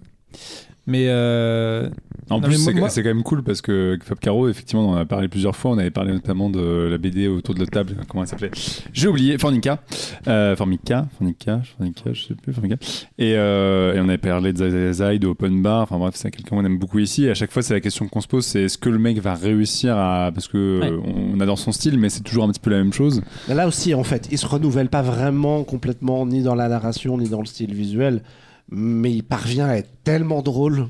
[0.86, 1.89] Mais euh,
[2.31, 4.86] En Non, plus, mais c'est moi- c'est quand même cool parce que Fab Caro, effectivement,
[4.89, 5.70] on en a parlé plusieurs fois.
[5.73, 7.97] On avait parlé notamment de la BD autour de la table.
[8.09, 8.51] Comment elle s'appelait
[8.93, 9.39] J'ai oublié.
[9.39, 9.82] Fornica.
[10.28, 11.06] Euh, Formica.
[11.19, 11.62] Fornica.
[11.77, 12.52] Fornica, je sais plus.
[12.52, 12.77] Formica.
[13.19, 15.82] Et, euh, et on avait parlé de Zai Zai Zai, de Open Bar.
[15.82, 17.24] Enfin bref, c'est quelqu'un qu'on aime beaucoup ici.
[17.24, 19.19] Et à chaque fois, c'est la question qu'on se pose c'est est-ce que le mec
[19.20, 20.31] va réussir à.
[20.35, 20.93] Parce que Ouais.
[21.35, 23.23] on adore son style, mais c'est toujours un petit peu la même chose.
[23.48, 27.28] Là aussi, en fait, il se renouvelle pas vraiment complètement, ni dans la narration, ni
[27.28, 28.23] dans le style visuel,
[28.70, 30.89] mais il parvient à être tellement drôle.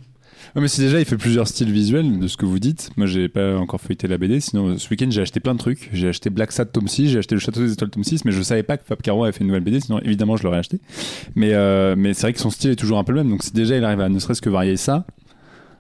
[0.56, 3.28] Mais si déjà il fait plusieurs styles visuels de ce que vous dites, moi j'ai
[3.28, 5.90] pas encore feuilleté la BD, sinon ce week-end j'ai acheté plein de trucs.
[5.92, 8.32] J'ai acheté Black Sad tome 6, j'ai acheté le Château des Étoiles tome 6, mais
[8.32, 10.58] je savais pas que Fab Caro avait fait une nouvelle BD, sinon évidemment je l'aurais
[10.58, 10.78] acheté.
[11.34, 13.42] Mais, euh, mais c'est vrai que son style est toujours un peu le même, donc
[13.42, 15.06] si déjà il arrive à ne serait-ce que varier ça,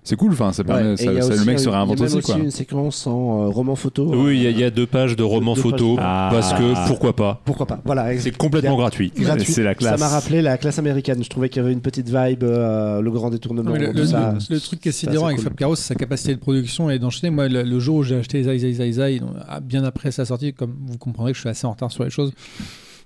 [0.04, 2.20] c'est cool, enfin, Ouais, ça- ça- le aussi mec se réinvente il y a aussi,
[2.32, 2.36] quoi.
[2.38, 4.06] une séquence en euh, roman photo.
[4.14, 5.62] Oui, il y, a- euh, il y a deux pages de pages.
[5.62, 6.28] photos Ah.
[6.30, 8.16] parce que pourquoi pas Pourquoi pas Voilà.
[8.18, 9.10] C'est complètement gratuit.
[9.16, 9.50] gratuit.
[9.52, 9.98] C'est la classe.
[9.98, 11.24] Ça m'a rappelé la classe américaine.
[11.24, 13.72] Je trouvais qu'il y avait une petite vibe, euh, le grand détournement.
[13.72, 14.34] le, ça.
[14.50, 15.44] le truc qui est c'est sidérant avec cool.
[15.44, 17.30] Fab Caro, c'est sa capacité de production et d'enchaîner.
[17.30, 20.24] Moi, le, le jour où j'ai acheté Zai Zai Zai Zai, ah, bien après sa
[20.24, 22.32] sortie, comme vous comprendrez que je suis assez en retard sur les choses.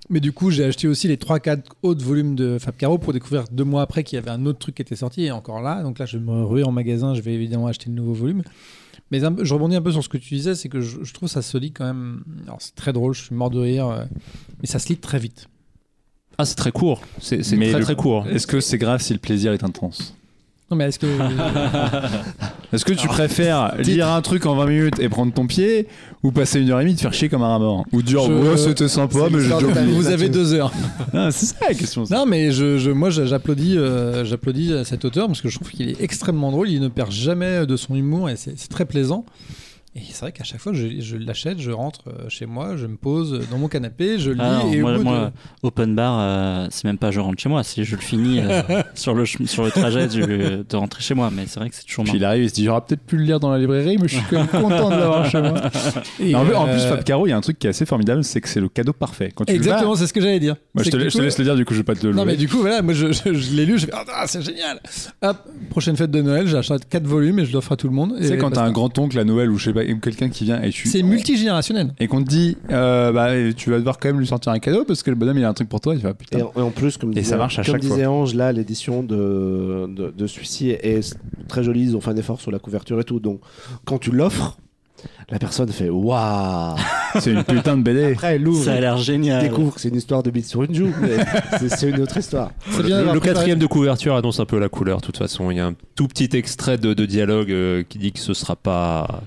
[0.09, 3.43] Mais du coup, j'ai acheté aussi les 3-4 autres volumes de Fab Caro pour découvrir
[3.51, 5.83] deux mois après qu'il y avait un autre truc qui était sorti et encore là.
[5.83, 8.41] Donc là, je me ruais en magasin, je vais évidemment acheter le nouveau volume.
[9.11, 11.13] Mais un je rebondis un peu sur ce que tu disais, c'est que je, je
[11.13, 12.23] trouve ça se lit quand même.
[12.45, 14.03] Alors c'est très drôle, je suis mort de rire, euh,
[14.61, 15.47] mais ça se lit très vite.
[16.37, 17.01] Ah, c'est très court.
[17.19, 18.25] C'est très le- très court.
[18.27, 20.15] Est-ce que c'est grave si le plaisir est intense?
[20.71, 21.07] Non, mais est-ce que.
[22.71, 25.87] Est-ce que tu préfères lire un truc en 20 minutes et prendre ton pied
[26.21, 28.31] ou passer une heure et demie de faire chier comme un mort Ou dire, Je-
[28.31, 29.91] ouais, c'était sympa, mais j'ai déjà oublié.
[29.91, 30.71] Vous avez deux heures.
[31.13, 32.05] Ah, C'est ça la question.
[32.05, 32.15] ça.
[32.15, 35.71] Non, mais je, je- moi, j'applaudis, euh, j'applaudis à cet auteur parce que je trouve
[35.71, 36.69] qu'il est extrêmement drôle.
[36.69, 39.25] Il ne perd jamais de son humour et c'est c'est très plaisant.
[39.95, 42.85] Et c'est vrai qu'à chaque fois, je, je l'achète, je rentre euh, chez moi, je
[42.85, 45.19] me pose dans mon canapé, je lis Ah non, et au moi, bout moi,
[45.63, 45.67] de...
[45.67, 48.61] open bar, euh, c'est même pas je rentre chez moi, c'est je le finis euh,
[48.93, 51.31] sur, le, chem- sur le trajet du- de rentrer chez moi.
[51.35, 52.17] Mais c'est vrai que c'est toujours Puis marrant.
[52.19, 54.17] il arrive, il se dit j'aurais peut-être pu le lire dans la librairie, mais je
[54.17, 55.55] suis quand même content de l'avoir chez moi.
[56.19, 57.71] Et, en, plus- en euh, plus, Fab Caro, il y a un truc qui est
[57.71, 59.31] assez formidable, c'est que c'est le cadeau parfait.
[59.33, 60.55] Quand tu le Exactement, c'est ce que j'allais dire.
[60.75, 62.25] Moi, je C'est te, laisse le dire, du coup, je vais pas te le Non,
[62.25, 64.79] mais du coup, voilà, moi je, je- je l'ai lu, je fais Ah, c'est génial
[65.23, 65.37] Hop,
[65.71, 68.13] prochaine fête de Noël, j'achète 4 volumes et je l'offre à tout le monde.
[68.19, 70.43] Tu sais, Et quand t'as un grand-oncle à Noël ou je sais ou quelqu'un qui
[70.45, 70.87] vient et tu.
[70.87, 71.93] C'est multigénérationnel.
[71.99, 74.83] Et qu'on te dit, euh, bah, tu vas devoir quand même lui sortir un cadeau
[74.85, 76.39] parce que le bonhomme il a un truc pour toi, il va Et putain.
[76.41, 78.51] en, et en plus, comme Et disait, ça marche à comme chaque disait Ange, là,
[78.51, 81.15] l'édition de, de, de celui-ci est
[81.47, 81.81] très jolie.
[81.83, 83.19] Ils ont fait un effort sur la couverture et tout.
[83.19, 83.39] Donc,
[83.85, 84.57] quand tu l'offres,
[85.29, 86.75] la personne fait Waouh
[87.19, 88.11] C'est une putain de BD.
[88.13, 88.65] Après, elle l'ouvre.
[88.65, 89.41] Ça a l'air Tu génial.
[89.41, 90.91] découvres que c'est une histoire de bite sur une joue.
[91.01, 91.17] mais
[91.69, 92.51] c'est- une autre histoire.
[92.83, 94.99] Bien Le, quatrième de couverture annonce un peu la couleur.
[94.99, 97.97] De toute façon, il y a un tout petit extrait de, de dialogue euh, qui
[97.97, 99.21] dit que ce sera pas,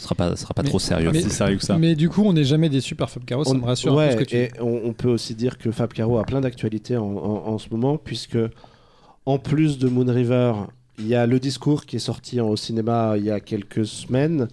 [0.00, 1.10] ce sera pas, ce sera pas Mais- trop sérieux.
[1.12, 1.76] mais- sérieux que ça.
[1.76, 3.96] Mais du coup, on n'est jamais déçu par Fab Caro, ça On- me rassure un
[3.96, 6.24] ouais, peu ce que tu et on, on peut aussi dire que Fab Caro a
[6.24, 8.38] plein d'actualités en, en- en ce moment, puisque
[9.26, 10.54] en plus de Moon River,
[10.98, 13.84] il y a le discours qui est sorti en- au cinéma il y a quelques
[13.86, 14.48] semaines.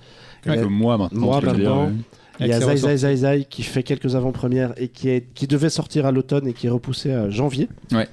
[0.45, 1.19] Il y a- Quelques mois maintenant.
[1.21, 1.85] Moi, je peux dire, maintenant.
[1.87, 1.93] ouais.
[2.39, 5.47] Il y a Zai Zai Zai Zai qui fait quelques avant-premières et qui, est, qui
[5.47, 7.67] devait sortir à l'automne et qui est repoussé à janvier.
[7.91, 8.07] Ouais.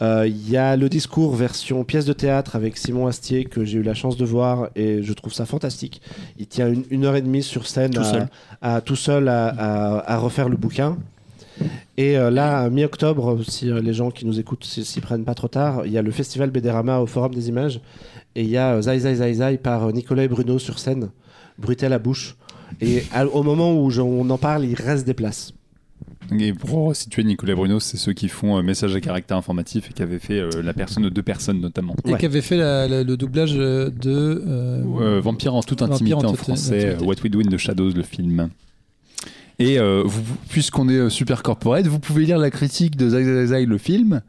[0.00, 3.78] Euh, Il y a le discours version pièce de théâtre avec Simon Astier que j'ai
[3.78, 6.00] eu la chance de voir et je trouve ça fantastique.
[6.38, 8.28] Il tient une, une heure et demie sur scène Tout à, seul.
[8.62, 10.96] à- tout seul à, à- à refaire le bouquin.
[11.96, 15.34] Et euh, là, à mi-octobre, si euh, les gens qui nous écoutent s'y prennent pas
[15.34, 17.80] trop tard, il y a le festival Bédérama au Forum des Images
[18.36, 20.78] et il y a euh, Zai Zai Zai Zai par euh, Nicolas et Bruno sur
[20.78, 21.08] scène,
[21.58, 22.36] bruité à la bouche.
[22.80, 25.52] Et à- au moment où je- on en parle, il reste des places.
[26.38, 29.92] Et pour situer Nicolas Bruno, c'est ceux qui font euh, message à caractère informatif et
[29.94, 31.94] qui avaient fait euh, la personne de deux personnes notamment.
[32.06, 32.18] Et Ouais.
[32.18, 34.42] qui avait fait la- la- le doublage euh, de.
[34.46, 37.04] euh, Euh, Vampire en toute intimité en en, toute français, intimité.
[37.06, 38.50] What We Do in the Shadows, le film.
[39.60, 40.04] Et euh,
[40.50, 43.76] puisqu'on est euh, super corporate, vous pouvez lire la critique de Zai Zai Zai, le
[43.78, 44.20] film.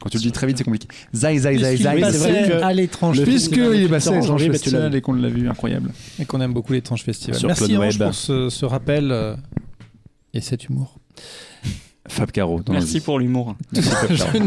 [0.00, 0.88] Quand tu le dis très vite, c'est compliqué.
[1.14, 2.00] Zai Zai Zai Zai.
[2.10, 5.46] C'est vrai que à l'étrange Puisqu'il est passé à l'étrange festival et qu'on l'a vu,
[5.48, 5.90] incroyable.
[6.18, 7.38] et qu'on aime beaucoup l'étrange festival.
[7.38, 9.34] Sur Merci Ange pour ce, ce rappel euh,
[10.32, 10.97] et cet humour.
[12.10, 12.60] Fab Caro.
[12.70, 13.54] Merci pour l'humour.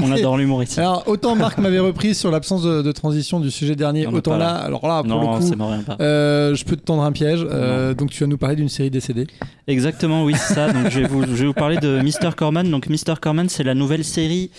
[0.01, 0.79] On adore l'humour ici.
[0.79, 4.37] Alors autant Marc m'avait repris sur l'absence de, de transition du sujet dernier, autant là,
[4.39, 4.55] là.
[4.55, 5.63] alors là pour non, le c'est coup,
[6.01, 7.45] euh, je peux te tendre un piège.
[7.47, 9.27] euh, donc tu vas nous parler d'une série décédée.
[9.67, 10.73] Exactement, oui, c'est ça.
[10.73, 12.31] Donc, je vais, vous, je vais vous parler de Mr.
[12.35, 12.69] Corman.
[12.69, 13.13] Donc, Mr.
[13.21, 14.49] Corman, c'est la nouvelle série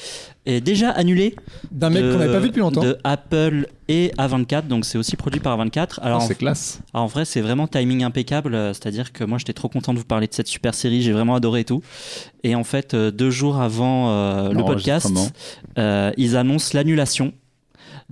[0.46, 1.34] est déjà annulée.
[1.70, 2.82] D'un mec de- qu'on n'avait pas vu depuis longtemps.
[2.82, 4.66] De Apple et A24.
[4.66, 6.00] Donc, c'est aussi produit par A24.
[6.02, 6.80] Alors, Oh, en, c'est classe.
[6.92, 8.54] alors, en vrai, c'est vraiment timing impeccable.
[8.54, 11.02] euh, C'est-à-dire que moi, j'étais trop content de vous parler de cette super série.
[11.02, 11.82] J'ai vraiment adoré et tout.
[12.42, 15.06] Et en fait, euh, deux jours avant euh, le podcast,
[15.78, 17.32] euh, ils annoncent l'annulation.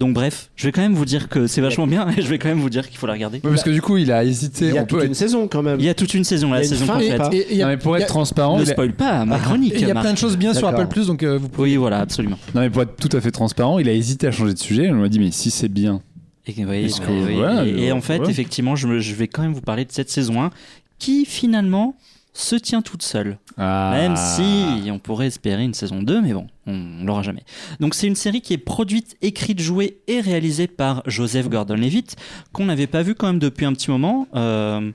[0.00, 2.38] Donc, bref, je vais quand même vous dire que c'est vachement bien et je vais
[2.38, 3.36] quand même vous dire qu'il faut la regarder.
[3.44, 4.68] Ouais, parce que du coup, il a hésité.
[4.68, 5.78] Il y a on peut toute être- une saison quand même.
[5.78, 7.20] Il y a toute une saison, la saison complète.
[7.32, 9.74] Et- et Non, mais pour être transparent, Ne spoil pas ma chronique.
[9.74, 10.66] et il y a plein de choses bien sur.
[10.68, 11.70] Apple Plus, donc euh, vous pouvez.
[11.72, 12.38] Oui, voilà, absolument.
[12.54, 14.90] non, mais pour être tout à fait transparent, il a hésité à changer de sujet.
[14.90, 16.00] On lui a dit, mais si c'est bien.
[16.46, 17.34] Et, oui, Est-ce oui, que- oui.
[17.34, 19.84] voilà, et, et euh, en fait, effectivement, je, me- je vais quand même vous parler
[19.84, 20.50] de cette saison 1
[20.98, 21.94] qui finalement
[22.32, 23.38] se tient toute seule.
[23.56, 23.90] Ah.
[23.92, 27.42] Même si on pourrait espérer une saison 2, mais bon, on, on l'aura jamais.
[27.80, 32.16] Donc c'est une série qui est produite, écrite, jouée et réalisée par Joseph Gordon-Levitt,
[32.52, 34.28] qu'on n'avait pas vu quand même depuis un petit moment.
[34.34, 34.90] Euh,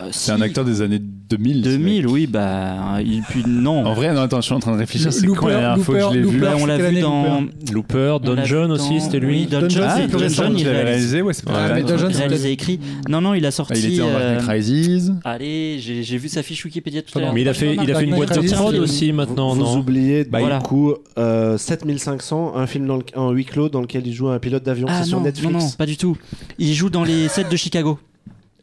[0.00, 1.64] euh, C'est si, un acteur des années 2000.
[1.64, 1.78] ce mec.
[1.78, 3.84] 2000, oui, bah, il, puis non.
[3.86, 5.12] En vrai, non, attends, je suis en train de réfléchir.
[5.12, 6.38] C'est quand la dernière fois que je l'ai vu?
[6.38, 7.44] Bah, on c'est l'a vu dans.
[7.72, 10.66] Looper, Dungeon aussi, c'était lui Dungeon, Ah, c'est il l'avais réalise.
[10.66, 12.80] réalisé, ouais, c'est pas c'est réalisé écrit.
[13.08, 13.80] Non, non, il a Ah, sorti.
[13.80, 15.14] Il était dans Dark euh, Rises.
[15.24, 17.32] Allez, j'ai vu sa fiche Wikipédia tout à l'heure.
[17.32, 19.72] Mais il a fait, il a fait une boîte de prod aussi maintenant, vous, vous
[19.74, 19.78] non?
[19.78, 20.30] oubliez du
[20.64, 24.86] coup euh, 7500, un film en huis clos dans lequel il joue un pilote d'avion.
[24.88, 25.52] Ah c'est sur non, Netflix.
[25.52, 26.16] non, non, pas du tout.
[26.58, 27.98] Il joue dans les sets de Chicago.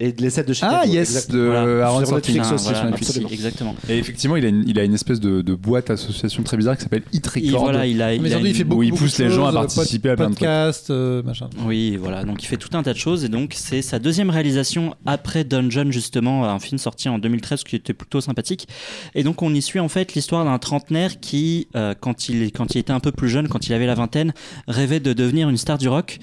[0.03, 0.75] Et les sets de Chicago.
[0.79, 1.31] Ah, yes, exact.
[1.31, 1.85] de Voilà.
[1.85, 2.33] Aaron Sur Sorkin.
[2.33, 3.31] Netflix aussi, voilà, sur merci, Netflix.
[3.33, 3.75] exactement.
[3.87, 6.75] Et effectivement, il a une, il a une espèce de, de boîte association très bizarre
[6.75, 7.17] qui s'appelle Et
[7.49, 7.61] Record.
[7.65, 9.23] voilà, il a, Mais il a aujourd'hui, il une- fait beaucoup, où il pousse de
[9.25, 10.39] les gens à choses, participer pod- à plein de trucs.
[10.47, 11.49] podcasts, euh, machin.
[11.65, 14.31] Oui, voilà, donc il fait tout un tas de choses et donc c'est sa deuxième
[14.31, 18.67] réalisation après Dungeon justement, un film sorti en 2013 qui était plutôt sympathique.
[19.13, 22.73] Et donc on y suit en fait l'histoire d'un trentenaire qui, euh, quand, il, quand
[22.73, 24.33] il était un peu plus jeune, quand il avait la vingtaine,
[24.67, 26.17] rêvait de devenir une star du rock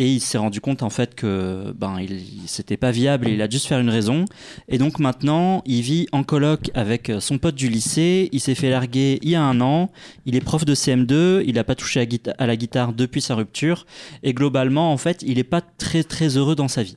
[0.00, 3.28] et il s'est rendu compte en fait que ben il, c'était pas viable.
[3.28, 4.24] Et il a dû se faire une raison.
[4.66, 8.70] Et donc maintenant il vit en coloc avec son pote du lycée, il s'est fait
[8.70, 9.90] larguer il y a un an,
[10.24, 12.08] il est prof de CM2, il a pas touché
[12.38, 13.84] à, la guitare depuis sa rupture.
[14.22, 16.96] Et globalement en fait il est pas très très heureux dans sa vie.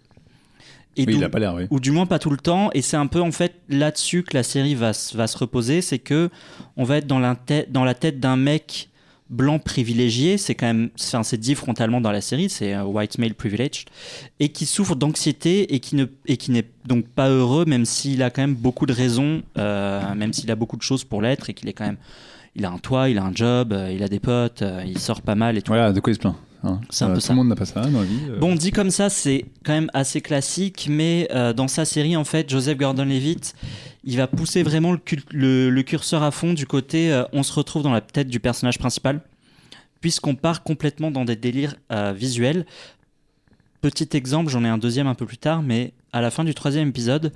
[0.96, 1.64] Et Oui, il a pas l'air, oui.
[1.72, 2.70] ou du moins pas tout le temps.
[2.74, 5.82] Et c'est un peu en fait là-dessus que la série va, se- va se reposer.
[5.82, 6.30] C'est que
[6.78, 8.90] on va être dans la tête dans la tête d'un mec
[9.30, 13.18] blanc privilégié c'est quand même enfin, c'est dit frontalement dans la série c'est un white
[13.18, 13.88] male privileged
[14.40, 18.22] et qui souffre d'anxiété et qui ne et qui n'est donc pas heureux même s'il
[18.24, 21.50] a quand même beaucoup de raisons euh, même s'il a beaucoup de choses pour l'être
[21.50, 21.98] et qu'il est quand même
[22.56, 25.00] il a un toit il a un job euh, il a des potes euh, il
[25.00, 26.36] sort pas mal et Voilà, de quoi il se plaint.
[26.64, 26.80] Hein.
[26.90, 27.34] C'est un Euh, peu tout ça.
[27.34, 28.20] le monde n'a pas ça dans la vie.
[28.30, 28.40] euh.
[28.40, 32.24] Bon, dit comme ça, c'est quand même assez classique, mais euh, dans sa série, en
[32.24, 33.56] fait, Joseph Gordon-Levitt,
[34.04, 35.00] il va pousser vraiment le,
[35.32, 38.78] le- le curseur à fond du côté on se retrouve dans la tête du personnage
[38.80, 39.22] principal,
[40.02, 41.76] puisqu'on part complètement dans des délires
[42.14, 42.66] visuels.
[43.82, 46.54] Petit exemple, j'en ai un deuxième un peu plus tard, mais à la fin du
[46.54, 47.34] troisième épisode,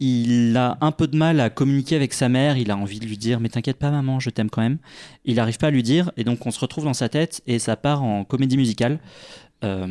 [0.00, 3.06] il a un peu de mal à communiquer avec sa mère, il a envie de
[3.06, 4.78] lui dire mais t'inquiète pas maman, je t'aime quand même.
[5.24, 7.58] Il n'arrive pas à lui dire et donc on se retrouve dans sa tête et
[7.58, 9.00] ça part en comédie musicale.
[9.64, 9.86] Euh,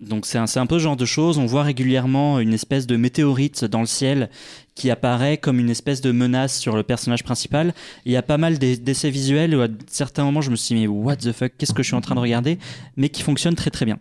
[0.00, 1.38] donc c'est un, un peu ce genre de choses.
[1.38, 4.30] On voit régulièrement une espèce de météorite dans le ciel
[4.74, 7.72] qui apparaît comme une espèce de menace sur le personnage principal.
[8.04, 10.74] Il y a pas mal d'e- d'essais visuels où à certains moments je me suis
[10.74, 12.58] dit mais what the fuck, qu'est-ce que je suis en train de regarder
[12.96, 13.98] Mais qui fonctionnent très très bien.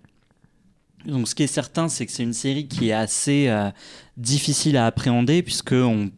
[1.05, 3.69] Donc ce qui est certain, c'est que c'est une série qui est assez euh,
[4.17, 6.11] difficile à appréhender puisque on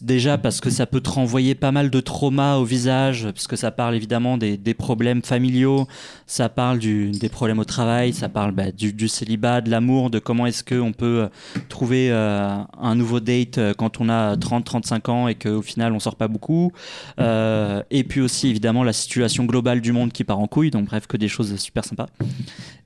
[0.00, 3.56] Déjà parce que ça peut te renvoyer pas mal de traumas au visage, parce que
[3.56, 5.86] ça parle évidemment des, des problèmes familiaux,
[6.26, 10.08] ça parle du, des problèmes au travail, ça parle bah, du, du célibat, de l'amour,
[10.10, 11.28] de comment est-ce qu'on peut euh,
[11.68, 16.00] trouver euh, un nouveau date euh, quand on a 30-35 ans et qu'au final on
[16.00, 16.72] sort pas beaucoup.
[17.20, 20.86] Euh, et puis aussi évidemment la situation globale du monde qui part en couille, donc
[20.86, 22.06] bref que des choses super sympas.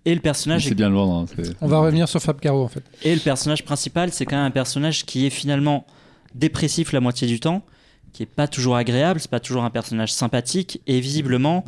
[0.04, 1.14] Et le personnage est C'est bien le vendre.
[1.22, 2.82] hein, c'est- On va revenir sur Fab Caro en fait.
[3.02, 5.84] et le personnage principal, c'est quand même un personnage qui est finalement
[6.34, 7.64] dépressif la moitié du temps,
[8.12, 11.64] qui est pas toujours agréable, c'est pas toujours un personnage sympathique, et visiblement,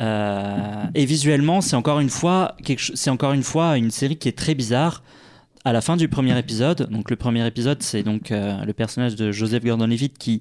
[0.00, 2.56] euh, et visuellement, c'est encore une fois
[2.94, 5.02] c'est encore une fois une série qui est très bizarre.
[5.64, 9.16] À la fin du premier épisode, donc le premier épisode, c'est donc euh, le personnage
[9.16, 10.40] de Joseph Gordon-Levitt qui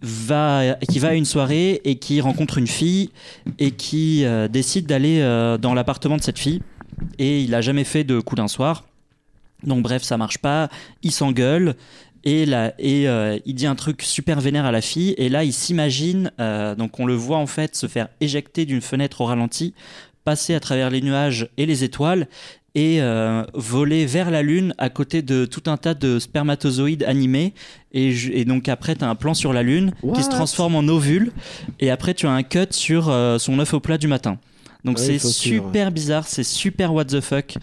[0.00, 3.10] va qui va à une soirée et qui rencontre une fille
[3.58, 5.18] et qui euh, décide d'aller
[5.60, 6.62] dans l'appartement de cette fille
[7.18, 8.84] et il a jamais fait de coup d'un soir.
[9.64, 10.68] Donc bref, ça marche pas,
[11.02, 11.74] il s'engueule
[12.28, 15.14] et, là, et euh, il dit un truc super vénère à la fille.
[15.16, 18.82] Et là il s'imagine, euh, donc on le voit en fait se faire éjecter d'une
[18.82, 19.72] fenêtre au ralenti,
[20.24, 22.28] passer à travers les nuages et les étoiles
[22.74, 27.54] et euh, voler vers la lune à côté de tout un tas de spermatozoïdes animés.
[27.92, 31.32] Et, donc après tu as un plan sur la lune qui se transforme en ovule.
[31.80, 33.04] Et après tu as un cut sur
[33.38, 34.38] son œuf au plat du matin.
[34.84, 37.54] Donc Ouais, c'est super bizarre, c'est super what the fuck.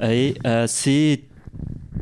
[0.00, 0.34] Et
[0.68, 1.22] c'est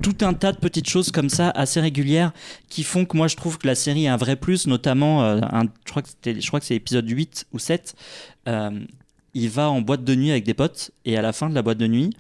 [0.03, 2.33] tout un tas de petites choses comme ça assez régulières
[2.69, 5.41] qui font que moi je trouve que la série a un vrai plus notamment euh,
[5.43, 7.95] un, je crois que c'est l'épisode 8 ou 7
[8.49, 8.71] euh,
[9.35, 11.63] il va en boîte de nuit avec des potes et à la fin de la
[11.63, 12.11] boîte de nuit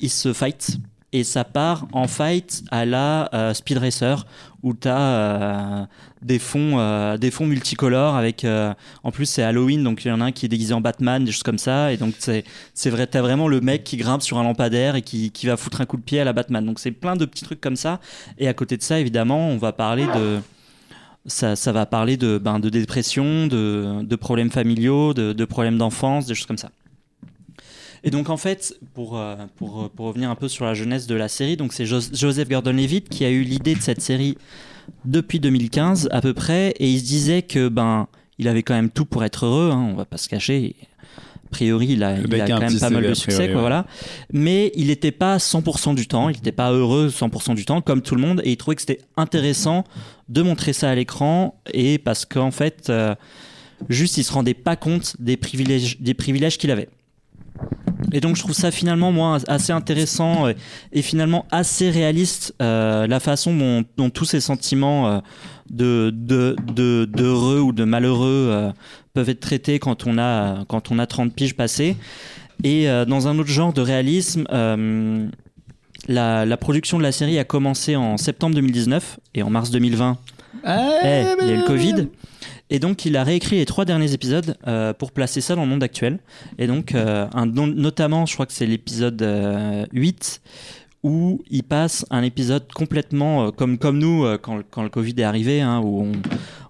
[0.00, 0.78] il se fight
[1.12, 4.26] et ça part en fight à la euh, Speed Racer
[4.62, 5.88] où tu as
[6.22, 8.72] des fonds euh, des fonds multicolores avec euh,
[9.02, 11.24] en plus c'est Halloween donc il y en a un qui est déguisé en Batman
[11.24, 11.92] des choses comme ça.
[11.92, 12.44] Et donc c'est
[12.74, 15.56] c'est vrai t'as vraiment le mec qui grimpe sur un lampadaire et qui, qui va
[15.56, 16.64] foutre un coup de pied à la Batman.
[16.64, 18.00] Donc c'est plein de petits trucs comme ça.
[18.38, 20.38] Et à côté de ça évidemment on va parler de
[21.26, 25.78] ça, ça va parler de, ben, de dépression, de, de problèmes familiaux, de, de problèmes
[25.78, 26.70] d'enfance, des choses comme ça.
[28.04, 31.14] Et donc en fait, pour, euh, pour, pour revenir un peu sur la jeunesse de
[31.14, 34.36] la série, donc c'est Jos- Joseph Gordon-Levitt qui a eu l'idée de cette série
[35.04, 38.08] depuis 2015 à peu près, et il se disait que ben
[38.38, 40.74] il avait quand même tout pour être heureux, hein, on va pas se cacher.
[41.46, 43.60] A priori, il a, il a quand même pas mal de succès, priori, quoi, ouais.
[43.60, 43.86] voilà.
[44.32, 48.00] Mais il n'était pas 100% du temps, il n'était pas heureux 100% du temps, comme
[48.02, 49.84] tout le monde, et il trouvait que c'était intéressant
[50.30, 53.14] de montrer ça à l'écran, et parce qu'en fait, euh,
[53.90, 56.88] juste il se rendait pas compte des privilèges, des privilèges qu'il avait.
[58.10, 60.48] Et donc je trouve ça finalement moi assez intéressant
[60.92, 65.18] et finalement assez réaliste euh, la façon dont, dont tous ces sentiments euh,
[65.70, 68.72] de de de- d'heureux ou de malheureux euh,
[69.14, 71.96] peuvent être traités quand on a quand on a 30 piges passées.
[72.64, 74.44] Et dans un autre genre de réalisme,
[76.08, 80.16] la, la production de la série a commencé en septembre 2019 et en mars 2020
[81.04, 82.08] eh, il y a eu le Covid.
[82.72, 85.68] Et donc, il a réécrit les trois derniers épisodes euh, pour placer ça dans le
[85.68, 86.18] monde actuel.
[86.58, 90.40] Et donc, euh, notamment, je crois que c'est l'épisode euh, 8,
[91.02, 95.60] où il passe un épisode complètement euh, comme, nous euh, quand, le Covid est arrivé,
[95.60, 96.12] hein, où on,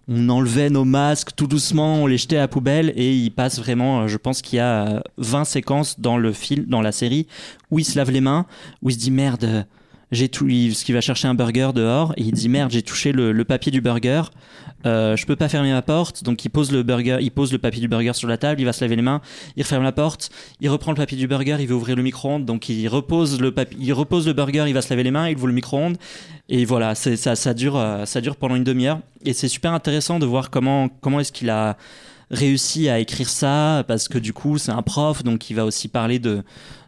[0.09, 3.61] on enlevait nos masques tout doucement, on les jetait à la poubelle, et il passe
[3.61, 6.93] vraiment, euh, je pense qu'il y a euh, 20 séquences dans le film, dans la
[6.93, 7.29] série,
[7.71, 8.47] où il se lave les mains,
[8.83, 9.67] où il se dit merde.
[10.13, 12.83] J'ai tout, il, parce qu'il va chercher un burger dehors et il dit merde, j'ai
[12.83, 14.23] touché le, le papier du burger.
[14.85, 17.59] Euh, je peux pas fermer ma porte, donc il pose le burger, il pose le
[17.59, 19.21] papier du burger sur la table, il va se laver les mains,
[19.57, 20.31] il referme la porte,
[20.61, 23.53] il reprend le papier du burger, il veut ouvrir le micro-ondes, donc il repose le
[23.53, 25.97] papier, il repose le burger, il va se laver les mains, il ouvre le micro-ondes.
[26.49, 29.01] Et voilà, c'est ça, ça dure, euh, ça dure pendant une demi-heure.
[29.25, 31.77] Et c'est super intéressant de voir comment comment est-ce qu'il a
[32.31, 35.89] réussi à écrire ça parce que du coup c'est un prof donc il va aussi
[35.89, 36.43] parler de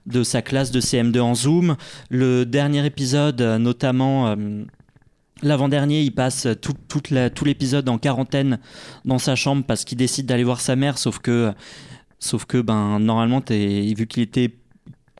[0.06, 1.76] de sa classe de CM2 en Zoom.
[2.10, 4.64] Le dernier épisode, euh, notamment euh,
[5.43, 6.74] l'avant-dernier, il passe tout,
[7.44, 8.59] l'épisode en quarantaine
[9.05, 11.52] dans sa chambre parce qu'il décide d'aller voir sa mère, sauf que,
[12.18, 14.55] sauf que ben, normalement, vu qu'il était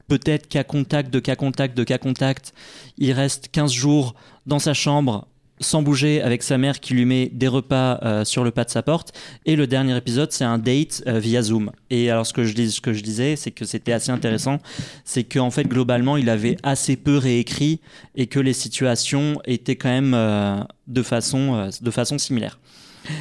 [0.09, 2.53] peut-être cas contact, de cas contact, de cas contact,
[2.99, 4.15] il reste 15 jours
[4.47, 5.27] dans sa chambre
[5.65, 8.71] sans bouger avec sa mère qui lui met des repas euh, sur le pas de
[8.71, 9.13] sa porte.
[9.47, 11.73] Et le dernier épisode c'est un date euh, via Zoom.
[11.91, 14.59] Et alors ce que je dis ce que je disais c'est que c'était assez intéressant.
[15.05, 17.81] C'est qu'en fait globalement il avait assez peu réécrit
[18.15, 22.59] et que les situations étaient quand même euh, de façon de façon similaire.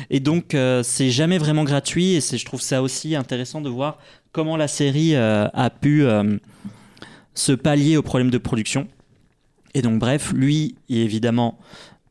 [0.10, 4.00] Et donc c'est jamais vraiment gratuit et je trouve ça aussi intéressant de voir
[4.32, 6.06] comment la série a pu
[7.34, 8.88] se pallier aux problèmes de production.
[9.74, 11.60] Et donc bref lui évidemment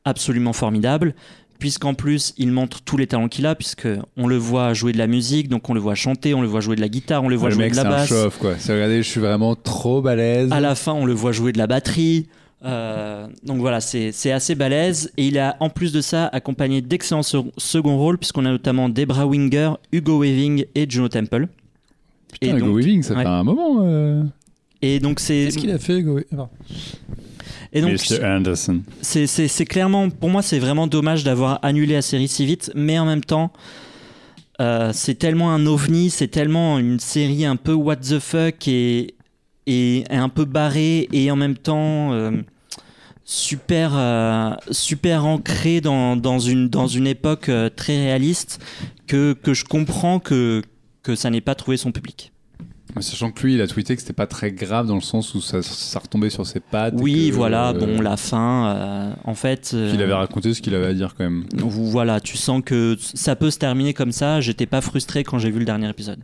[0.04, 1.14] absolument formidable
[1.58, 4.98] puisqu'en plus il montre tous les talents qu'il a puisque on le voit jouer de
[4.98, 7.28] la musique donc on le voit chanter on le voit jouer de la guitare on
[7.28, 8.54] le voit le jouer mec, de la c'est un basse quoi.
[8.58, 10.50] C'est regardez, je suis vraiment trop balèze.
[10.50, 12.26] à la fin, on le voit jouer de la batterie.
[12.64, 15.10] Euh, donc voilà, c'est c'est assez balèze.
[15.16, 18.88] Et il a en plus de ça accompagné d'excellents se- second rôles, puisqu'on a notamment
[18.88, 21.48] Debra Winger, Hugo Weaving et Juno Temple.
[22.32, 23.22] Putain, Et Hugo donc- Weaving, ça ouais.
[23.22, 23.80] fait un moment.
[23.82, 24.22] euh.
[24.80, 25.44] Et donc c'est.
[25.46, 26.48] Qu'est-ce qu'il a fait, Hugo Enfin,
[27.72, 28.24] Et donc Mr.
[28.24, 28.82] Anderson.
[29.00, 33.06] c'est clairement, pour moi, c'est vraiment dommage d'avoir annulé la série si vite, mais en
[33.06, 33.50] même temps,
[34.60, 39.14] euh, c'est tellement un ovni, c'est tellement une série un peu what the fuck et,
[39.66, 42.32] et, et un peu barrée et en même temps euh,
[43.24, 48.60] super, euh, super ancrée dans, dans, une, dans une époque très réaliste
[49.06, 50.62] que, que je comprends que,
[51.02, 52.31] que ça n'ait pas trouvé son public.
[53.00, 55.40] Sachant que lui, il a tweeté que c'était pas très grave dans le sens où
[55.40, 56.94] ça, ça retombait sur ses pattes.
[56.98, 59.72] Oui, que, voilà, euh, bon, la fin, euh, en fait.
[59.74, 61.44] euh, Qu'il avait raconté ce qu'il avait à dire quand même.
[61.54, 64.40] Voilà, tu sens que ça peut se terminer comme ça.
[64.40, 66.20] J'étais pas frustré quand j'ai vu le dernier épisode.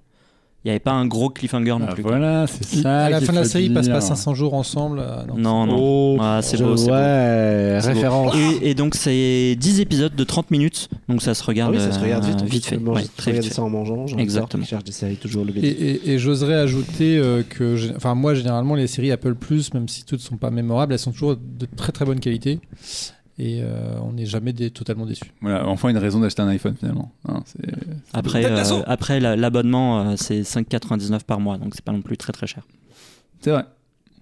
[0.64, 2.02] Il n'y avait pas un gros cliffhanger non Ah, plus.
[2.02, 3.05] voilà, c'est ça.
[3.05, 4.98] à la fin de la série, ils passent pas 500 jours ensemble.
[5.01, 5.36] euh, non.
[5.36, 5.76] Non, non.
[5.78, 6.94] Oh, Ah, c'est beau, c'est beau.
[6.94, 7.86] ouais, beau.
[7.86, 8.35] référence.
[8.60, 10.89] Et, et donc, c'est 10 épisodes de 30 minutes.
[11.09, 12.43] Donc, ça se Ah regarde, oui, ça se regarde vite.
[12.43, 12.76] euh, vite fait.
[12.76, 13.55] Ouais, très vite fait.
[13.55, 14.05] ça en mangeant.
[14.18, 14.64] Exactement.
[14.64, 18.74] cherche des séries toujours le Et, et- et j'oserais ajouter euh, que, enfin moi généralement
[18.74, 21.93] les séries Apple Plus, même si toutes sont pas mémorables, elles sont toujours de très
[21.93, 22.59] très bonne qualité
[23.39, 25.24] et euh, on n'est jamais dé- totalement déçu.
[25.40, 27.12] Voilà, enfin une raison d'acheter un iPhone finalement.
[27.28, 27.70] Hein, c'est-
[28.12, 31.56] Après, euh, après la- l'abonnement, euh, c'est 5,99 par mois.
[31.59, 32.66] Donc, c'est pas non plus très très cher.
[33.40, 33.65] C'est vrai.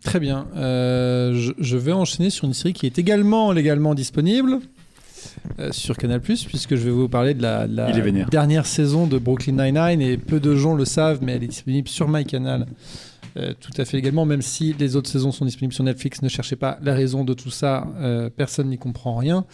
[0.04, 0.46] Très bien.
[0.56, 4.60] Euh, je, je vais enchaîner sur une série qui est également légalement disponible
[5.58, 8.28] euh, sur Canal+, puisque je vais vous parler de la, la est vénère.
[8.28, 11.88] dernière saison de Brooklyn Nine-Nine, et peu de gens le savent, mais elle est disponible
[11.88, 12.66] sur MyCanal.
[13.36, 16.28] Euh, tout à fait légalement, même si les autres saisons sont disponibles sur Netflix, ne
[16.28, 19.44] cherchez pas la raison de tout ça, euh, personne n'y comprend rien.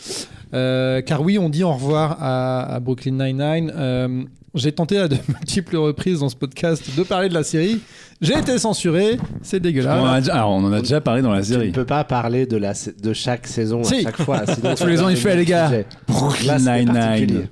[0.54, 3.72] Euh, car oui, on dit au revoir à, à Brooklyn Nine-Nine.
[3.74, 4.22] Euh,
[4.54, 7.80] j'ai tenté à de multiples reprises dans ce podcast de parler de la série.
[8.20, 10.04] J'ai été censuré, c'est On dégueulasse.
[10.04, 11.72] a déjà, alors, on en a déjà parlé dans la Tu ne série.
[11.72, 13.94] peux pas parler de, la, de chaque saison Si.
[13.96, 14.42] à chaque fois.
[14.46, 15.70] Sinon, Tous les ans, il fait, les gars.
[16.06, 17.48] Brooklyn Nine-Nine.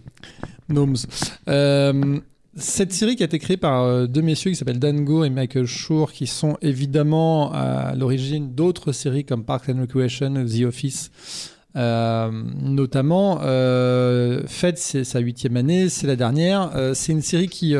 [0.70, 0.96] Gnomes.
[2.56, 5.30] Cette série qui a été créée par euh, deux messieurs qui s'appellent Dan Gour et
[5.30, 11.12] Michael Schur, qui sont évidemment à l'origine d'autres séries comme Parks and Recreation, The Office,
[11.76, 13.38] euh, notamment.
[13.42, 16.72] Euh, Fed, c'est sa huitième année, c'est la dernière.
[16.74, 17.74] Euh, c'est une série qui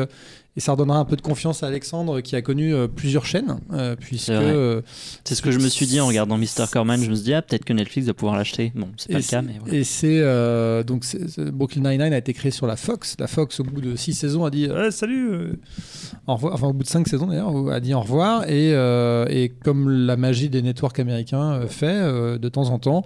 [0.57, 3.59] et ça redonnera un peu de confiance à Alexandre qui a connu euh, plusieurs chaînes,
[3.71, 4.81] euh, puisque euh,
[5.23, 6.65] C'est ce que je me suis dit en regardant Mr.
[6.71, 7.01] Corman.
[7.01, 8.73] Je me suis dit, ah, peut-être que Netflix va pouvoir l'acheter.
[8.75, 9.73] Bon, c'est pas le cas, c'est- mais voilà.
[9.77, 11.05] Et c'est donc
[11.53, 13.15] Brooklyn Nine-Nine a été créé sur la Fox.
[13.19, 15.31] La Fox, au bout de six saisons, a dit Eh, salut,
[16.27, 16.53] au revoir.
[16.55, 18.49] Enfin, au bout de cinq saisons d'ailleurs, a dit au revoir.
[18.49, 22.01] Et, et comme la magie des networks américains fait
[22.37, 23.05] de temps en temps.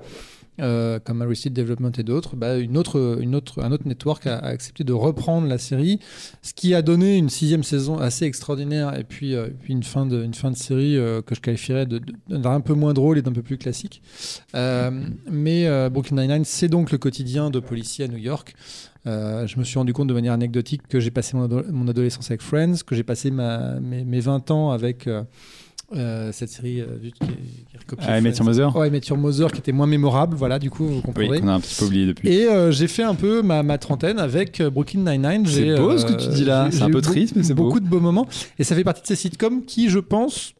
[0.61, 4.37] Euh, comme Arrested Development et d'autres, bah, une autre, une autre, un autre network a,
[4.37, 5.99] accepté de reprendre la série,
[6.41, 10.23] ce qui a donné une sixième saison assez extraordinaire et puis, euh, une, fin de,
[10.23, 11.87] une fin de série euh, que je qualifierais
[12.29, 14.01] d'un peu moins drôle et d'un peu plus classique.
[14.55, 14.91] Euh,
[15.29, 18.55] mais Brooklyn Nine-Nine, c'est donc le quotidien de policiers à New York.
[19.05, 22.31] Je me suis rendu compte de manière anecdotique que j'ai passé mon, ado- mon adolescence
[22.31, 25.07] avec Friends, que j'ai passé mes, mes 20 ans avec
[25.93, 28.43] euh, cette série euh, qui, qui recopie Ah, Friends.
[28.43, 31.39] Mother Ouais, Your Mother, qui était moins mémorable, voilà, du coup, vous Oui, comprendrez.
[31.39, 32.29] qu'on a un petit peu oublié depuis.
[32.29, 35.45] Et euh, j'ai fait un peu ma, ma trentaine avec Brooklyn Nine-Nine.
[35.45, 36.69] C'est beau ce que tu dis là.
[36.71, 37.65] C'est un peu eu triste, mais c'est beau.
[37.65, 38.27] Beaucoup de beaux moments.
[38.59, 40.53] Et ça fait partie de ces sitcoms qui, je pense,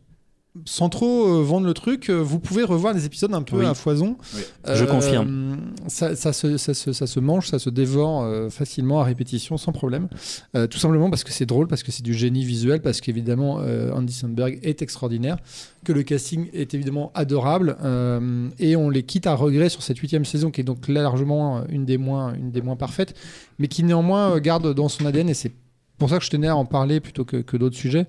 [0.64, 3.66] sans trop euh, vendre le truc, euh, vous pouvez revoir des épisodes un peu Oui.
[3.66, 4.18] à foison.
[4.34, 4.42] Oui.
[4.74, 5.58] Je confirme.
[5.88, 9.58] Ça, ça se, ça, se, ça se mange, ça se dévore euh, facilement à répétition,
[9.58, 10.08] sans problème.
[10.56, 13.58] Euh, tout simplement parce que c'est drôle, parce que c'est du génie visuel, parce qu'évidemment
[13.60, 15.38] euh, Andy Samberg est extraordinaire,
[15.84, 19.98] que le casting est évidemment adorable, euh, et on les quitte à regret sur cette
[19.98, 23.14] huitième saison, qui est donc largement euh, une des moins, une des moins parfaites,
[23.60, 25.52] mais qui néanmoins euh, garde dans son ADN, et c'est
[25.98, 28.06] pour ça que je tenais à en parler plutôt que, que d'autres sujets.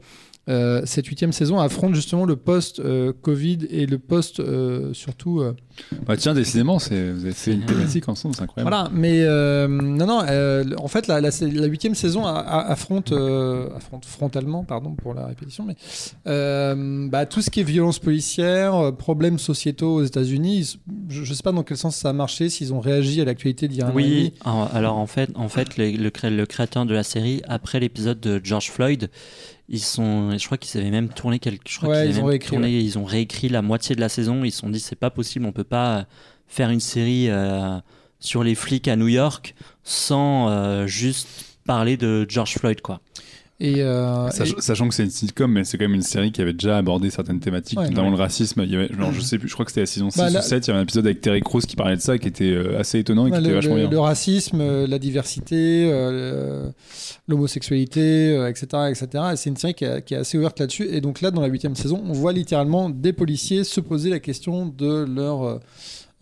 [0.49, 5.55] Euh, cette huitième saison affronte justement le post-Covid et le post euh, surtout euh,
[6.07, 8.71] Bah, tiens, décidément, c'est- vous avez fait une thématique ensemble, c'est incroyable.
[8.71, 10.23] voilà, mais euh, non, non.
[10.29, 14.93] euh, en fait, la, la, la huitième saison a- a- affronte, euh, affronte frontalement, pardon
[14.95, 15.75] pour la répétition, mais
[16.27, 20.79] euh, bah, tout ce qui est violence policière, euh, problèmes sociétaux aux États-Unis.
[21.09, 23.69] Je, je sais pas dans quel sens ça a marché, s'ils ont réagi à l'actualité
[23.69, 26.87] d'il y a un Oui, alors en fait, en fait le, le cré- le créateur
[26.87, 29.11] de la série, après l'épisode de George Floyd,
[29.69, 32.23] ils sont, je crois qu'ils avaient même tourné quelque, je crois Ouais, qu'ils ils avaient
[32.23, 34.45] ont réécrit, tourné- ils ont réécrit la moitié de la saison.
[34.45, 36.03] Ils se sont dit c'est pas possible, on peut pas euh,
[36.47, 37.77] faire une série euh,
[38.21, 41.29] sur les flics à New York sans euh, juste
[41.65, 43.01] parler de George Floyd quoi.
[43.59, 46.31] Et, euh, Sach- et- Sachant que c'est une sitcom, mais c'est quand même une série
[46.31, 47.89] qui avait déjà abordé certaines thématiques, Ouais.
[47.89, 48.61] notamment le racisme.
[48.65, 50.29] Il y avait, genre, je sais plus, je crois que c'était la saison 6 Bah,
[50.29, 52.29] ou 7, il y avait un épisode avec Terry Crews qui parlait de ça, qui
[52.29, 53.91] était euh, assez étonnant et qui Bah, était le, vachement le- bien.
[53.91, 56.69] le racisme, euh, la diversité, euh,
[57.29, 59.25] l'homosexualité, euh, etc., etc.
[59.33, 60.89] Et c'est une série qui, est- qui est assez ouverte là-dessus.
[60.91, 64.21] Et donc là, dans la huitième saison, on voit littéralement des policiers se poser la
[64.21, 65.61] question de leur,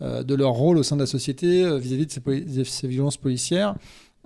[0.01, 3.17] de leur rôle au sein de la société vis-à-vis de ces, poli- de ces violences
[3.17, 3.75] policières.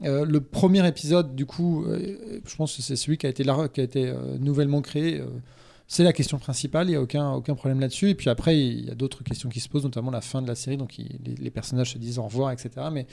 [0.04, 3.44] Euh, le premier épisode, du coup, euh, je pense que c'est celui qui a été,
[3.48, 5.22] euh, nouvellement créé.
[5.88, 8.10] c'est la question principale, il n'y a aucun, problème là-dessus.
[8.10, 10.48] Et puis après, il y a d'autres questions qui se posent, notamment la fin de
[10.48, 10.78] la série.
[10.78, 12.70] Donc les, personnages se disent au revoir, etc.
[12.92, 13.08] Mais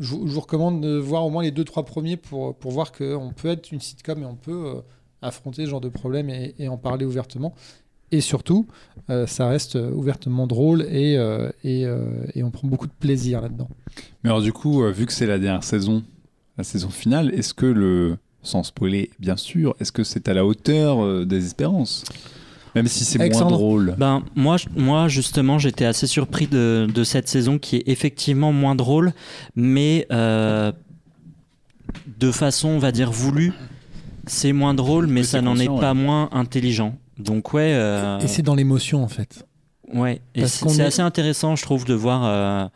[0.00, 3.48] je, vous- recommande de voir au moins les deux, trois premiers pour, voir qu'on peut
[3.48, 4.82] être une sitcom et on peut
[5.22, 7.54] affronter ce genre de problème et, en parler ouvertement.
[8.10, 8.66] Et surtout,
[9.26, 11.18] ça reste ouvertement drôle et,
[12.42, 13.68] on prend beaucoup de plaisir là-dedans.
[14.22, 16.02] Mais alors, du coup, vu que c'est la dernière saison,
[16.58, 18.16] la saison finale, est-ce que le.
[18.42, 22.04] Sans spoiler, bien sûr, est-ce que c'est à la hauteur euh, des espérances?
[22.74, 23.94] Même si c'est moins drôle.
[23.96, 28.74] Ben, moi, moi, justement, j'étais assez surpris de, de cette saison qui est effectivement moins
[28.74, 29.14] drôle,
[29.56, 30.72] mais euh,
[32.18, 33.52] de façon, on va dire, voulue.
[34.26, 36.96] C'est moins drôle, mais ça n'en est pas moins intelligent.
[37.18, 37.72] Donc, ouais.
[37.74, 39.46] euh, Et c'est dans l'émotion, en fait.
[39.92, 42.22] Ouais, et Parce c'est qu'on c'est est- assez intéressant, je trouve, de voir.
[42.24, 42.66] euh,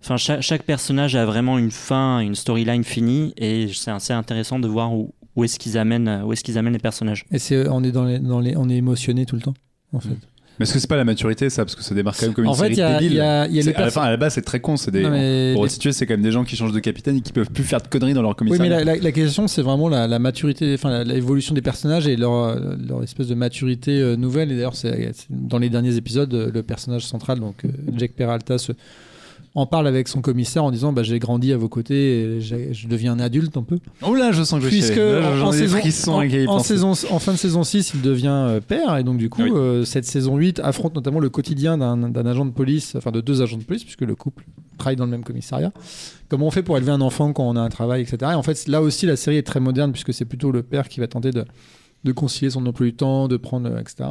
[0.00, 4.58] Enfin, chaque, chaque personnage a vraiment une fin, une storyline finie, et c'est assez intéressant
[4.58, 7.24] de voir où, où est-ce qu'ils amènent, où est-ce qu'ils amènent les personnages.
[7.32, 9.54] Et c'est, on, est dans les, dans les, on est émotionné tout le temps,
[9.92, 10.10] en fait.
[10.58, 11.64] Mais est-ce que c'est pas la maturité, ça?
[11.64, 13.12] Parce que ça démarre quand même comme une En fait, série y a, débile.
[13.12, 14.34] il y a, il y a C'est- les à, la perso- fin, à la base,
[14.34, 14.76] c'est très con.
[14.76, 17.16] C'est des, Non, mais pour les- c'est quand même des gens qui changent de capitaine
[17.16, 18.78] et qui peuvent plus faire de conneries dans leur Oui, commissariat.
[18.78, 22.16] mais la, la- la question, c'est vraiment la, la maturité, enfin l'évolution des personnages et
[22.16, 22.58] leur,
[22.88, 24.50] leur espèce de maturité euh, nouvelle.
[24.50, 28.12] Et d'ailleurs, c'est c'est- dans les derniers épisodes, euh, le personnage central, donc euh, Jack
[28.14, 28.72] Peralta, se-
[29.58, 32.88] en parle avec son commissaire en disant bah, J'ai grandi à vos côtés, et je
[32.88, 33.78] deviens un adulte un peu.
[34.02, 34.96] Oh là, je sens que je Puisque.
[34.96, 36.68] Là, en, saison, en- en pensées.
[36.74, 38.96] saison, en fin de saison 6, il devient euh, père.
[38.96, 39.50] Et donc, du coup, Oui.
[39.54, 43.20] euh, cette saison 8 affronte notamment le quotidien d'un d'un agent de police, enfin de
[43.20, 44.44] deux agents de police, puisque le couple
[44.78, 45.72] travaille dans le même commissariat.
[46.28, 48.18] Comment on fait pour élever un enfant quand on a un travail, etc.
[48.32, 50.88] Et en fait, là aussi, la série est très moderne, puisque c'est plutôt le père
[50.88, 51.44] qui va tenter de,
[52.04, 54.10] de concilier son emploi du temps, de prendre, euh, etc.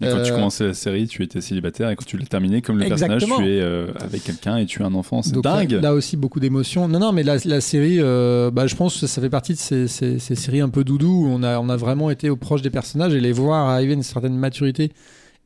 [0.00, 2.62] Et quand tu Euh, commençais la série, tu étais célibataire et quand tu l'as terminé,
[2.62, 5.22] comme le personnage, tu es euh, avec quelqu'un et tu es un enfant.
[5.22, 5.70] C'est dingue.
[5.80, 6.88] Là, aussi, beaucoup d'émotions.
[6.88, 9.58] Non, non, mais la, la série, euh, bah, je pense que ça fait partie de
[9.58, 12.36] ces, ces- ces séries un peu doudou où on a, on a vraiment été au
[12.36, 14.90] proche des personnages et les voir arriver à une certaine maturité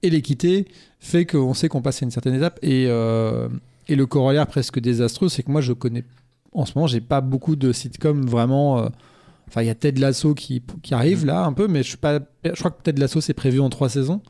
[0.03, 0.67] et les quitter
[0.99, 2.59] fait qu'on sait qu'on passe à une certaine étape.
[2.63, 3.49] Et, euh,
[3.89, 6.05] et le corollaire presque désastreux, c'est que moi, je connais.
[6.53, 8.89] En ce moment, j'ai pas beaucoup de sitcoms vraiment.
[9.49, 11.97] Enfin, il y a Ted Lasso qui, qui arrive là un peu, mais je suis
[11.97, 12.19] pas.
[12.45, 14.21] Je crois que Ted Lasso c'est prévu en trois saisons.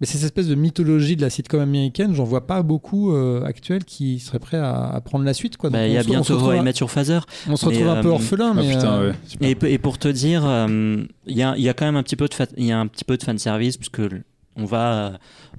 [0.00, 3.44] Mais c'est cette espèce de mythologie de la sitcom américaine, j'en vois pas beaucoup euh,
[3.44, 5.54] actuels qui seraient prêts à, à prendre la suite.
[5.62, 7.20] Bah, Il y a se- on se bientôt Your Father.
[7.48, 8.74] on se mais, retrouve un peu euh, orphelin, Ah mais.
[8.74, 9.56] putain, euh, ouais.
[9.62, 12.02] Et, et pour te dire, euh, il y, a, il y a quand même un
[12.02, 14.02] petit peu de, fa- il y a un petit peu de fanservice, puisque
[14.56, 15.10] on va euh,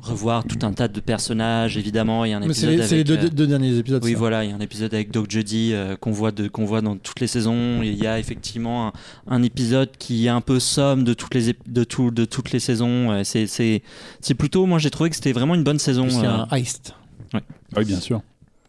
[0.01, 2.23] revoir tout un tas de personnages, évidemment.
[2.26, 4.01] Il y a un mais c'est épisode les, c'est les deux, euh, deux derniers épisodes.
[4.03, 4.17] Oui, ça.
[4.17, 6.81] voilà, il y a un épisode avec Doc Judy euh, qu'on voit, de- qu'on voit
[6.81, 7.81] dans toutes les saisons.
[7.84, 8.93] Il y a effectivement un,
[9.27, 12.59] un épisode qui est un peu somme de toutes les, de tout, de toutes les
[12.59, 13.23] saisons.
[13.23, 13.84] C'est, c'est,
[14.22, 16.07] c'est plutôt, moi j'ai trouvé que c'était vraiment une bonne saison.
[16.23, 16.45] Euh.
[16.49, 16.93] un heist.
[17.34, 17.39] Ah
[17.77, 18.22] oui, bien sûr.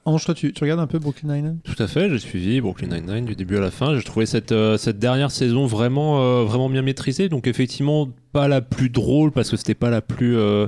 [0.05, 1.59] Ange, toi, tu, tu regardes un peu Brooklyn Nine-Nine?
[1.65, 3.97] Tout à fait, j'ai suivi Brooklyn Nine-Nine du début à la fin.
[3.97, 7.28] J'ai trouvé cette, euh, cette dernière saison vraiment, euh, vraiment bien maîtrisée.
[7.28, 10.67] Donc effectivement, pas la plus drôle parce que c'était pas la plus, euh,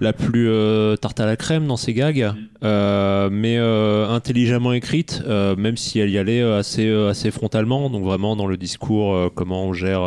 [0.00, 2.32] la plus euh, tarte à la crème dans ses gags,
[2.62, 7.90] euh, mais intelligemment écrite, même si elle y allait assez, assez frontalement.
[7.90, 10.02] Donc vraiment dans le discours, comment on gère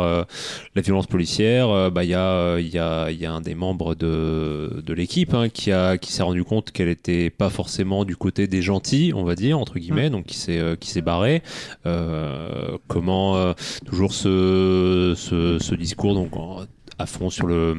[0.74, 3.54] la violence policière, bah il y a, il y a, il y a un des
[3.54, 8.06] membres de, de l'équipe hein, qui a, qui s'est rendu compte qu'elle était pas forcément
[8.06, 11.42] du côté des gentils, on va dire entre guillemets, donc qui s'est, qui s'est barré.
[12.88, 13.52] Comment
[13.84, 16.62] toujours ce, ce, ce discours donc en-
[16.98, 17.74] à fond sur le,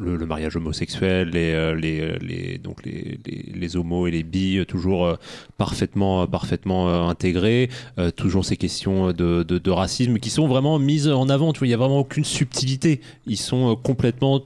[0.00, 4.64] le, mariage homosexuel, les, euh, les, les, donc les, les, homos et les bi, euh,
[4.64, 5.14] toujours euh,
[5.58, 7.70] parfaitement, parfaitement intégrés,
[8.16, 11.52] toujours ces questions de, de, racisme qui sont vraiment mises en avant.
[11.52, 13.00] Tu vois, il n'y a vraiment aucune subtilité.
[13.26, 14.42] Ils sont complètement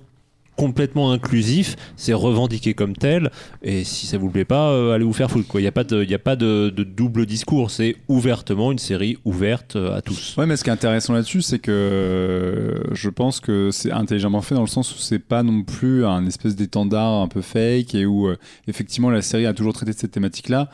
[0.57, 3.31] complètement inclusifs, c'est revendiqué comme tel,
[3.63, 5.47] et si ça vous plaît pas, euh, allez vous faire foutre.
[5.55, 9.19] Il n'y a pas, de, y a pas de, double discours, c'est ouvertement une série
[9.25, 10.35] ouverte euh, à tous.
[10.37, 14.43] Ouais, mais ce qui est intéressant là-dessus, c'est que euh, je pense que c'est intelligemment
[14.43, 17.95] fait dans le sens où c'est pas non plus un espèce d'étendard un peu fake
[17.95, 18.29] et où
[18.67, 20.69] effectivement la série a toujours traité de cette thématique-là,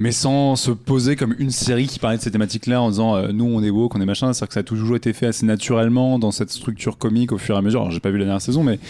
[0.00, 3.28] mais sans se poser comme une série qui parlait de ces thématiques-là en disant euh,
[3.32, 4.32] nous on est woke, on est machin.
[4.32, 7.54] C'est-à-dire que ça a toujours été fait assez naturellement dans cette structure comique au fur
[7.54, 7.82] et à mesure.
[7.82, 8.80] Alors j'ai pas vu la dernière saison, mais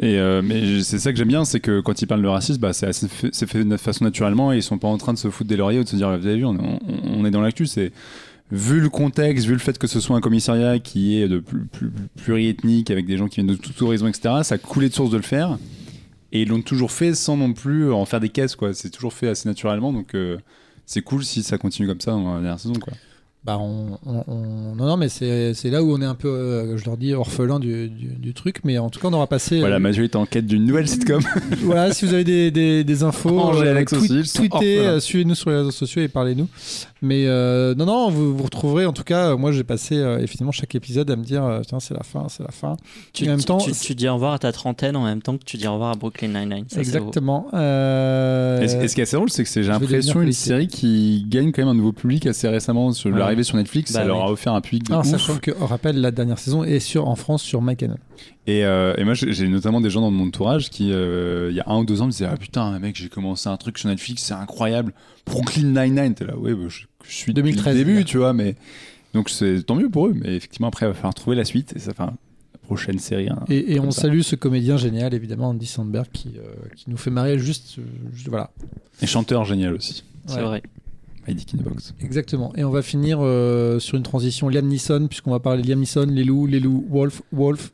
[0.00, 2.60] et euh, mais c'est ça que j'aime bien, c'est que quand ils parlent de racisme,
[2.60, 5.30] bah, c'est fait, fait de façon naturellement et ils sont pas en train de se
[5.30, 7.92] foutre des lauriers ou de se dire vous avez vu, on est dans l'actu, c'est
[8.50, 11.66] vu le contexte, vu le fait que ce soit un commissariat qui est de plus,
[11.66, 15.10] plus- pluriethnique avec des gens qui viennent de tout horizon, etc., ça coulait de source
[15.10, 15.56] de le faire.
[16.32, 18.74] Et ils l'ont toujours fait sans non plus en faire des caisses, quoi.
[18.74, 20.38] C'est toujours fait assez naturellement, donc euh,
[20.86, 22.74] c'est cool si ça continue comme ça dans la dernière saison.
[23.48, 26.28] Bah, on, on- on- Non, non, mais c'est c'est là où on est un peu,
[26.28, 28.58] euh, je leur dis, orphelin du, du- du truc.
[28.62, 29.58] Mais en tout cas, on aura passé.
[29.60, 31.22] Voilà, Mathieu est en quête d'une nouvelle sitcom.
[31.62, 35.56] voilà, si vous avez des, des, des infos, euh, tweet- tweetez, euh, suivez-nous sur les
[35.56, 36.46] réseaux sociaux et parlez-nous.
[37.00, 38.84] Mais euh, non, non, vous, vous retrouverez.
[38.84, 41.80] En tout cas, moi, j'ai passé euh, effectivement chaque épisode à me dire, euh, tiens,
[41.80, 42.76] c'est la fin, c'est la fin.
[43.14, 45.22] Tu, Et en même temps, tu, tu dis au revoir à ta trentaine en même
[45.22, 46.66] temps que tu dis au revoir à Brooklyn Nine-Nine.
[46.76, 47.46] Exactement.
[47.54, 50.66] Euh, Et, ce- et ce qui est assez drôle, c'est que j'ai l'impression une série
[50.68, 52.92] qui gagne quand même un nouveau public assez récemment.
[52.92, 53.18] Sur Ouais.
[53.18, 55.06] l'arrivée sur Netflix, Bah ça leur a offert un public de en ouf.
[55.06, 57.98] sachant que, on rappelle, la dernière saison est sur, en France sur MyCanal.
[58.46, 61.60] Et, euh, et moi, j'ai notamment des gens dans mon entourage qui, euh, il y
[61.60, 63.88] a un ou deux ans, me disaient Ah putain, mec, j'ai commencé un truc sur
[63.88, 64.92] Netflix, c'est incroyable.
[65.26, 68.04] Brooklyn Nine-Nine, t'es là, ouais, bah, je, je suis depuis 2013, le début, là.
[68.04, 68.56] tu vois, mais.
[69.14, 71.72] Donc c'est tant mieux pour eux, mais effectivement, après, il va falloir trouver la suite
[71.74, 72.12] et ça fait la
[72.64, 73.30] prochaine série.
[73.30, 73.38] hein.
[73.48, 74.02] Et, et on ça.
[74.02, 76.42] salue ce comédien génial, évidemment, Andy Sandberg, qui, euh,
[76.76, 77.76] qui nous fait marrer juste,
[78.12, 78.50] juste- voilà.
[79.00, 80.04] Et chanteur génial aussi.
[80.26, 80.42] C'est Ouais.
[80.42, 80.62] vrai.
[81.36, 81.94] Kinebox.
[82.00, 82.52] Exactement.
[82.56, 85.80] Et on va finir euh, sur une transition Liam Neeson, puisqu'on va parler de Liam
[85.80, 87.72] Neeson, les loups, les loups, Wolf, Wolf.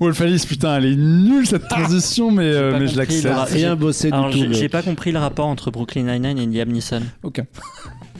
[0.00, 3.32] Wolf Alice, putain, elle est nulle cette transition, mais, euh, mais je l'accepte.
[3.50, 4.52] Rien bossé Alors, du tout.
[4.52, 7.02] j'ai pas compris le rapport entre Brooklyn Nine-Nine et Liam Neeson.
[7.22, 7.46] Aucun.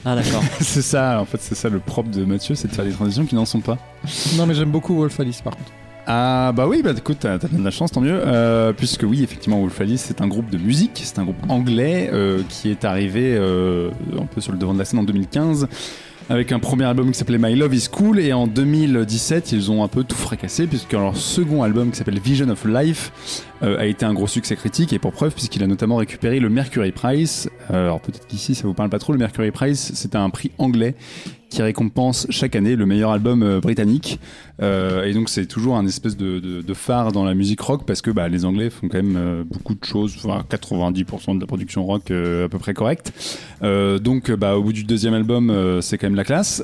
[0.05, 0.41] Ah, d'accord.
[0.61, 3.25] c'est ça, en fait, c'est ça le propre de Mathieu, c'est de faire des transitions
[3.25, 3.77] qui n'en sont pas.
[4.37, 5.71] Non, mais j'aime beaucoup Wolf Alice, par contre.
[6.07, 8.19] Ah bah oui, bah écoute, t'as de la chance, tant mieux.
[8.25, 12.09] Euh, puisque oui, effectivement, Wolf Alice, c'est un groupe de musique, c'est un groupe anglais
[12.13, 15.67] euh, qui est arrivé euh, un peu sur le devant de la scène en 2015
[16.29, 19.83] avec un premier album qui s'appelait My Love Is Cool et en 2017 ils ont
[19.83, 23.85] un peu tout fracassé puisque leur second album qui s'appelle Vision of Life euh, a
[23.85, 27.49] été un gros succès critique et pour preuve puisqu'il a notamment récupéré le Mercury Prize.
[27.71, 30.51] Euh, alors peut-être qu'ici ça vous parle pas trop, le Mercury Prize c'est un prix
[30.57, 30.95] anglais
[31.55, 34.19] qui récompense chaque année le meilleur album euh, britannique
[34.61, 38.11] euh, et donc c'est toujours un espèce de, phare dans la musique rock parce que
[38.11, 41.85] bah, les Anglais font quand même euh, beaucoup de choses, enfin 90% de la production
[41.85, 43.13] rock à peu près correcte.
[43.61, 46.61] Donc bah, au bout du deuxième album c'est quand même la classe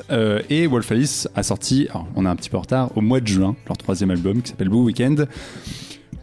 [0.50, 3.26] et Wolf Alice a sorti, on est un petit peu en retard, au mois de
[3.26, 5.26] juin leur troisième album qui s'appelle Blue Weekend.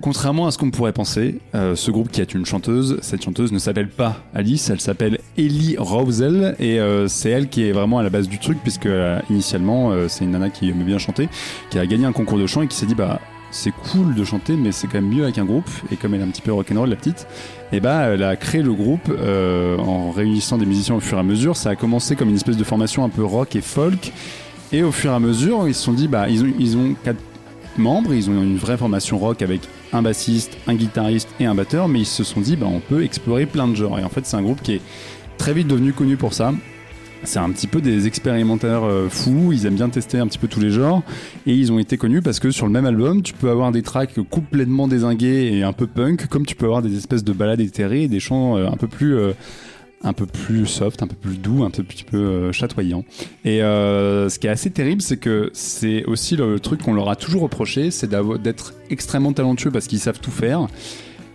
[0.01, 3.51] Contrairement à ce qu'on pourrait penser, euh, ce groupe qui a une chanteuse, cette chanteuse
[3.51, 7.97] ne s'appelle pas Alice, elle s'appelle Ellie Rosel et euh, c'est elle qui est vraiment
[7.99, 11.27] à la base du truc puisque euh, initialement c'est une nana qui aimait bien chanter,
[11.69, 13.19] qui a gagné un concours de chant et qui s'est dit bah
[13.51, 16.21] c'est cool de chanter mais c'est quand même mieux avec un groupe et comme elle
[16.21, 17.27] est un petit peu rock'n'roll la petite,
[17.73, 19.11] et bah elle a créé le groupe
[19.79, 21.57] en réunissant des musiciens au fur et à mesure.
[21.57, 24.13] Ça a commencé comme une espèce de formation un peu rock et folk
[24.71, 26.95] et au fur et à mesure ils se sont dit bah ils ont ils ont
[27.03, 27.19] quatre
[27.77, 29.61] membres, ils ont une vraie formation rock avec
[29.93, 33.03] un bassiste, un guitariste et un batteur, mais ils se sont dit bah on peut
[33.03, 33.99] explorer plein de genres.
[33.99, 34.81] Et en fait c'est un groupe qui est
[35.37, 36.53] très vite devenu connu pour ça.
[37.23, 40.47] C'est un petit peu des expérimentateurs euh, fous, ils aiment bien tester un petit peu
[40.47, 41.03] tous les genres
[41.45, 43.81] et ils ont été connus parce que sur le même album, tu peux avoir des
[43.81, 47.59] tracks complètement désingués et un peu punk, comme tu peux avoir des espèces de balades
[47.59, 49.33] éthérées et des chants euh, un peu plus euh,
[50.03, 53.03] un peu plus soft, un peu plus doux, un petit peu euh, chatoyant.
[53.43, 57.09] Et euh, ce qui est assez terrible, c'est que c'est aussi le truc qu'on leur
[57.09, 58.09] a toujours reproché, c'est
[58.41, 60.67] d'être extrêmement talentueux parce qu'ils savent tout faire.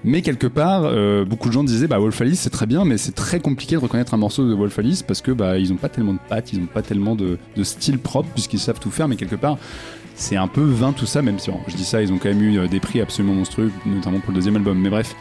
[0.06, 2.98] Mais quelque part, euh, beaucoup de gens disaient bah Wolf Alice c'est très bien, mais
[2.98, 5.76] c'est très compliqué de reconnaître un morceau de Wolf Alice parce que bah ils ont
[5.76, 9.08] pas tellement de pattes, ils ont pas tellement de style propre puisqu'ils savent tout faire,
[9.08, 9.56] mais quelque part
[10.16, 12.28] c'est un peu vain tout ça, même si bon, je dis ça, ils ont quand
[12.28, 14.78] même eu euh, des prix absolument monstrueux, notamment pour le deuxième album.
[14.78, 15.16] Mais bref,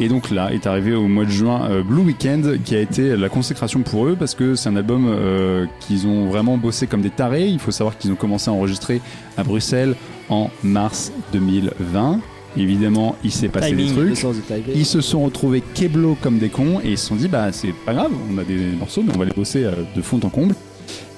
[0.00, 3.16] et donc là est arrivé au mois de juin euh, Blue Weekend, qui a été
[3.16, 7.02] la consécration pour eux parce que c'est un album euh, qu'ils ont vraiment bossé comme
[7.02, 7.46] des tarés.
[7.46, 9.00] Il faut savoir qu'ils ont commencé à enregistrer
[9.36, 9.94] à Bruxelles
[10.30, 12.20] en mars 2020.
[12.56, 13.94] Évidemment, il s'est passé Timing.
[13.94, 14.34] des trucs.
[14.74, 17.74] Ils se sont retrouvés keblo comme des cons et ils se sont dit bah c'est
[17.84, 20.54] pas grave, on a des morceaux mais on va les bosser de fond en comble.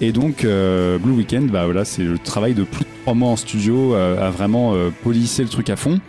[0.00, 3.30] Et donc euh, Blue Weekend, bah voilà, c'est le travail de plus de trois mois
[3.30, 6.00] en studio euh, à vraiment euh, polisser le truc à fond.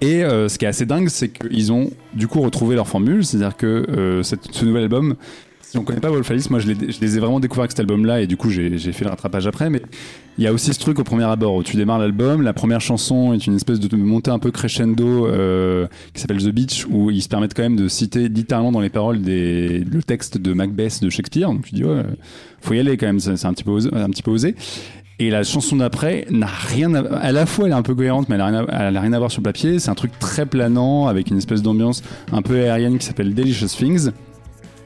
[0.00, 3.56] Et ce qui est assez dingue, c'est qu'ils ont du coup retrouvé leur formule, c'est-à-dire
[3.56, 5.16] que ce nouvel album,
[5.68, 8.20] si on connaît pas Wolf Alice, moi je, les ai vraiment découverts avec cet album-là
[8.20, 9.82] et du coup j'ai fait le rattrapage après, mais
[10.38, 12.80] il y a aussi ce truc au premier abord où tu démarres l'album, la première
[12.80, 17.10] chanson est une espèce de montée un peu crescendo euh, qui s'appelle The Beach où
[17.10, 20.52] ils se permettent quand même de citer littéralement dans les paroles des, le texte de
[20.52, 21.48] Macbeth de Shakespeare.
[21.48, 22.02] Donc tu dis ouais,
[22.60, 24.54] faut y aller quand même, c'est un petit peu osé.
[25.18, 28.28] Et la chanson d'après n'a rien à, à la fois elle est un peu cohérente
[28.28, 29.80] mais elle a rien à, elle a rien à voir sur le papier.
[29.80, 33.66] C'est un truc très planant avec une espèce d'ambiance un peu aérienne qui s'appelle Delicious
[33.66, 34.12] Things.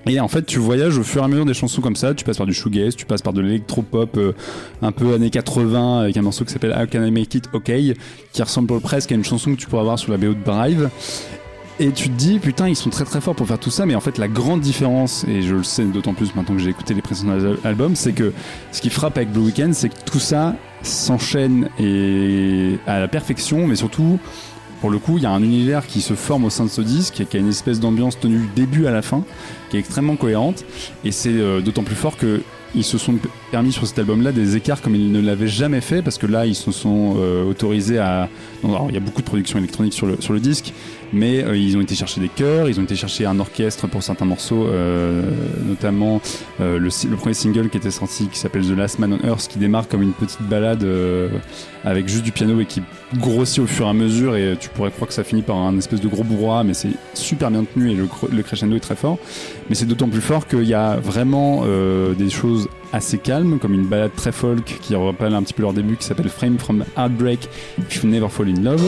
[0.06, 2.14] Et en fait, tu voyages au fur et à mesure des chansons comme ça.
[2.14, 4.32] Tu passes par du shoegaze, tu passes par de l'électropop euh,
[4.82, 7.70] un peu années 80 avec un morceau qui s'appelle How Can I Make It OK,
[8.32, 10.89] qui ressemble presque à une chanson que tu pourrais avoir sur la BO de Drive.
[11.78, 13.94] Et tu te dis, putain, ils sont très très forts pour faire tout ça, mais
[13.94, 16.93] en fait, la grande différence, et je le sais d'autant plus maintenant que j'ai écouté
[16.93, 18.32] les précédents al- albums, c'est que
[18.70, 23.66] ce qui frappe avec Blue Weekend, c'est que tout ça s'enchaîne et à la perfection,
[23.66, 24.18] mais surtout,
[24.81, 26.81] pour le coup, il y a un univers qui se forme au sein de ce
[26.81, 29.24] disque, qui a une espèce d'ambiance tenue du début à la fin,
[29.69, 30.65] qui est extrêmement cohérente,
[31.05, 32.43] et c'est euh, d'autant plus fort que
[32.74, 33.16] ils se sont
[33.51, 36.47] permis sur cet album-là des écarts comme ils ne l'avaient jamais fait, parce que là,
[36.47, 38.28] ils se sont euh, autorisés à.
[38.62, 40.72] il y a beaucoup de production électronique sur le, sur le disque,
[41.12, 44.02] mais euh, ils ont été chercher des chœurs, ils ont été chercher un orchestre pour
[44.02, 45.22] certains morceaux, euh,
[45.66, 46.20] notamment
[46.60, 49.59] le, le premier single qui était sorti qui s'appelle The Last Man on Earth, qui
[49.59, 50.86] démarre comme une petite balade
[51.85, 52.82] avec juste du piano et qui
[53.16, 55.77] grossit au fur et à mesure, et tu pourrais croire que ça finit par un
[55.78, 58.97] espèce de gros bourrois, mais c'est super bien tenu et le, le crescendo est très
[58.97, 59.18] fort.
[59.68, 61.64] Mais c'est d'autant plus fort qu'il y a vraiment
[62.16, 65.72] des choses assez calmes, comme une balade très folk qui rappelle un petit peu leur
[65.72, 67.48] début, qui s'appelle Frame from Heartbreak
[67.78, 68.80] If You Never Fall in Love.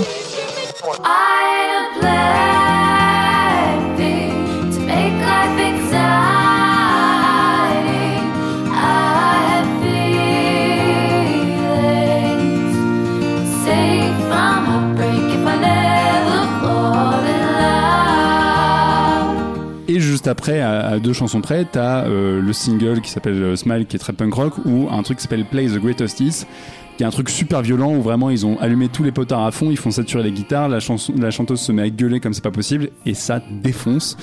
[20.32, 23.98] Après, à, deux chansons près, t'as euh, le single qui s'appelle euh, Smile, qui est
[23.98, 26.46] très punk rock, ou un truc qui s'appelle Play the Greatest Hits,
[26.96, 29.50] qui est un truc super violent où vraiment ils ont allumé tous les potards à
[29.50, 32.32] fond, ils font saturer les guitares, la, chanson, la chanteuse se met à gueuler comme
[32.32, 34.16] c'est pas possible, et ça défonce.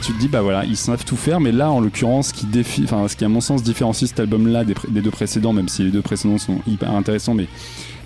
[0.00, 2.46] Tu te dis, bah voilà, ils savent tout faire, mais là, en l'occurrence, ce qui,
[2.46, 2.82] défi...
[2.84, 5.90] enfin, ce qui à mon sens différencie cet album-là des, deux précédents, même si les
[5.90, 7.46] deux précédents sont hyper intéressants, mais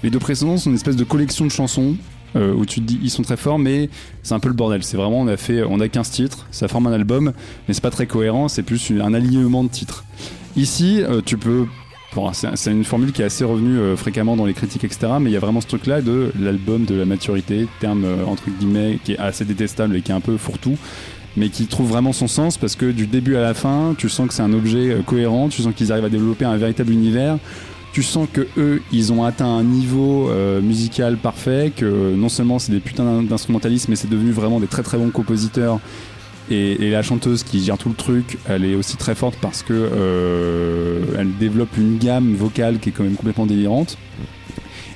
[0.03, 1.97] les deux précédents sont une espèce de collection de chansons
[2.35, 3.91] euh, où tu te dis, ils sont très forts, mais
[4.23, 4.83] c'est un peu le bordel.
[4.83, 7.33] C'est vraiment, on a fait, on a 15 titres, ça forme un album,
[7.69, 10.05] mais c'est pas très cohérent, c'est plus un alignement de titres.
[10.57, 11.67] Ici, euh, tu peux.
[12.15, 15.15] Bon, c'est une formule qui est assez revenue euh, fréquemment dans les critiques, etc.
[15.19, 18.99] Mais il y a vraiment ce truc-là de l'album de la maturité, terme entre guillemets
[19.03, 20.77] qui est assez détestable et qui est un peu fourre-tout,
[21.37, 24.29] mais qui trouve vraiment son sens parce que du début à la fin, tu sens
[24.29, 27.39] que c'est un objet euh, cohérent, tu sens qu'ils arrivent à développer un véritable univers.
[27.93, 32.31] Tu sens que eux, ils ont atteint un niveau euh, musical parfait, que euh, non
[32.31, 35.79] seulement c'est des putains d'in- d'instrumentalistes, mais c'est devenu vraiment des très très bons compositeurs.
[36.51, 39.63] Et, et la chanteuse qui gère tout le truc, elle est aussi très forte parce
[39.63, 43.97] que euh, elle développe une gamme vocale qui est quand même complètement délirante.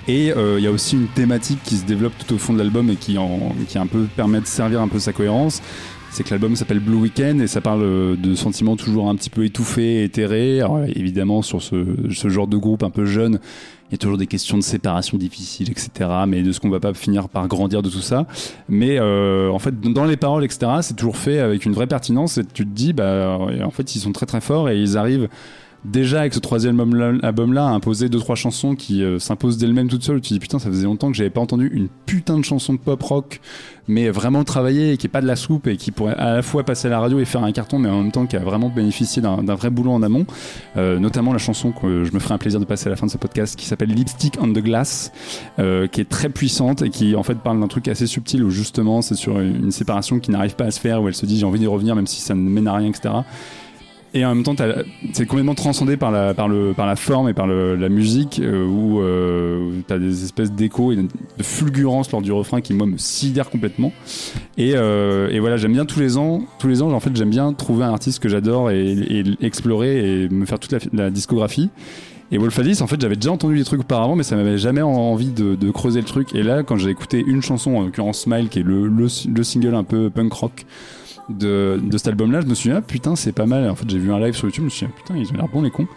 [0.09, 2.59] Et euh, il y a aussi une thématique qui se développe tout au fond de
[2.59, 5.63] l'album et qui, en, qui un peu permet de servir un peu sa cohérence.
[6.17, 9.29] C'est que l'album s'appelle Blue Weekend et ça parle euh, de sentiments toujours un petit
[9.29, 10.63] peu étouffés, éthérés.
[10.63, 13.39] Alors, évidemment, sur ce, ce genre de groupe un peu jeune,
[13.91, 15.91] il y a toujours des questions de séparation difficiles, etc.
[16.27, 18.27] Mais de ce qu'on va pas finir par grandir de tout ça.
[18.67, 22.39] Mais euh, en fait, dans les paroles, etc., c'est toujours fait avec une vraie pertinence
[22.39, 25.29] et tu te dis, bah, en fait, ils sont très très forts et ils arrivent
[25.85, 26.81] déjà avec ce troisième
[27.23, 30.21] album-là imposer deux trois chansons qui euh, s'imposent d'elles-mêmes toutes seules.
[30.21, 32.79] Tu dis putain, ça faisait longtemps que j'avais pas entendu une putain de chanson de
[32.79, 33.41] pop rock,
[33.89, 36.43] mais vraiment travaillée et qui est pas de la soupe et qui pourrait à la
[36.43, 38.41] fois passer à la radio et faire un carton, mais en même temps qui a
[38.41, 40.27] vraiment bénéficié d'un d'un vrai boulot en amont.
[40.77, 43.07] Euh, notamment la chanson que je me ferai un plaisir de passer à la fin
[43.07, 45.13] de ce podcast qui s'appelle Lipstick on the Glass,
[45.59, 48.51] euh, qui est très puissante et qui en fait parle d'un truc assez subtil où
[48.51, 51.39] justement c'est sur une séparation qui n'arrive pas à se faire, où elle se dit
[51.39, 53.15] j'ai envie d'y revenir même si ça ne mène à rien, etc.
[54.17, 54.55] Et en même temps,
[55.13, 59.99] c'est complètement transcendé par la, forme et par la musique, euh, où, euh, où t'as
[59.99, 61.07] des espèces d'échos et de
[61.43, 63.93] fulgurance lors du refrain qui, moi, me sidère complètement.
[64.57, 68.21] Et, euh, voilà, j'aime bien tous les ans, en fait, j'aime bien trouver un artiste
[68.21, 71.69] que j'adore et, et explorer et me faire toute la, discographie.
[72.33, 74.81] Et Wolf Alice, en fait, j'avais déjà entendu des trucs auparavant, mais ça m'avait jamais
[74.81, 76.35] en- envie de, creuser le truc.
[76.35, 79.85] Et là, quand j'ai écouté une chanson, en l'occurrence Smile, qui est le single un
[79.85, 80.65] peu punk rock
[81.29, 83.69] de, cet album-là, je me suis dit, ah putain, c'est pas mal.
[83.69, 85.31] En fait, j'ai vu un live sur YouTube, je me suis dit, ah, putain, ils
[85.31, 85.89] ont l'air bons les cons.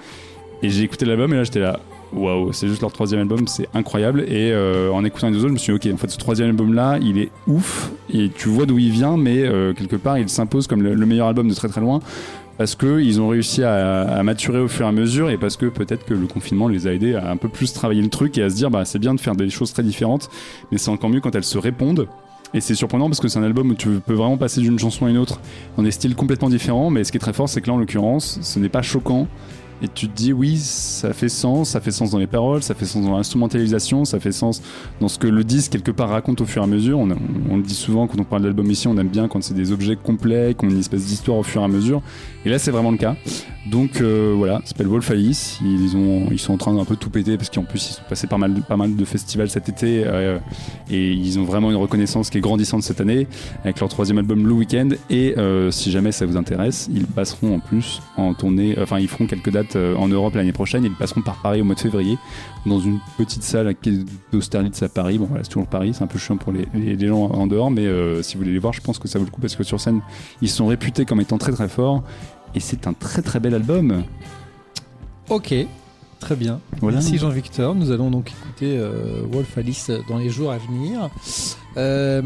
[0.62, 1.80] Et j'ai écouté l'album, et là, j'étais là,
[2.12, 4.22] waouh, c'est juste leur troisième album, c'est incroyable.
[4.22, 6.18] Et euh, en écoutant les deux autres, je me suis dit, ok, en fait, ce
[6.18, 10.18] troisième album-là, il est ouf, et tu vois d'où il vient, mais euh, quelque part,
[10.18, 12.00] il s'impose comme le, le meilleur album de très très loin.
[12.58, 15.68] Parce qu'ils ont réussi à, à maturer au fur et à mesure et parce que
[15.68, 18.44] peut-être que le confinement les a aidés à un peu plus travailler le truc et
[18.44, 20.30] à se dire bah c'est bien de faire des choses très différentes
[20.70, 22.10] mais c'est encore mieux quand elles se répondent
[22.54, 25.06] et c'est surprenant parce que c'est un album où tu peux vraiment passer d'une chanson
[25.06, 25.40] à une autre
[25.78, 27.78] dans des styles complètement différents mais ce qui est très fort c'est que là en
[27.78, 29.28] l'occurrence ce n'est pas choquant
[29.82, 32.76] et tu te dis oui, ça fait sens, ça fait sens dans les paroles, ça
[32.76, 34.62] fait sens dans l'instrumentalisation, ça fait sens
[35.00, 37.00] dans ce que le disque quelque part raconte au fur et à mesure.
[37.00, 39.72] On, le dit souvent quand on parle d'album ici, on aime bien quand c'est des
[39.72, 42.02] objets complets, qui ont une espèce d'histoire au fur et à mesure.
[42.46, 43.16] Et là, c'est vraiment le cas.
[43.70, 45.60] Donc euh, voilà, s'appelle Wolf Alice.
[45.64, 48.02] Ils, ont, ils sont en train d'un peu tout péter parce qu'en plus, ils sont
[48.08, 50.40] passés pas mal de festivals cet été euh,
[50.90, 53.28] et ils ont vraiment une reconnaissance qui est grandissante cette année
[53.64, 54.98] avec leur troisième album Blue Weekend.
[55.10, 59.08] Et euh, si jamais ça vous intéresse, ils passeront en plus en tournée, enfin, ils
[59.08, 60.84] feront quelques dates euh, en Europe l'année prochaine.
[60.84, 62.18] Ils passeront par Paris au mois de février
[62.66, 63.76] dans une petite salle
[64.32, 65.18] d'Austerlitz à Paris.
[65.18, 67.86] Bon, voilà, c'est toujours Paris, c'est un peu chiant pour les gens en dehors, mais
[67.86, 69.64] euh, si vous voulez les voir, je pense que ça vaut le coup parce que
[69.64, 70.02] sur scène,
[70.42, 72.04] ils sont réputés comme étant très très forts.
[72.56, 74.04] Et c'est un très très bel album.
[75.30, 75.54] Ok,
[76.20, 76.60] très bien.
[76.82, 76.98] Voilà.
[76.98, 77.76] Merci Jean-Victor.
[77.76, 81.10] Nous allons donc écouter euh, Wolf Alice dans les jours à venir.
[81.78, 82.22] Euh,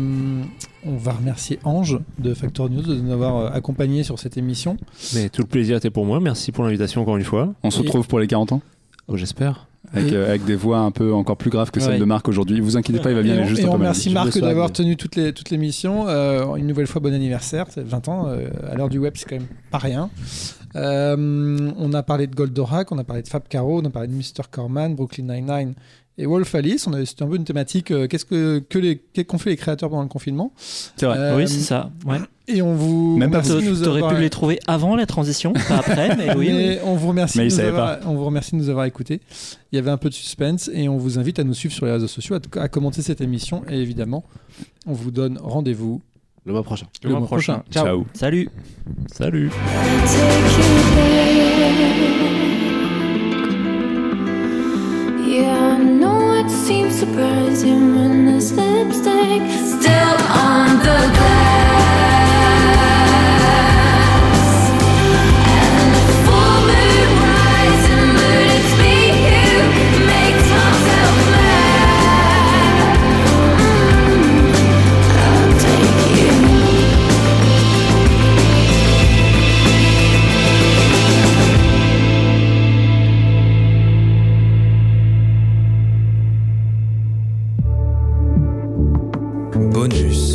[0.85, 4.77] on va remercier Ange de Factor News de nous avoir euh, accompagnés sur cette émission.
[5.13, 6.19] Mais tout le plaisir était pour moi.
[6.19, 7.53] Merci pour l'invitation encore une fois.
[7.63, 8.61] On se Et- retrouve pour les 40 ans
[9.07, 9.67] Oh, J'espère.
[9.93, 11.99] Avec, Et- euh, avec des voix un peu encore plus graves que celles Ouais.
[11.99, 12.59] de Marc aujourd'hui.
[12.59, 13.93] Vous inquiétez pas, il va bien et aller juste et un on peu mal.
[14.13, 16.07] Marc d'avoir tenu toute les- l'émission.
[16.07, 17.65] Euh, une nouvelle fois, bon anniversaire.
[17.69, 18.27] C'est 20 ans.
[18.27, 20.09] euh, à l'heure du web, c'est quand même pas rien.
[20.75, 24.07] Euh, on a parlé de Goldorak, on a parlé de Fab Caro, on a parlé
[24.07, 24.43] de Mr.
[24.49, 25.73] Corman, Brooklyn Nine-Nine
[26.17, 26.87] et Wolf Alice.
[27.05, 27.91] C'était un peu une thématique.
[27.91, 30.51] euh, Qu'est-ce que, que les, qu'est-ce qu'ont fait les créateurs pendant le confinement
[30.95, 31.17] C'est vrai.
[31.17, 31.89] Euh, oui, c'est ça.
[32.05, 32.17] Ouais.
[32.47, 34.95] Et on vous Même pas remercie de Tu nous aurais avoir- pu les trouver avant
[34.97, 36.47] la transition, pas après, mais oui.
[36.49, 36.53] oui.
[36.53, 37.37] Mais on vous remercie.
[37.37, 39.21] Mais de nous avoir, on vous remercie de nous avoir écoutés.
[39.71, 41.85] Il y avait un peu de suspense et on vous invite à nous suivre sur
[41.85, 44.25] les réseaux sociaux, à, à commenter cette émission et évidemment,
[44.85, 46.01] on vous donne rendez-vous
[46.45, 46.85] Le mois prochain.
[47.03, 47.63] le, mois prochain.
[47.71, 47.85] Ciao.
[47.85, 48.05] Ciao.
[48.13, 48.49] Salut.
[49.13, 49.49] Salut.
[56.45, 61.82] It seems surprising when there's lipstick still on the glass.
[89.83, 90.13] Bonus.
[90.13, 90.32] Trax.